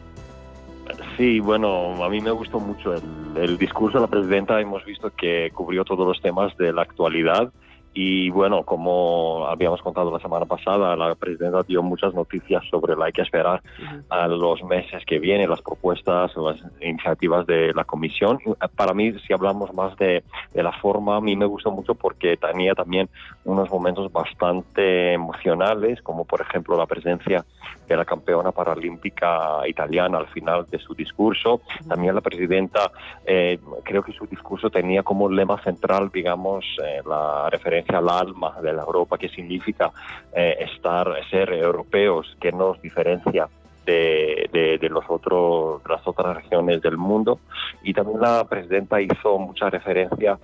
Sí, 1.19 1.41
bueno, 1.41 2.03
a 2.03 2.09
mí 2.09 2.21
me 2.23 2.31
gustó 2.31 2.59
mucho 2.59 2.95
el, 2.95 3.03
el 3.37 3.59
discurso 3.59 3.99
de 3.99 4.03
la 4.03 4.11
presidenta. 4.11 4.59
Hemos 4.59 4.83
visto 4.87 5.11
que 5.15 5.51
cubrió 5.55 5.85
todos 5.85 6.07
los 6.07 6.23
temas 6.23 6.57
de 6.57 6.73
la 6.73 6.83
actualidad. 6.83 7.53
Y 7.95 8.31
bueno, 8.31 8.65
como 8.65 9.47
habíamos 9.47 9.83
contado 9.83 10.11
la 10.11 10.19
semana 10.19 10.47
pasada, 10.47 10.97
la 10.97 11.15
presidenta 11.15 11.63
dio 11.63 11.83
muchas 11.83 12.15
noticias 12.15 12.63
sobre 12.71 12.97
la 12.97 13.13
que 13.13 13.23
esperar 13.23 13.63
a 14.09 14.29
los 14.29 14.63
meses 14.65 15.05
que 15.05 15.19
vienen, 15.19 15.51
las 15.51 15.61
propuestas, 15.61 16.33
las 16.37 16.57
iniciativas 16.81 17.47
de 17.47 17.73
la 17.75 17.85
comisión. 17.85 18.39
Para 18.77 18.95
mí, 18.95 19.13
si 19.27 19.33
hablamos 19.33 19.75
más 19.75 19.97
de, 19.99 20.25
de 20.55 20.63
la 20.63 20.73
forma, 20.73 21.17
a 21.17 21.21
mí 21.21 21.37
me 21.37 21.45
gustó 21.45 21.71
mucho 21.71 21.95
porque 21.95 22.37
tenía 22.37 22.75
también 22.75 23.11
unos 23.45 23.71
momentos 23.71 24.11
bastante 24.11 25.13
emocionales, 25.13 26.01
como 26.03 26.25
por 26.25 26.41
ejemplo 26.41 26.77
la 26.77 26.87
presencia 26.87 27.45
de 27.87 27.97
la 27.97 28.05
campeona 28.05 28.53
paralímpica 28.53 29.69
italiana 29.69 30.19
al 30.19 30.29
final 30.29 30.67
de 30.71 30.79
su 30.79 30.95
discurso. 30.95 31.61
También 31.89 32.15
la 32.15 32.21
presidenta, 32.21 32.91
eh, 33.27 33.59
creo 33.83 34.03
que 34.03 34.13
su 34.13 34.27
discurso 34.27 34.71
tenía 34.71 35.03
como 35.03 35.29
lema 35.29 35.63
central, 35.63 36.11
digamos, 36.13 36.65
eh, 36.83 37.03
la 37.07 37.51
referencia 37.51 37.82
al 37.91 38.09
alma 38.09 38.61
de 38.63 38.73
la 38.73 38.83
Europa, 38.83 39.19
que 39.19 39.29
significa 39.29 39.91
eh, 40.33 40.57
estar, 40.61 41.09
ser 41.31 41.53
europeos, 41.53 42.37
que 42.41 42.53
nos 42.53 42.81
diferencia 42.81 43.49
de, 43.85 44.79
los 44.91 45.05
otros, 45.09 45.83
las 45.89 46.07
otras 46.07 46.37
regiones 46.37 46.81
del 46.83 46.97
mundo. 46.97 47.41
Y 47.83 47.93
también 47.93 48.21
la 48.21 48.45
presidenta 48.49 49.01
hizo 49.01 49.39
mucha 49.39 49.71
referencia 49.71 50.39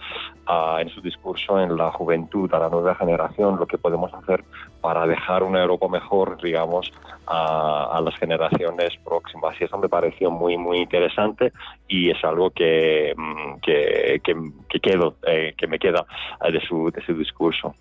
a- 0.46 0.78
en 0.80 0.88
su 0.88 1.00
discurso 1.00 1.60
en 1.60 1.76
la 1.76 1.90
juventud, 1.92 2.52
a 2.54 2.58
la 2.58 2.68
nueva 2.68 2.94
generación, 2.94 3.58
lo 3.58 3.66
que 3.66 3.78
podemos 3.78 4.12
hacer 4.14 4.44
para 4.80 5.06
dejar 5.06 5.42
una 5.42 5.60
Europa 5.60 5.88
mejor, 5.88 6.40
digamos, 6.42 6.92
a, 7.26 7.96
a 7.96 8.00
las 8.00 8.16
generaciones 8.16 8.90
próximas. 9.04 9.54
Y 9.60 9.64
eso 9.64 9.76
me 9.78 9.88
pareció 9.88 10.30
muy, 10.30 10.56
muy 10.56 10.78
interesante 10.78 11.52
y 11.88 12.10
es 12.10 12.22
algo 12.24 12.50
que, 12.50 13.12
mm, 13.16 13.60
que, 13.60 14.20
que, 14.24 14.34
que 14.68 14.80
quedo, 14.80 15.16
eh, 15.26 15.54
que 15.56 15.66
me 15.66 15.78
queda 15.78 16.06
de 16.50 16.60
su, 16.66 16.90
de 16.90 17.02
su 17.04 17.14
discurso. 17.14 17.74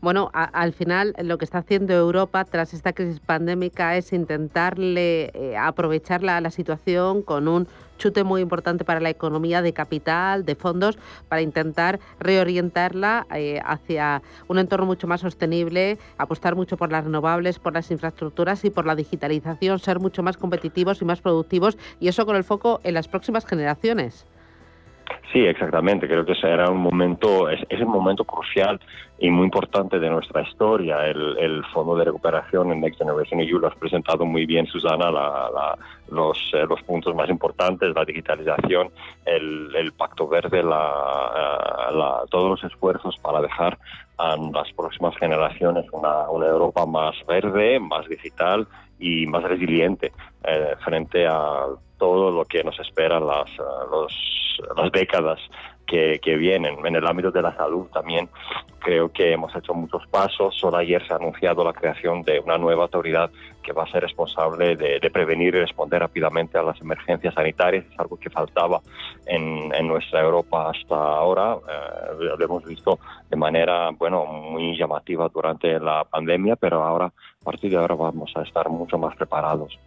Bueno, 0.00 0.30
al 0.32 0.72
final 0.72 1.14
lo 1.22 1.38
que 1.38 1.44
está 1.44 1.58
haciendo 1.58 1.94
Europa 1.94 2.44
tras 2.44 2.74
esta 2.74 2.92
crisis 2.92 3.20
pandémica 3.20 3.96
es 3.96 4.12
intentarle 4.12 5.30
eh, 5.34 5.56
aprovechar 5.56 6.22
la, 6.22 6.40
la 6.40 6.50
situación 6.50 7.22
con 7.22 7.48
un 7.48 7.68
chute 8.00 8.24
muy 8.24 8.40
importante 8.40 8.84
para 8.84 8.98
la 8.98 9.10
economía 9.10 9.62
de 9.62 9.72
capital, 9.72 10.44
de 10.44 10.56
fondos, 10.56 10.98
para 11.28 11.42
intentar 11.42 12.00
reorientarla 12.18 13.26
eh, 13.34 13.60
hacia 13.64 14.22
un 14.48 14.58
entorno 14.58 14.86
mucho 14.86 15.06
más 15.06 15.20
sostenible, 15.20 15.98
apostar 16.18 16.56
mucho 16.56 16.76
por 16.76 16.90
las 16.90 17.04
renovables, 17.04 17.58
por 17.58 17.74
las 17.74 17.90
infraestructuras 17.90 18.64
y 18.64 18.70
por 18.70 18.86
la 18.86 18.96
digitalización, 18.96 19.78
ser 19.78 20.00
mucho 20.00 20.22
más 20.22 20.36
competitivos 20.36 21.00
y 21.02 21.04
más 21.04 21.20
productivos 21.20 21.76
y 22.00 22.08
eso 22.08 22.26
con 22.26 22.34
el 22.34 22.44
foco 22.44 22.80
en 22.82 22.94
las 22.94 23.06
próximas 23.06 23.44
generaciones. 23.44 24.26
Sí, 25.32 25.46
exactamente. 25.46 26.08
Creo 26.08 26.24
que 26.24 26.32
ese 26.32 26.48
un 26.70 26.78
momento, 26.78 27.48
es, 27.48 27.60
un 27.80 27.88
momento 27.88 28.24
crucial 28.24 28.80
y 29.18 29.30
muy 29.30 29.44
importante 29.44 30.00
de 30.00 30.10
nuestra 30.10 30.42
historia. 30.42 31.06
El, 31.06 31.38
el 31.38 31.64
Fondo 31.66 31.94
de 31.96 32.04
Recuperación 32.06 32.72
en 32.72 32.80
Next 32.80 32.98
Generation 32.98 33.40
EU 33.40 33.58
lo 33.60 33.68
has 33.68 33.76
presentado 33.76 34.24
muy 34.26 34.44
bien, 34.44 34.66
Susana, 34.66 35.10
la- 35.10 35.78
los, 36.10 36.36
eh, 36.54 36.66
los 36.68 36.82
puntos 36.82 37.14
más 37.14 37.28
importantes, 37.30 37.94
la 37.94 38.04
digitalización, 38.04 38.88
el, 39.24 39.72
el 39.76 39.92
Pacto 39.92 40.26
Verde, 40.26 40.64
la- 40.64 41.90
la- 41.92 42.22
todos 42.28 42.50
los 42.60 42.64
esfuerzos 42.72 43.16
para 43.18 43.40
dejar 43.40 43.78
a 44.18 44.36
las 44.36 44.72
próximas 44.72 45.16
generaciones 45.16 45.86
una, 45.92 46.28
una 46.28 46.46
Europa 46.46 46.84
más 46.86 47.14
verde, 47.28 47.78
más 47.78 48.08
digital 48.08 48.66
y 48.98 49.26
más 49.26 49.44
resiliente 49.44 50.12
eh, 50.44 50.74
frente 50.84 51.26
a 51.26 51.66
todo 52.00 52.32
lo 52.32 52.44
que 52.46 52.64
nos 52.64 52.76
espera 52.80 53.20
las, 53.20 53.48
eh, 53.50 53.62
los- 53.92 54.60
las 54.76 54.90
décadas 54.90 55.38
que, 55.86 56.18
que 56.20 56.36
vienen. 56.36 56.84
En 56.84 56.96
el 56.96 57.06
ámbito 57.06 57.30
de 57.30 57.42
la 57.42 57.54
salud 57.56 57.86
también 57.92 58.28
creo 58.80 59.10
que 59.12 59.32
hemos 59.32 59.54
hecho 59.54 59.72
muchos 59.74 60.06
pasos. 60.08 60.54
Solo 60.58 60.76
ayer 60.78 61.06
se 61.06 61.12
ha 61.12 61.16
anunciado 61.16 61.62
la 61.64 61.72
creación 61.72 62.22
de 62.22 62.40
una 62.40 62.58
nueva 62.58 62.84
autoridad 62.84 63.30
que 63.62 63.72
va 63.72 63.84
a 63.84 63.90
ser 63.90 64.02
responsable 64.02 64.76
de, 64.76 65.00
de 65.00 65.10
prevenir 65.10 65.54
y 65.54 65.60
responder 65.60 66.00
rápidamente 66.00 66.58
a 66.58 66.62
las 66.62 66.80
emergencias 66.80 67.34
sanitarias. 67.34 67.84
Es 67.90 67.98
algo 67.98 68.16
que 68.16 68.30
faltaba 68.30 68.80
en, 69.26 69.72
en 69.74 69.86
nuestra 69.88 70.20
Europa 70.20 70.70
hasta 70.70 70.94
ahora. 70.94 71.56
Eh, 71.56 72.36
lo 72.38 72.44
hemos 72.44 72.64
visto 72.64 72.98
de 73.28 73.36
manera, 73.36 73.90
bueno, 73.90 74.24
muy 74.26 74.76
llamativa 74.76 75.28
durante 75.28 75.78
la 75.78 76.04
pandemia, 76.04 76.56
pero 76.56 76.82
ahora, 76.82 77.06
a 77.06 77.44
partir 77.44 77.70
de 77.70 77.76
ahora 77.76 77.94
vamos 77.94 78.32
a 78.36 78.42
estar 78.42 78.68
mucho 78.68 78.98
más 78.98 79.16
preparados. 79.16 79.78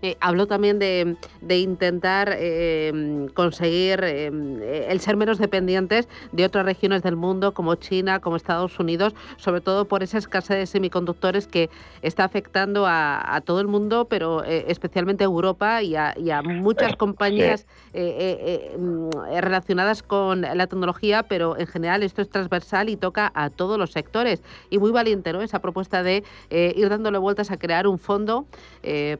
Eh, 0.00 0.16
habló 0.20 0.46
también 0.46 0.78
de, 0.78 1.16
intentar 1.58 2.34
eh, 2.38 3.28
conseguir 3.34 4.00
eh, 4.02 4.86
el 4.88 5.00
ser 5.00 5.16
menos 5.16 5.38
dependientes 5.38 6.08
de 6.32 6.46
otras 6.46 6.64
regiones 6.64 7.02
del 7.02 7.16
mundo 7.16 7.52
como 7.52 7.74
China, 7.74 8.20
como 8.20 8.36
Estados 8.36 8.78
Unidos, 8.80 9.14
sobre 9.36 9.60
todo 9.60 9.84
por 9.84 10.02
esa 10.02 10.18
escasez 10.18 10.56
de 10.56 10.66
semiconductores 10.66 11.46
que 11.46 11.68
está 12.00 12.24
afectando 12.24 12.86
a, 12.86 13.09
todo 13.44 13.60
el 13.60 13.68
mundo, 13.68 14.06
pero 14.08 14.42
especialmente 14.44 15.24
a 15.24 15.26
Europa 15.26 15.82
y 15.82 15.96
a, 15.96 16.42
muchas 16.42 16.96
compañías 16.96 17.66
mm, 17.92 19.10
relacionadas 19.40 20.02
con 20.02 20.42
la 20.42 20.66
tecnología, 20.66 21.22
pero 21.22 21.58
en 21.58 21.66
general 21.66 22.02
esto 22.02 22.22
es 22.22 22.28
transversal 22.28 22.88
y 22.88 22.96
toca 22.96 23.30
a 23.34 23.50
todos 23.50 23.78
los 23.78 23.92
sectores. 23.92 24.42
Y 24.70 24.78
muy 24.78 24.90
valiente 24.90 25.32
¿no? 25.32 25.42
esa 25.42 25.60
propuesta 25.60 26.02
de 26.02 26.22
ir 26.50 26.88
dándole 26.88 27.18
vueltas 27.18 27.50
a 27.50 27.56
crear 27.56 27.86
un 27.86 27.98
fondo 27.98 28.46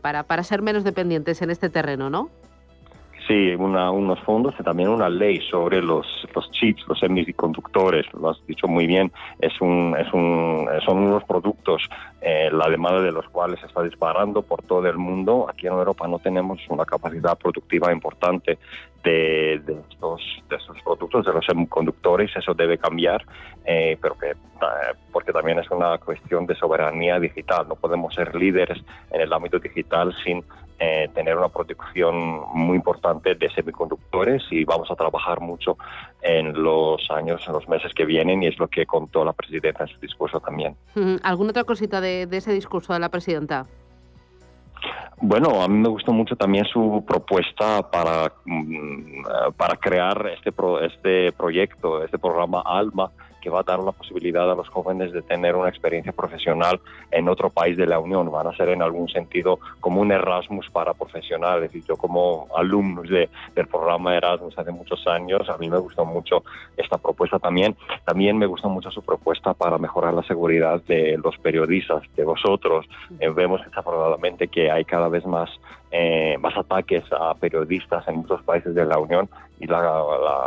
para 0.02 0.24
para 0.24 0.42
ser 0.44 0.62
menos 0.62 0.84
dependientes 0.84 1.42
en 1.42 1.50
este 1.50 1.68
terreno, 1.68 2.10
¿no? 2.10 2.30
Sí, 3.30 3.54
unos 3.54 4.18
fondos 4.22 4.56
y 4.58 4.64
también 4.64 4.88
una 4.88 5.08
ley 5.08 5.40
sobre 5.52 5.80
los, 5.80 6.04
los 6.34 6.50
chips, 6.50 6.82
los 6.88 6.98
semiconductores, 6.98 8.12
lo 8.12 8.30
has 8.30 8.44
dicho 8.44 8.66
muy 8.66 8.88
bien, 8.88 9.12
es 9.38 9.52
un, 9.60 9.94
es 9.96 10.12
un, 10.12 10.68
son 10.84 10.98
unos 10.98 11.22
productos, 11.22 11.88
eh, 12.20 12.48
la 12.50 12.68
demanda 12.68 13.00
de 13.00 13.12
los 13.12 13.28
cuales 13.28 13.62
está 13.62 13.84
disparando 13.84 14.42
por 14.42 14.64
todo 14.64 14.84
el 14.88 14.98
mundo. 14.98 15.46
Aquí 15.48 15.68
en 15.68 15.74
Europa 15.74 16.08
no 16.08 16.18
tenemos 16.18 16.58
una 16.70 16.84
capacidad 16.84 17.38
productiva 17.38 17.92
importante 17.92 18.58
de, 19.04 19.60
de, 19.64 19.76
estos, 19.88 20.20
de 20.48 20.56
estos 20.56 20.76
productos, 20.82 21.24
de 21.24 21.32
los 21.32 21.46
semiconductores, 21.46 22.34
eso 22.34 22.52
debe 22.52 22.78
cambiar, 22.78 23.24
eh, 23.64 23.96
pero 24.02 24.18
que, 24.18 24.30
eh, 24.30 24.34
porque 25.12 25.32
también 25.32 25.60
es 25.60 25.70
una 25.70 25.98
cuestión 25.98 26.46
de 26.46 26.56
soberanía 26.56 27.20
digital. 27.20 27.68
No 27.68 27.76
podemos 27.76 28.12
ser 28.12 28.34
líderes 28.34 28.78
en 29.12 29.20
el 29.20 29.32
ámbito 29.32 29.60
digital 29.60 30.12
sin 30.24 30.42
eh, 30.82 31.10
tener 31.14 31.36
una 31.36 31.50
producción 31.50 32.40
muy 32.54 32.76
importante 32.76 33.34
de 33.34 33.50
semiconductores 33.50 34.42
y 34.50 34.64
vamos 34.64 34.90
a 34.90 34.96
trabajar 34.96 35.40
mucho 35.40 35.76
en 36.22 36.54
los 36.54 37.10
años, 37.10 37.42
en 37.46 37.52
los 37.52 37.68
meses 37.68 37.92
que 37.92 38.06
vienen 38.06 38.42
y 38.42 38.46
es 38.46 38.58
lo 38.58 38.66
que 38.66 38.86
contó 38.86 39.22
la 39.22 39.34
presidenta 39.34 39.84
en 39.84 39.90
su 39.90 40.00
discurso 40.00 40.40
también. 40.40 40.74
¿Alguna 41.22 41.50
otra 41.50 41.64
cosita 41.64 42.00
de, 42.00 42.26
de 42.26 42.36
ese 42.38 42.54
discurso 42.54 42.94
de 42.94 42.98
la 42.98 43.10
presidenta? 43.10 43.66
Bueno, 45.20 45.62
a 45.62 45.68
mí 45.68 45.78
me 45.78 45.88
gustó 45.88 46.12
mucho 46.12 46.34
también 46.34 46.64
su 46.64 47.04
propuesta 47.06 47.82
para, 47.90 48.32
mm, 48.46 49.52
para 49.56 49.76
crear 49.76 50.30
este, 50.34 50.50
este 50.86 51.32
proyecto, 51.32 52.02
este 52.02 52.18
programa 52.18 52.62
ALMA, 52.64 53.10
que 53.40 53.50
va 53.50 53.60
a 53.60 53.62
dar 53.62 53.80
la 53.80 53.92
posibilidad 53.92 54.50
a 54.50 54.54
los 54.54 54.68
jóvenes 54.68 55.12
de 55.12 55.22
tener 55.22 55.56
una 55.56 55.68
experiencia 55.68 56.12
profesional 56.12 56.80
en 57.10 57.28
otro 57.28 57.50
país 57.50 57.76
de 57.76 57.86
la 57.86 57.98
Unión. 57.98 58.30
Van 58.30 58.46
a 58.46 58.56
ser 58.56 58.70
en 58.70 58.82
algún 58.82 59.08
sentido 59.08 59.58
como 59.80 60.00
un 60.00 60.12
Erasmus 60.12 60.70
para 60.70 60.94
profesionales. 60.94 61.74
Y 61.74 61.82
yo 61.82 61.96
como 61.96 62.46
alumno 62.54 63.02
de, 63.02 63.28
del 63.54 63.66
programa 63.66 64.16
Erasmus 64.16 64.58
hace 64.58 64.70
muchos 64.70 65.06
años, 65.06 65.48
a 65.48 65.56
mí 65.58 65.68
me 65.68 65.78
gustó 65.78 66.04
mucho 66.04 66.44
esta 66.76 66.98
propuesta 66.98 67.38
también. 67.38 67.76
También 68.04 68.38
me 68.38 68.46
gustó 68.46 68.68
mucho 68.68 68.90
su 68.90 69.02
propuesta 69.02 69.54
para 69.54 69.78
mejorar 69.78 70.14
la 70.14 70.22
seguridad 70.22 70.82
de 70.82 71.18
los 71.22 71.36
periodistas, 71.38 72.02
de 72.16 72.24
vosotros. 72.24 72.86
Eh, 73.18 73.28
vemos 73.30 73.64
desafortunadamente 73.64 74.48
que 74.48 74.70
hay 74.70 74.84
cada 74.84 75.08
vez 75.08 75.26
más 75.26 75.50
eh, 75.92 76.36
más 76.38 76.56
ataques 76.56 77.02
a 77.10 77.34
periodistas 77.34 78.06
en 78.06 78.18
muchos 78.18 78.40
países 78.44 78.74
de 78.76 78.84
la 78.84 78.98
Unión 78.98 79.28
y 79.58 79.66
la, 79.66 79.80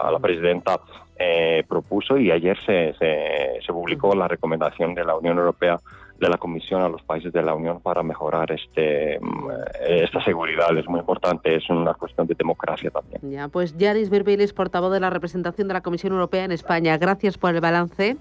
la 0.09 0.19
presidenta 0.19 0.79
eh, 1.25 1.63
propuso 1.67 2.17
y 2.17 2.31
ayer 2.31 2.57
se, 2.65 2.93
se, 2.99 3.73
publicó 3.73 4.13
la 4.15 4.27
recomendación 4.27 4.93
de 4.93 5.03
la 5.03 5.15
Unión 5.15 5.37
Europea 5.37 5.79
de 6.19 6.29
la 6.29 6.37
Comisión 6.37 6.81
a 6.81 6.89
los 6.89 7.01
países 7.01 7.33
de 7.33 7.41
la 7.41 7.53
Unión 7.53 7.81
para 7.81 8.03
mejorar 8.03 8.51
este 8.51 9.19
mm, 9.19 9.49
esta 9.87 10.23
seguridad. 10.23 10.77
Es 10.77 10.87
muy 10.87 10.99
importante, 10.99 11.55
es 11.55 11.69
una 11.69 11.93
cuestión 11.93 12.27
de 12.27 12.35
democracia 12.35 12.89
también. 12.91 13.21
Ya, 13.31 13.47
pues 13.47 13.75
Yaris 13.77 14.09
Birbilis, 14.09 14.53
portavoz 14.53 14.91
de 14.91 14.99
la 14.99 15.09
representación 15.09 15.67
de 15.67 15.73
la 15.73 15.81
Comisión 15.81 16.13
Europea 16.13 16.45
en 16.45 16.51
España, 16.51 16.97
gracias 16.97 17.37
por 17.37 17.55
el 17.55 17.61
balance 17.61 18.17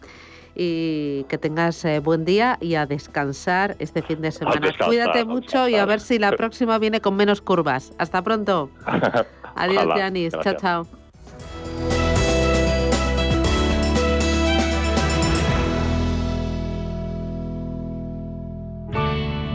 y 0.54 1.24
que 1.24 1.38
tengas 1.38 1.84
eh, 1.84 2.00
buen 2.00 2.24
día 2.24 2.58
y 2.60 2.74
a 2.74 2.86
descansar 2.86 3.76
este 3.78 4.02
fin 4.02 4.20
de 4.20 4.30
semana. 4.32 4.60
Cuídate 4.84 5.24
mucho 5.24 5.68
y 5.68 5.76
a 5.76 5.84
ver 5.86 6.00
si 6.00 6.18
la 6.18 6.32
próxima 6.32 6.78
viene 6.78 7.00
con 7.00 7.16
menos 7.16 7.40
curvas. 7.40 7.92
Hasta 7.98 8.22
pronto. 8.22 8.70
Adiós, 9.54 9.86
Yanis. 9.96 10.32
Chao, 10.42 10.54
chao. 10.54 11.01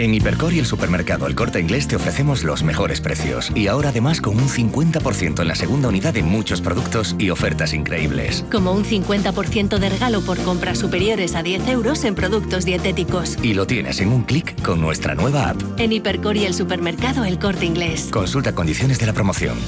En 0.00 0.14
Hipercor 0.14 0.54
y 0.54 0.58
el 0.58 0.64
supermercado 0.64 1.26
El 1.26 1.34
Corte 1.34 1.60
Inglés 1.60 1.86
te 1.86 1.94
ofrecemos 1.94 2.42
los 2.42 2.62
mejores 2.62 3.02
precios. 3.02 3.52
Y 3.54 3.66
ahora 3.66 3.90
además 3.90 4.22
con 4.22 4.38
un 4.38 4.48
50% 4.48 5.42
en 5.42 5.46
la 5.46 5.54
segunda 5.54 5.88
unidad 5.88 6.14
de 6.14 6.22
muchos 6.22 6.62
productos 6.62 7.14
y 7.18 7.28
ofertas 7.28 7.74
increíbles. 7.74 8.46
Como 8.50 8.72
un 8.72 8.82
50% 8.82 9.78
de 9.78 9.88
regalo 9.90 10.22
por 10.22 10.38
compras 10.38 10.78
superiores 10.78 11.34
a 11.34 11.42
10 11.42 11.68
euros 11.68 12.04
en 12.04 12.14
productos 12.14 12.64
dietéticos. 12.64 13.36
Y 13.42 13.52
lo 13.52 13.66
tienes 13.66 14.00
en 14.00 14.08
un 14.08 14.22
clic 14.22 14.62
con 14.62 14.80
nuestra 14.80 15.14
nueva 15.14 15.50
app. 15.50 15.60
En 15.78 15.92
Hipercor 15.92 16.38
y 16.38 16.46
el 16.46 16.54
supermercado 16.54 17.26
El 17.26 17.38
Corte 17.38 17.66
Inglés. 17.66 18.08
Consulta 18.10 18.54
condiciones 18.54 18.98
de 18.98 19.04
la 19.04 19.12
promoción. 19.12 19.58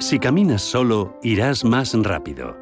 Si 0.00 0.20
caminas 0.20 0.62
solo, 0.62 1.18
irás 1.24 1.64
más 1.64 1.92
rápido. 1.92 2.56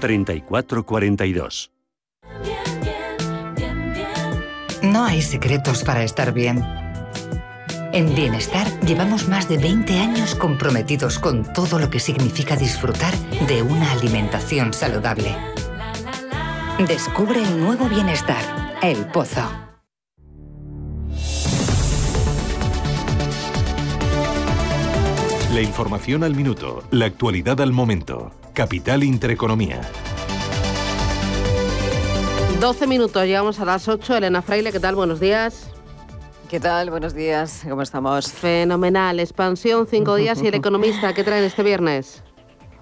3442. 0.00 1.70
No 4.82 5.04
hay 5.04 5.22
secretos 5.22 5.84
para 5.84 6.02
estar 6.02 6.32
bien. 6.32 6.64
En 7.92 8.14
Bienestar 8.14 8.66
llevamos 8.80 9.28
más 9.28 9.48
de 9.48 9.58
20 9.58 9.98
años 9.98 10.34
comprometidos 10.34 11.18
con 11.18 11.42
todo 11.52 11.78
lo 11.78 11.90
que 11.90 12.00
significa 12.00 12.56
disfrutar 12.56 13.14
de 13.46 13.62
una 13.62 13.90
alimentación 13.92 14.72
saludable. 14.72 15.36
Descubre 16.86 17.42
el 17.42 17.60
nuevo 17.60 17.88
Bienestar, 17.88 18.78
El 18.80 19.06
Pozo. 19.06 19.50
La 25.52 25.60
información 25.60 26.22
al 26.22 26.36
minuto, 26.36 26.84
la 26.92 27.06
actualidad 27.06 27.60
al 27.60 27.72
momento. 27.72 28.39
Capital 28.52 29.02
Intereconomía. 29.04 29.80
12 32.60 32.86
minutos, 32.86 33.24
llegamos 33.24 33.58
a 33.60 33.64
las 33.64 33.88
8. 33.88 34.16
Elena 34.16 34.42
Fraile, 34.42 34.72
¿qué 34.72 34.80
tal? 34.80 34.94
Buenos 34.94 35.20
días. 35.20 35.70
¿Qué 36.50 36.58
tal? 36.58 36.90
Buenos 36.90 37.14
días, 37.14 37.62
¿cómo 37.68 37.82
estamos? 37.82 38.32
Fenomenal, 38.32 39.20
expansión, 39.20 39.86
cinco 39.88 40.16
días 40.16 40.42
y 40.42 40.48
el 40.48 40.54
economista, 40.56 41.14
¿qué 41.14 41.22
traen 41.22 41.44
este 41.44 41.62
viernes? 41.62 42.24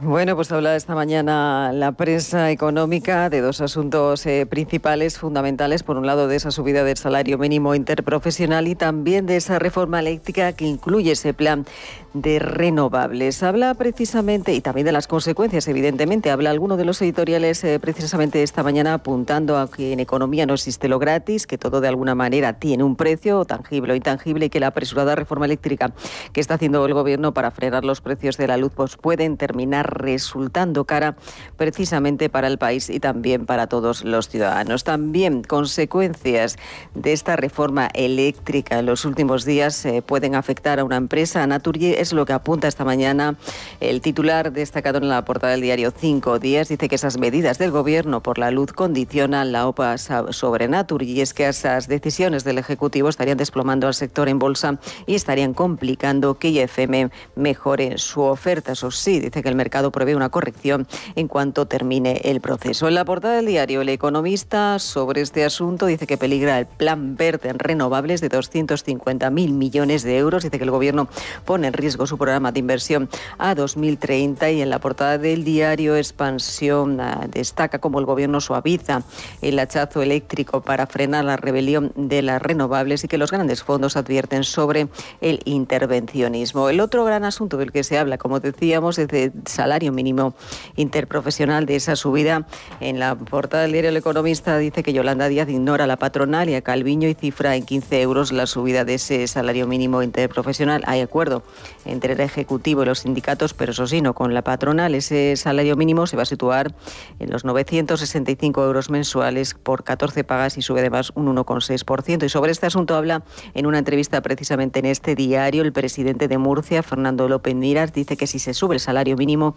Bueno, 0.00 0.36
pues 0.36 0.52
habla 0.52 0.76
esta 0.76 0.94
mañana 0.94 1.72
la 1.72 1.90
prensa 1.90 2.52
económica 2.52 3.28
de 3.30 3.40
dos 3.40 3.60
asuntos 3.60 4.24
eh, 4.26 4.46
principales, 4.46 5.18
fundamentales. 5.18 5.82
Por 5.82 5.96
un 5.96 6.06
lado, 6.06 6.28
de 6.28 6.36
esa 6.36 6.52
subida 6.52 6.84
del 6.84 6.96
salario 6.96 7.36
mínimo 7.36 7.74
interprofesional 7.74 8.68
y 8.68 8.76
también 8.76 9.26
de 9.26 9.34
esa 9.34 9.58
reforma 9.58 9.98
eléctrica 9.98 10.52
que 10.52 10.66
incluye 10.66 11.10
ese 11.10 11.34
plan 11.34 11.66
de 12.14 12.38
renovables. 12.38 13.42
Habla 13.42 13.74
precisamente, 13.74 14.54
y 14.54 14.60
también 14.60 14.84
de 14.84 14.92
las 14.92 15.08
consecuencias, 15.08 15.66
evidentemente, 15.66 16.30
habla 16.30 16.50
alguno 16.50 16.76
de 16.76 16.84
los 16.84 17.02
editoriales 17.02 17.64
eh, 17.64 17.80
precisamente 17.80 18.44
esta 18.44 18.62
mañana 18.62 18.94
apuntando 18.94 19.58
a 19.58 19.68
que 19.68 19.92
en 19.92 19.98
economía 19.98 20.46
no 20.46 20.54
existe 20.54 20.86
lo 20.86 21.00
gratis, 21.00 21.48
que 21.48 21.58
todo 21.58 21.80
de 21.80 21.88
alguna 21.88 22.14
manera 22.14 22.60
tiene 22.60 22.84
un 22.84 22.94
precio, 22.94 23.44
tangible 23.44 23.94
o 23.94 23.96
intangible, 23.96 24.46
y 24.46 24.48
que 24.48 24.60
la 24.60 24.68
apresurada 24.68 25.16
reforma 25.16 25.46
eléctrica 25.46 25.92
que 26.32 26.40
está 26.40 26.54
haciendo 26.54 26.86
el 26.86 26.94
gobierno 26.94 27.34
para 27.34 27.50
frenar 27.50 27.84
los 27.84 28.00
precios 28.00 28.36
de 28.36 28.46
la 28.46 28.56
luz 28.56 28.72
pues 28.76 28.96
pueden 28.96 29.36
terminar 29.36 29.87
resultando 29.88 30.84
cara 30.84 31.16
precisamente 31.56 32.28
para 32.28 32.46
el 32.46 32.58
país 32.58 32.90
y 32.90 33.00
también 33.00 33.46
para 33.46 33.66
todos 33.66 34.04
los 34.04 34.28
ciudadanos. 34.28 34.84
También 34.84 35.42
consecuencias 35.42 36.56
de 36.94 37.12
esta 37.12 37.36
reforma 37.36 37.88
eléctrica 37.94 38.78
en 38.78 38.86
los 38.86 39.04
últimos 39.04 39.44
días 39.44 39.84
eh, 39.84 40.02
pueden 40.02 40.34
afectar 40.34 40.78
a 40.78 40.84
una 40.84 40.96
empresa. 40.96 41.46
Naturgy 41.46 41.94
es 41.94 42.12
lo 42.12 42.26
que 42.26 42.32
apunta 42.32 42.68
esta 42.68 42.84
mañana 42.84 43.36
el 43.80 44.00
titular 44.00 44.52
destacado 44.52 44.98
en 44.98 45.08
la 45.08 45.24
portada 45.24 45.52
del 45.52 45.62
diario 45.62 45.90
Cinco 45.90 46.38
Días. 46.38 46.68
Dice 46.68 46.88
que 46.88 46.94
esas 46.94 47.18
medidas 47.18 47.58
del 47.58 47.70
gobierno 47.70 48.22
por 48.22 48.38
la 48.38 48.50
luz 48.50 48.72
condicionan 48.72 49.52
la 49.52 49.66
OPA 49.66 49.96
sobre 49.98 50.68
Naturgy 50.68 51.12
y 51.12 51.20
es 51.20 51.34
que 51.34 51.48
esas 51.48 51.88
decisiones 51.88 52.44
del 52.44 52.58
Ejecutivo 52.58 53.08
estarían 53.08 53.38
desplomando 53.38 53.86
al 53.86 53.94
sector 53.94 54.28
en 54.28 54.38
bolsa 54.38 54.78
y 55.06 55.14
estarían 55.14 55.54
complicando 55.54 56.38
que 56.38 56.48
IFM 56.48 57.10
mejore 57.36 57.98
su 57.98 58.22
oferta. 58.22 58.72
Eso 58.72 58.90
sí, 58.90 59.20
dice 59.20 59.42
que 59.42 59.48
el 59.48 59.54
mercado 59.54 59.77
prevé 59.92 60.14
una 60.14 60.28
corrección 60.28 60.86
en 61.16 61.28
cuanto 61.28 61.66
termine 61.66 62.20
el 62.24 62.40
proceso. 62.40 62.88
En 62.88 62.94
la 62.94 63.04
portada 63.04 63.36
del 63.36 63.46
diario 63.46 63.80
El 63.80 63.88
Economista 63.88 64.78
sobre 64.78 65.20
este 65.20 65.44
asunto 65.44 65.86
dice 65.86 66.06
que 66.06 66.16
peligra 66.16 66.58
el 66.58 66.66
plan 66.66 67.16
verde 67.16 67.48
en 67.48 67.58
renovables 67.58 68.20
de 68.20 68.30
250.000 68.30 69.30
millones 69.50 70.02
de 70.02 70.18
euros. 70.18 70.42
Dice 70.42 70.58
que 70.58 70.64
el 70.64 70.70
gobierno 70.70 71.08
pone 71.44 71.68
en 71.68 71.72
riesgo 71.72 72.06
su 72.06 72.18
programa 72.18 72.52
de 72.52 72.60
inversión 72.60 73.08
a 73.38 73.54
2030 73.54 74.50
y 74.50 74.62
en 74.62 74.70
la 74.70 74.78
portada 74.78 75.18
del 75.18 75.44
diario 75.44 75.96
Expansión 75.96 77.00
ah, 77.00 77.26
destaca 77.28 77.78
cómo 77.78 77.98
el 77.98 78.06
gobierno 78.06 78.40
suaviza 78.40 79.02
el 79.42 79.58
hachazo 79.58 80.02
eléctrico 80.02 80.60
para 80.60 80.86
frenar 80.86 81.24
la 81.24 81.36
rebelión 81.36 81.92
de 81.96 82.22
las 82.22 82.40
renovables 82.42 83.04
y 83.04 83.08
que 83.08 83.18
los 83.18 83.30
grandes 83.30 83.62
fondos 83.62 83.96
advierten 83.96 84.44
sobre 84.44 84.88
el 85.20 85.40
intervencionismo. 85.44 86.68
El 86.68 86.80
otro 86.80 87.04
gran 87.04 87.24
asunto 87.24 87.56
del 87.56 87.72
que 87.72 87.84
se 87.84 87.98
habla, 87.98 88.18
como 88.18 88.40
decíamos, 88.40 88.98
es 88.98 89.08
de 89.08 89.32
salario 89.68 89.92
mínimo 89.92 90.32
interprofesional 90.76 91.66
de 91.66 91.76
esa 91.76 91.94
subida. 91.94 92.46
En 92.80 92.98
la 92.98 93.14
portada 93.16 93.64
del 93.64 93.72
diario 93.72 93.90
El 93.90 93.98
Economista 93.98 94.56
dice 94.56 94.82
que 94.82 94.94
Yolanda 94.94 95.28
Díaz 95.28 95.50
ignora 95.50 95.84
a 95.84 95.86
la 95.86 95.98
patronal 95.98 96.48
y 96.48 96.54
a 96.54 96.62
Calviño 96.62 97.06
y 97.06 97.12
cifra 97.12 97.54
en 97.54 97.66
15 97.66 98.00
euros 98.00 98.32
la 98.32 98.46
subida 98.46 98.86
de 98.86 98.94
ese 98.94 99.26
salario 99.26 99.66
mínimo 99.66 100.02
interprofesional. 100.02 100.82
Hay 100.86 101.02
acuerdo 101.02 101.42
entre 101.84 102.14
el 102.14 102.20
Ejecutivo 102.20 102.82
y 102.82 102.86
los 102.86 103.00
sindicatos, 103.00 103.52
pero 103.52 103.72
eso 103.72 103.86
sí, 103.86 104.00
no 104.00 104.14
con 104.14 104.32
la 104.32 104.40
patronal. 104.40 104.94
Ese 104.94 105.36
salario 105.36 105.76
mínimo 105.76 106.06
se 106.06 106.16
va 106.16 106.22
a 106.22 106.26
situar 106.26 106.74
en 107.18 107.28
los 107.28 107.44
965 107.44 108.64
euros 108.64 108.88
mensuales 108.88 109.52
por 109.52 109.84
14 109.84 110.24
pagas 110.24 110.56
y 110.56 110.62
sube 110.62 110.80
además 110.80 111.12
un 111.14 111.26
1,6%. 111.36 112.24
Y 112.24 112.28
sobre 112.30 112.52
este 112.52 112.64
asunto 112.64 112.96
habla 112.96 113.22
en 113.52 113.66
una 113.66 113.78
entrevista 113.78 114.22
precisamente 114.22 114.78
en 114.78 114.86
este 114.86 115.14
diario 115.14 115.60
el 115.60 115.74
presidente 115.74 116.26
de 116.26 116.38
Murcia, 116.38 116.82
Fernando 116.82 117.28
López 117.28 117.54
Miras, 117.54 117.92
dice 117.92 118.16
que 118.16 118.26
si 118.26 118.38
se 118.38 118.54
sube 118.54 118.76
el 118.76 118.80
salario 118.80 119.16
mínimo 119.16 119.56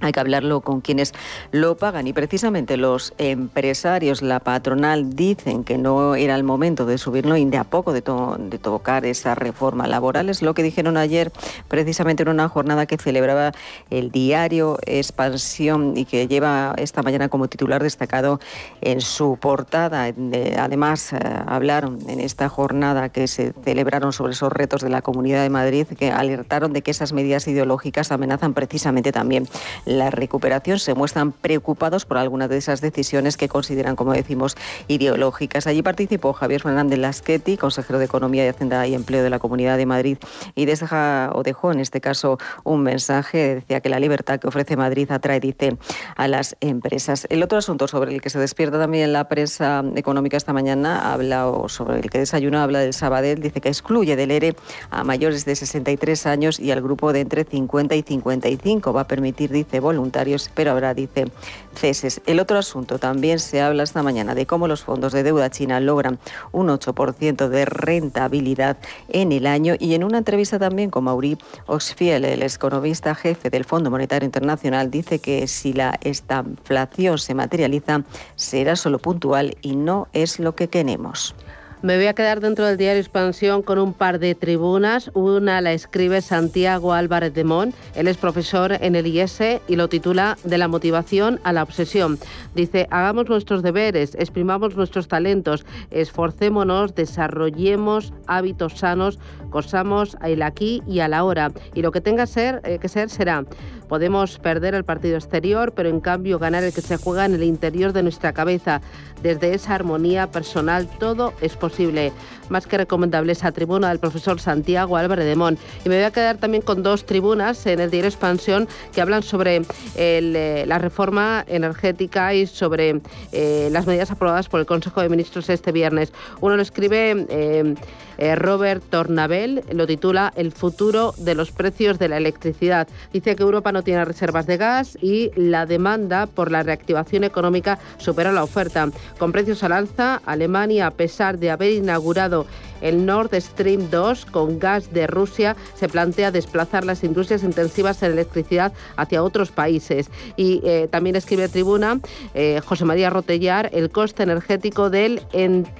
hay 0.00 0.12
que 0.12 0.20
hablarlo 0.20 0.60
con 0.60 0.80
quienes 0.80 1.12
lo 1.50 1.76
pagan 1.76 2.06
y 2.06 2.12
precisamente 2.12 2.76
los 2.76 3.14
empresarios, 3.18 4.22
la 4.22 4.40
patronal, 4.40 5.16
dicen 5.16 5.64
que 5.64 5.76
no 5.76 6.14
era 6.14 6.36
el 6.36 6.44
momento 6.44 6.86
de 6.86 6.98
subirlo 6.98 7.36
y 7.36 7.44
de 7.44 7.56
a 7.56 7.64
poco 7.64 7.92
de, 7.92 8.02
tocar 8.02 9.04
esa 9.06 9.34
reforma 9.34 9.86
laboral. 9.86 10.28
Es 10.28 10.42
lo 10.42 10.54
que 10.54 10.62
dijeron 10.62 10.96
ayer 10.96 11.32
precisamente 11.68 12.22
en 12.22 12.28
una 12.28 12.48
jornada 12.48 12.86
que 12.86 12.96
celebraba 12.96 13.52
el 13.90 14.10
diario 14.10 14.78
Expansión 14.86 15.96
y 15.96 16.04
que 16.04 16.28
lleva 16.28 16.74
esta 16.76 17.02
mañana 17.02 17.28
como 17.28 17.48
titular 17.48 17.82
destacado 17.82 18.40
en 18.80 19.00
su 19.00 19.36
portada. 19.40 20.12
Además, 20.58 21.12
eh, 21.12 21.18
hablaron 21.46 21.98
en 22.08 22.20
esta 22.20 22.48
jornada 22.48 23.08
que 23.08 23.26
se 23.26 23.52
celebraron 23.64 24.12
sobre 24.12 24.32
esos 24.32 24.52
retos 24.52 24.82
de 24.82 24.90
la 24.90 25.02
Comunidad 25.02 25.42
de 25.42 25.50
Madrid 25.50 25.86
que 25.98 26.10
alertaron 26.10 26.72
de 26.72 26.82
que 26.82 26.90
esas 26.90 27.12
medidas 27.12 27.48
ideológicas 27.48 28.12
amenazan 28.12 28.54
precisamente 28.54 29.12
también 29.12 29.48
la 29.88 30.10
recuperación 30.10 30.78
se 30.78 30.94
muestran 30.94 31.32
preocupados 31.32 32.04
por 32.04 32.18
algunas 32.18 32.50
de 32.50 32.58
esas 32.58 32.80
decisiones 32.80 33.36
que 33.36 33.48
consideran, 33.48 33.96
como 33.96 34.12
decimos, 34.12 34.56
ideológicas. 34.86 35.66
Allí 35.66 35.82
participó 35.82 36.34
Javier 36.34 36.60
Fernández 36.60 36.98
Lasqueti, 36.98 37.56
consejero 37.56 37.98
de 37.98 38.04
Economía 38.04 38.44
y 38.44 38.48
Hacienda 38.48 38.86
y 38.86 38.94
Empleo 38.94 39.22
de 39.22 39.30
la 39.30 39.38
Comunidad 39.38 39.78
de 39.78 39.86
Madrid, 39.86 40.18
y 40.54 40.66
deja, 40.66 41.30
o 41.34 41.42
dejó 41.42 41.72
en 41.72 41.80
este 41.80 42.00
caso 42.00 42.38
un 42.64 42.82
mensaje, 42.82 43.56
decía 43.56 43.80
que 43.80 43.88
la 43.88 43.98
libertad 43.98 44.38
que 44.38 44.48
ofrece 44.48 44.76
Madrid 44.76 45.10
atrae, 45.10 45.40
dice, 45.40 45.78
a 46.16 46.28
las 46.28 46.56
empresas. 46.60 47.26
El 47.30 47.42
otro 47.42 47.56
asunto 47.58 47.88
sobre 47.88 48.14
el 48.14 48.20
que 48.20 48.28
se 48.28 48.38
despierta 48.38 48.78
también 48.78 49.12
la 49.12 49.28
prensa 49.28 49.82
económica 49.96 50.36
esta 50.36 50.52
mañana, 50.52 51.12
habla, 51.12 51.48
o 51.48 51.68
sobre 51.68 52.00
el 52.00 52.10
que 52.10 52.18
desayuna, 52.18 52.62
habla 52.62 52.80
del 52.80 52.92
Sabadell, 52.92 53.40
dice 53.40 53.62
que 53.62 53.70
excluye 53.70 54.16
del 54.16 54.30
ERE 54.30 54.54
a 54.90 55.02
mayores 55.02 55.46
de 55.46 55.56
63 55.56 56.26
años 56.26 56.60
y 56.60 56.72
al 56.72 56.82
grupo 56.82 57.12
de 57.14 57.20
entre 57.20 57.44
50 57.44 57.94
y 57.96 58.02
55. 58.02 58.92
Va 58.92 59.02
a 59.02 59.08
permitir, 59.08 59.50
dice, 59.50 59.77
voluntarios, 59.80 60.50
pero 60.54 60.72
ahora 60.72 60.94
dice 60.94 61.26
ceses. 61.74 62.20
El 62.26 62.40
otro 62.40 62.58
asunto 62.58 62.98
también 62.98 63.38
se 63.38 63.60
habla 63.60 63.84
esta 63.84 64.02
mañana 64.02 64.34
de 64.34 64.46
cómo 64.46 64.68
los 64.68 64.82
fondos 64.82 65.12
de 65.12 65.22
deuda 65.22 65.50
china 65.50 65.80
logran 65.80 66.18
un 66.52 66.68
8% 66.68 67.48
de 67.48 67.64
rentabilidad 67.64 68.76
en 69.08 69.32
el 69.32 69.46
año 69.46 69.74
y 69.78 69.94
en 69.94 70.04
una 70.04 70.18
entrevista 70.18 70.58
también 70.58 70.90
con 70.90 71.04
Mauri 71.04 71.38
Oxfiel, 71.66 72.24
el 72.24 72.42
economista 72.42 73.14
jefe 73.14 73.50
del 73.50 73.64
Fondo 73.64 73.90
Monetario 73.90 74.26
Internacional, 74.26 74.90
dice 74.90 75.20
que 75.20 75.46
si 75.46 75.72
la 75.72 75.98
inflación 76.04 77.18
se 77.18 77.34
materializa 77.34 78.02
será 78.36 78.76
solo 78.76 78.98
puntual 78.98 79.56
y 79.62 79.76
no 79.76 80.08
es 80.12 80.38
lo 80.38 80.54
que 80.54 80.68
queremos. 80.68 81.34
Me 81.80 81.96
voy 81.96 82.06
a 82.06 82.14
quedar 82.14 82.40
dentro 82.40 82.66
del 82.66 82.76
diario 82.76 83.00
Expansión 83.00 83.62
con 83.62 83.78
un 83.78 83.92
par 83.92 84.18
de 84.18 84.34
tribunas. 84.34 85.12
Una 85.14 85.60
la 85.60 85.72
escribe 85.72 86.20
Santiago 86.22 86.92
Álvarez 86.92 87.32
de 87.34 87.44
Mon. 87.44 87.72
Él 87.94 88.08
es 88.08 88.16
profesor 88.16 88.72
en 88.80 88.96
el 88.96 89.06
IES 89.06 89.38
y 89.68 89.76
lo 89.76 89.88
titula 89.88 90.36
De 90.42 90.58
la 90.58 90.66
motivación 90.66 91.38
a 91.44 91.52
la 91.52 91.62
obsesión. 91.62 92.18
Dice, 92.56 92.88
hagamos 92.90 93.28
nuestros 93.28 93.62
deberes, 93.62 94.16
exprimamos 94.16 94.74
nuestros 94.74 95.06
talentos, 95.06 95.64
esforcémonos, 95.92 96.96
desarrollemos 96.96 98.12
hábitos 98.26 98.72
sanos, 98.72 99.20
cosamos 99.50 100.16
el 100.24 100.42
aquí 100.42 100.82
y 100.84 100.98
a 100.98 101.06
la 101.06 101.22
hora. 101.22 101.52
Y 101.74 101.82
lo 101.82 101.92
que 101.92 102.00
tenga 102.00 102.24
eh, 102.24 102.78
que 102.80 102.88
ser 102.88 103.08
será. 103.08 103.44
Podemos 103.88 104.38
perder 104.38 104.74
el 104.74 104.84
partido 104.84 105.16
exterior, 105.16 105.72
pero 105.72 105.88
en 105.88 106.00
cambio 106.00 106.38
ganar 106.38 106.62
el 106.62 106.72
que 106.72 106.82
se 106.82 106.96
juega 106.96 107.24
en 107.24 107.34
el 107.34 107.42
interior 107.42 107.92
de 107.92 108.02
nuestra 108.02 108.32
cabeza. 108.32 108.80
Desde 109.22 109.54
esa 109.54 109.74
armonía 109.74 110.28
personal 110.28 110.88
todo 110.98 111.32
es 111.40 111.56
posible. 111.56 112.12
Más 112.48 112.66
que 112.66 112.78
recomendable 112.78 113.32
esa 113.32 113.52
tribuna 113.52 113.88
del 113.88 113.98
profesor 113.98 114.40
Santiago 114.40 114.96
Álvarez 114.96 115.26
de 115.26 115.36
Mon. 115.36 115.58
Y 115.84 115.88
me 115.88 115.96
voy 115.96 116.04
a 116.04 116.10
quedar 116.10 116.36
también 116.36 116.62
con 116.62 116.82
dos 116.82 117.04
tribunas 117.04 117.66
en 117.66 117.80
el 117.80 117.90
diario 117.90 118.08
Expansión 118.08 118.68
que 118.92 119.00
hablan 119.00 119.22
sobre 119.22 119.62
eh, 119.96 120.64
la 120.66 120.78
reforma 120.78 121.44
energética 121.48 122.34
y 122.34 122.46
sobre 122.46 123.00
eh, 123.32 123.68
las 123.72 123.86
medidas 123.86 124.10
aprobadas 124.10 124.48
por 124.48 124.60
el 124.60 124.66
Consejo 124.66 125.00
de 125.02 125.08
Ministros 125.08 125.48
este 125.48 125.72
viernes. 125.72 126.12
Uno 126.40 126.56
lo 126.56 126.62
escribe... 126.62 127.26
Eh, 127.28 127.74
eh, 128.18 128.34
Robert 128.34 128.82
Tornabel 128.90 129.62
lo 129.70 129.86
titula 129.86 130.32
El 130.34 130.50
futuro 130.50 131.14
de 131.18 131.36
los 131.36 131.52
precios 131.52 132.00
de 132.00 132.08
la 132.08 132.16
electricidad. 132.16 132.88
Dice 133.12 133.36
que 133.36 133.44
Europa 133.44 133.70
no 133.70 133.77
tiene 133.82 134.04
reservas 134.04 134.46
de 134.46 134.56
gas 134.56 134.98
y 135.00 135.30
la 135.34 135.66
demanda 135.66 136.26
por 136.26 136.50
la 136.50 136.62
reactivación 136.62 137.24
económica 137.24 137.78
supera 137.98 138.32
la 138.32 138.42
oferta. 138.42 138.88
Con 139.18 139.32
precios 139.32 139.62
al 139.62 139.72
alza, 139.72 140.20
Alemania, 140.26 140.86
a 140.86 140.90
pesar 140.92 141.38
de 141.38 141.50
haber 141.50 141.72
inaugurado 141.72 142.46
el 142.80 143.06
Nord 143.06 143.34
Stream 143.34 143.90
2 143.90 144.26
con 144.26 144.58
gas 144.58 144.92
de 144.92 145.06
Rusia 145.06 145.56
se 145.74 145.88
plantea 145.88 146.30
desplazar 146.30 146.84
las 146.84 147.04
industrias 147.04 147.42
intensivas 147.42 148.02
en 148.02 148.12
electricidad 148.12 148.72
hacia 148.96 149.22
otros 149.22 149.50
países. 149.50 150.10
Y 150.36 150.60
eh, 150.64 150.88
también 150.90 151.16
escribe 151.16 151.48
Tribuna 151.48 152.00
eh, 152.34 152.60
José 152.64 152.84
María 152.84 153.10
Rotellar 153.10 153.70
el 153.72 153.90
coste 153.90 154.22
energético 154.22 154.90
del 154.90 155.22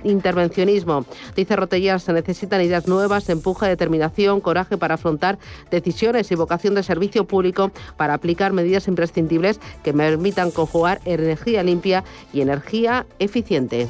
intervencionismo. 0.05 1.05
Dice 1.37 1.57
Rotellar, 1.57 2.01
se 2.01 2.13
necesitan 2.13 2.63
ideas 2.63 2.89
nuevas, 2.89 3.29
empuje, 3.29 3.67
determinación, 3.67 4.41
coraje 4.41 4.77
para 4.77 4.95
afrontar 4.95 5.39
decisiones 5.71 6.31
y 6.31 6.35
vocación 6.35 6.75
de 6.75 6.83
servicio 6.83 7.25
público 7.25 7.71
para 7.97 8.15
aplicar 8.15 8.53
medidas 8.53 8.89
imprescindibles 8.89 9.61
que 9.83 9.93
permitan 9.93 10.51
conjugar 10.51 11.01
energía 11.05 11.63
limpia 11.63 12.05
y 12.33 12.41
energía 12.41 13.07
eficiente. 13.19 13.89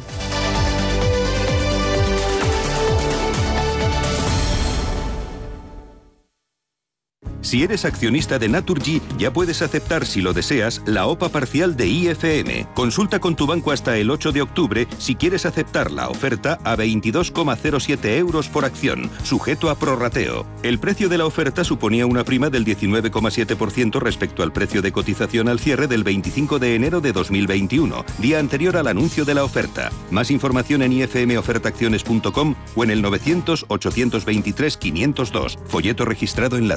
Si 7.40 7.62
eres 7.62 7.84
accionista 7.84 8.38
de 8.38 8.48
Naturgy, 8.48 9.00
ya 9.16 9.32
puedes 9.32 9.62
aceptar, 9.62 10.06
si 10.06 10.20
lo 10.20 10.32
deseas, 10.32 10.82
la 10.86 11.06
OPA 11.06 11.28
parcial 11.28 11.76
de 11.76 11.86
IFM. 11.86 12.66
Consulta 12.74 13.20
con 13.20 13.36
tu 13.36 13.46
banco 13.46 13.70
hasta 13.70 13.96
el 13.96 14.10
8 14.10 14.32
de 14.32 14.42
octubre 14.42 14.88
si 14.98 15.14
quieres 15.14 15.46
aceptar 15.46 15.90
la 15.90 16.08
oferta 16.08 16.58
a 16.64 16.76
22,07 16.76 18.16
euros 18.16 18.48
por 18.48 18.64
acción, 18.64 19.10
sujeto 19.22 19.70
a 19.70 19.78
prorrateo. 19.78 20.46
El 20.62 20.78
precio 20.78 21.08
de 21.08 21.18
la 21.18 21.26
oferta 21.26 21.64
suponía 21.64 22.06
una 22.06 22.24
prima 22.24 22.50
del 22.50 22.64
19,7% 22.64 24.00
respecto 24.00 24.42
al 24.42 24.52
precio 24.52 24.82
de 24.82 24.92
cotización 24.92 25.48
al 25.48 25.60
cierre 25.60 25.86
del 25.86 26.04
25 26.04 26.58
de 26.58 26.74
enero 26.74 27.00
de 27.00 27.12
2021, 27.12 28.04
día 28.18 28.38
anterior 28.38 28.76
al 28.76 28.88
anuncio 28.88 29.24
de 29.24 29.34
la 29.34 29.44
oferta. 29.44 29.90
Más 30.10 30.30
información 30.30 30.82
en 30.82 30.92
ifmofertaacciones.com 30.92 32.54
o 32.74 32.84
en 32.84 32.90
el 32.90 33.02
900 33.02 33.66
823 33.68 34.76
502, 34.76 35.58
folleto 35.66 36.04
registrado 36.04 36.56
en 36.56 36.68
la 36.68 36.76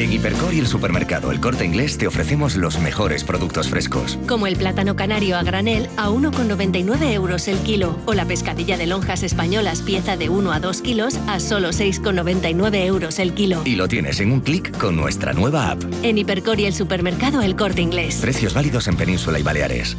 En 0.00 0.10
Hipercor 0.10 0.54
y 0.54 0.60
el 0.60 0.66
supermercado 0.66 1.30
El 1.30 1.40
Corte 1.40 1.66
Inglés 1.66 1.98
te 1.98 2.06
ofrecemos 2.06 2.56
los 2.56 2.80
mejores 2.80 3.22
productos 3.22 3.68
frescos. 3.68 4.18
Como 4.26 4.46
el 4.46 4.56
plátano 4.56 4.96
canario 4.96 5.36
a 5.36 5.42
granel 5.42 5.90
a 5.98 6.08
1,99 6.08 7.12
euros 7.12 7.48
el 7.48 7.58
kilo 7.58 7.98
o 8.06 8.14
la 8.14 8.24
pescadilla 8.24 8.78
de 8.78 8.86
lonjas 8.86 9.22
españolas 9.22 9.82
pieza 9.82 10.16
de 10.16 10.30
1 10.30 10.52
a 10.52 10.58
2 10.58 10.80
kilos 10.80 11.18
a 11.26 11.38
solo 11.38 11.68
6,99 11.68 12.86
euros 12.86 13.18
el 13.18 13.34
kilo. 13.34 13.60
Y 13.66 13.76
lo 13.76 13.88
tienes 13.88 14.20
en 14.20 14.32
un 14.32 14.40
clic 14.40 14.74
con 14.78 14.96
nuestra 14.96 15.34
nueva 15.34 15.70
app. 15.70 15.82
En 16.02 16.16
Hipercor 16.16 16.58
y 16.60 16.64
el 16.64 16.72
supermercado 16.72 17.42
El 17.42 17.54
Corte 17.54 17.82
Inglés. 17.82 18.20
Precios 18.22 18.54
válidos 18.54 18.88
en 18.88 18.96
Península 18.96 19.38
y 19.38 19.42
Baleares. 19.42 19.98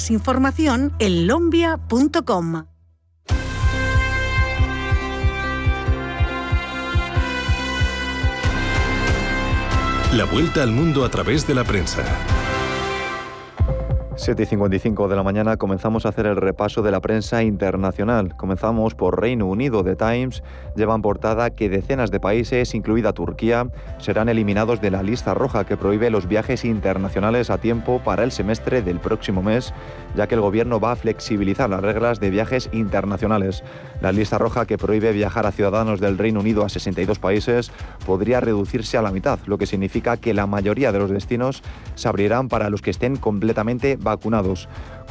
información 0.09 0.93
en 0.99 1.27
lombia.com. 1.27 2.65
La 10.13 10.25
vuelta 10.25 10.61
al 10.61 10.71
mundo 10.71 11.05
a 11.05 11.09
través 11.09 11.47
de 11.47 11.55
la 11.55 11.63
prensa. 11.63 12.03
7 14.21 14.43
y 14.43 14.45
55 14.45 15.07
de 15.07 15.15
la 15.15 15.23
mañana 15.23 15.57
comenzamos 15.57 16.05
a 16.05 16.09
hacer 16.09 16.27
el 16.27 16.35
repaso 16.35 16.83
de 16.83 16.91
la 16.91 16.99
prensa 16.99 17.41
internacional. 17.41 18.37
Comenzamos 18.37 18.93
por 18.93 19.19
Reino 19.19 19.47
Unido. 19.47 19.83
The 19.83 19.95
Times 19.95 20.43
lleva 20.75 20.93
en 20.93 21.01
portada 21.01 21.49
que 21.49 21.69
decenas 21.69 22.11
de 22.11 22.19
países, 22.19 22.75
incluida 22.75 23.13
Turquía, 23.13 23.71
serán 23.97 24.29
eliminados 24.29 24.79
de 24.79 24.91
la 24.91 25.01
lista 25.01 25.33
roja 25.33 25.65
que 25.65 25.75
prohíbe 25.75 26.11
los 26.11 26.27
viajes 26.27 26.65
internacionales 26.65 27.49
a 27.49 27.57
tiempo 27.57 27.99
para 28.05 28.23
el 28.23 28.31
semestre 28.31 28.83
del 28.83 28.99
próximo 28.99 29.41
mes, 29.41 29.73
ya 30.15 30.27
que 30.27 30.35
el 30.35 30.41
gobierno 30.41 30.79
va 30.79 30.91
a 30.91 30.97
flexibilizar 30.97 31.71
las 31.71 31.81
reglas 31.81 32.19
de 32.19 32.29
viajes 32.29 32.69
internacionales. 32.73 33.63
La 34.01 34.11
lista 34.11 34.37
roja 34.37 34.67
que 34.67 34.77
prohíbe 34.77 35.13
viajar 35.13 35.47
a 35.47 35.51
ciudadanos 35.51 35.99
del 35.99 36.19
Reino 36.19 36.41
Unido 36.41 36.63
a 36.63 36.69
62 36.69 37.17
países 37.17 37.71
podría 38.05 38.39
reducirse 38.39 38.99
a 38.99 39.01
la 39.01 39.11
mitad, 39.11 39.39
lo 39.47 39.57
que 39.57 39.65
significa 39.65 40.17
que 40.17 40.35
la 40.35 40.45
mayoría 40.45 40.91
de 40.91 40.99
los 40.99 41.09
destinos 41.09 41.63
se 41.95 42.07
abrirán 42.07 42.49
para 42.49 42.69
los 42.69 42.83
que 42.83 42.91
estén 42.91 43.15
completamente 43.15 43.95
vacunados. 43.95 44.10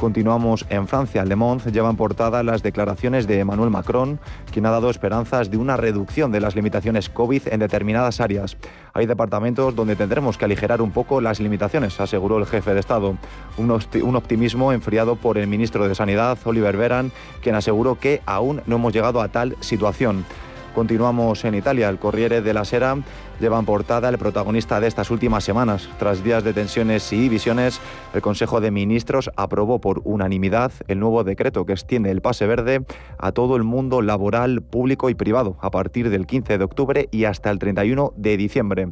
Continuamos 0.01 0.65
en 0.69 0.87
Francia. 0.87 1.23
Le 1.25 1.35
Monde 1.35 1.71
lleva 1.71 1.89
en 1.89 1.95
portada 1.95 2.41
las 2.41 2.63
declaraciones 2.63 3.27
de 3.27 3.39
Emmanuel 3.39 3.69
Macron, 3.69 4.19
quien 4.51 4.65
ha 4.65 4.71
dado 4.71 4.89
esperanzas 4.89 5.51
de 5.51 5.57
una 5.57 5.77
reducción 5.77 6.31
de 6.31 6.39
las 6.39 6.55
limitaciones 6.55 7.07
COVID 7.07 7.43
en 7.51 7.59
determinadas 7.59 8.19
áreas. 8.19 8.57
Hay 8.93 9.05
departamentos 9.05 9.75
donde 9.75 9.95
tendremos 9.95 10.39
que 10.39 10.45
aligerar 10.45 10.81
un 10.81 10.89
poco 10.89 11.21
las 11.21 11.39
limitaciones, 11.39 11.99
aseguró 11.99 12.39
el 12.39 12.47
jefe 12.47 12.73
de 12.73 12.79
Estado. 12.79 13.15
Un, 13.57 13.79
un 14.01 14.15
optimismo 14.15 14.73
enfriado 14.73 15.15
por 15.15 15.37
el 15.37 15.45
ministro 15.45 15.87
de 15.87 15.93
Sanidad, 15.93 16.37
Oliver 16.45 16.77
Veran, 16.77 17.11
quien 17.43 17.53
aseguró 17.53 17.99
que 17.99 18.21
aún 18.25 18.63
no 18.65 18.77
hemos 18.77 18.93
llegado 18.93 19.21
a 19.21 19.27
tal 19.27 19.55
situación. 19.59 20.25
Continuamos 20.73 21.43
en 21.43 21.55
Italia. 21.55 21.89
El 21.89 21.99
Corriere 21.99 22.41
de 22.41 22.53
la 22.53 22.63
Sera 22.63 22.97
lleva 23.39 23.59
en 23.59 23.65
portada 23.65 24.07
el 24.07 24.17
protagonista 24.17 24.79
de 24.79 24.87
estas 24.87 25.11
últimas 25.11 25.43
semanas. 25.43 25.89
Tras 25.99 26.23
días 26.23 26.43
de 26.43 26.53
tensiones 26.53 27.11
y 27.11 27.17
divisiones, 27.17 27.81
el 28.13 28.21
Consejo 28.21 28.61
de 28.61 28.71
Ministros 28.71 29.29
aprobó 29.35 29.81
por 29.81 30.01
unanimidad 30.05 30.71
el 30.87 30.99
nuevo 30.99 31.23
decreto 31.23 31.65
que 31.65 31.73
extiende 31.73 32.11
el 32.11 32.21
pase 32.21 32.47
verde 32.47 32.85
a 33.17 33.31
todo 33.33 33.57
el 33.57 33.63
mundo 33.63 34.01
laboral, 34.01 34.61
público 34.61 35.09
y 35.09 35.15
privado 35.15 35.57
a 35.59 35.71
partir 35.71 36.09
del 36.09 36.25
15 36.25 36.57
de 36.57 36.63
octubre 36.63 37.09
y 37.11 37.25
hasta 37.25 37.49
el 37.51 37.59
31 37.59 38.13
de 38.15 38.37
diciembre. 38.37 38.89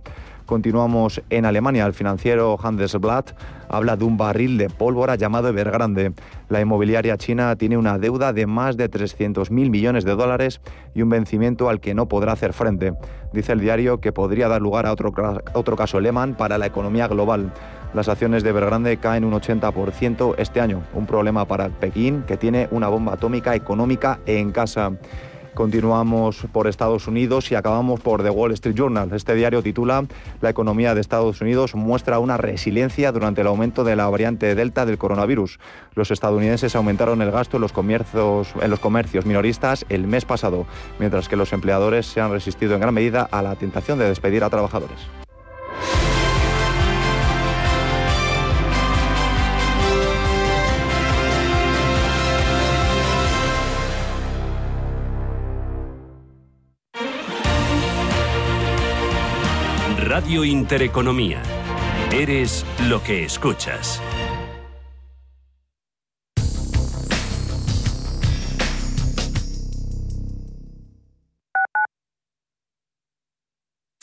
Continuamos 0.50 1.22
en 1.30 1.45
Alemania. 1.45 1.86
El 1.86 1.93
financiero 1.93 2.58
Handelsblatt 2.60 3.34
habla 3.70 3.95
de 3.95 4.04
un 4.04 4.18
barril 4.18 4.58
de 4.58 4.68
pólvora 4.68 5.14
llamado 5.14 5.47
Evergrande. 5.47 6.12
La 6.47 6.60
inmobiliaria 6.60 7.18
china 7.18 7.56
tiene 7.56 7.78
una 7.78 8.00
deuda 8.00 8.34
de 8.34 8.47
más 8.47 8.76
de 8.76 8.89
300.000 8.89 9.52
millones 9.52 10.06
de 10.06 10.16
dólares 10.16 10.60
y 10.95 11.04
un 11.04 11.10
vencimiento 11.10 11.70
al 11.70 11.80
que 11.80 11.93
no 11.93 12.08
podrá 12.08 12.32
hacer 12.32 12.54
frente. 12.54 12.93
Dice 13.32 13.52
el 13.52 13.60
diario 13.60 14.02
que 14.02 14.12
podría 14.12 14.47
dar 14.47 14.60
lugar 14.60 14.88
a 14.88 14.91
otro, 14.91 15.14
otro 15.54 15.76
caso 15.76 16.00
Lehman 16.00 16.34
para 16.34 16.58
la 16.58 16.66
economía 16.66 17.08
global. 17.08 17.54
Las 17.93 18.10
acciones 18.10 18.41
de 18.41 18.50
Evergrande 18.50 18.97
caen 18.97 19.26
un 19.26 19.34
80% 19.34 20.34
este 20.39 20.62
año, 20.62 20.82
un 20.95 21.06
problema 21.06 21.45
para 21.45 21.70
Pekín 21.70 22.24
que 22.24 22.38
tiene 22.38 22.68
una 22.72 22.88
bomba 22.88 23.14
atómica 23.14 23.54
económica 23.54 24.20
en 24.26 24.52
casa. 24.52 24.93
Continuamos 25.60 26.47
por 26.53 26.68
Estados 26.68 27.05
Unidos 27.10 27.51
y 27.51 27.55
acabamos 27.55 27.99
por 27.99 28.24
The 28.24 28.30
Wall 28.30 28.53
Street 28.53 28.78
Journal. 28.78 29.12
Este 29.12 29.36
diario 29.36 29.62
titula 29.62 30.05
La 30.39 30.49
economía 30.49 30.95
de 30.95 31.01
Estados 31.01 31.41
Unidos 31.41 31.76
muestra 31.76 32.20
una 32.20 32.38
resiliencia 32.38 33.12
durante 33.12 33.41
el 33.41 33.47
aumento 33.47 33.84
de 33.84 33.97
la 33.97 34.07
variante 34.07 34.55
Delta 34.55 34.86
del 34.86 34.97
coronavirus. 34.97 35.60
Los 35.95 36.12
estadounidenses 36.12 36.78
aumentaron 36.78 37.22
el 37.22 37.32
gasto 37.32 37.57
en 37.57 37.62
los 37.64 37.74
comercios, 37.74 39.26
minoristas 39.26 39.86
el 39.89 40.07
mes 40.07 40.24
pasado, 40.24 40.66
mientras 40.97 41.28
que 41.28 41.36
los 41.36 41.51
empleadores 41.51 42.05
se 42.05 42.22
han 42.22 42.32
resistido 42.32 42.76
en 42.76 42.80
gran 42.80 42.93
medida 42.93 43.28
a 43.30 43.41
la 43.41 43.57
tentación 43.57 43.99
de 43.99 44.07
despedir 44.07 44.45
a 44.45 44.49
trabajadores. 44.49 45.10
Radio 60.30 60.46
Intereconomía. 60.46 61.42
Eres 62.12 62.64
lo 62.88 63.02
que 63.02 63.24
escuchas. 63.26 64.00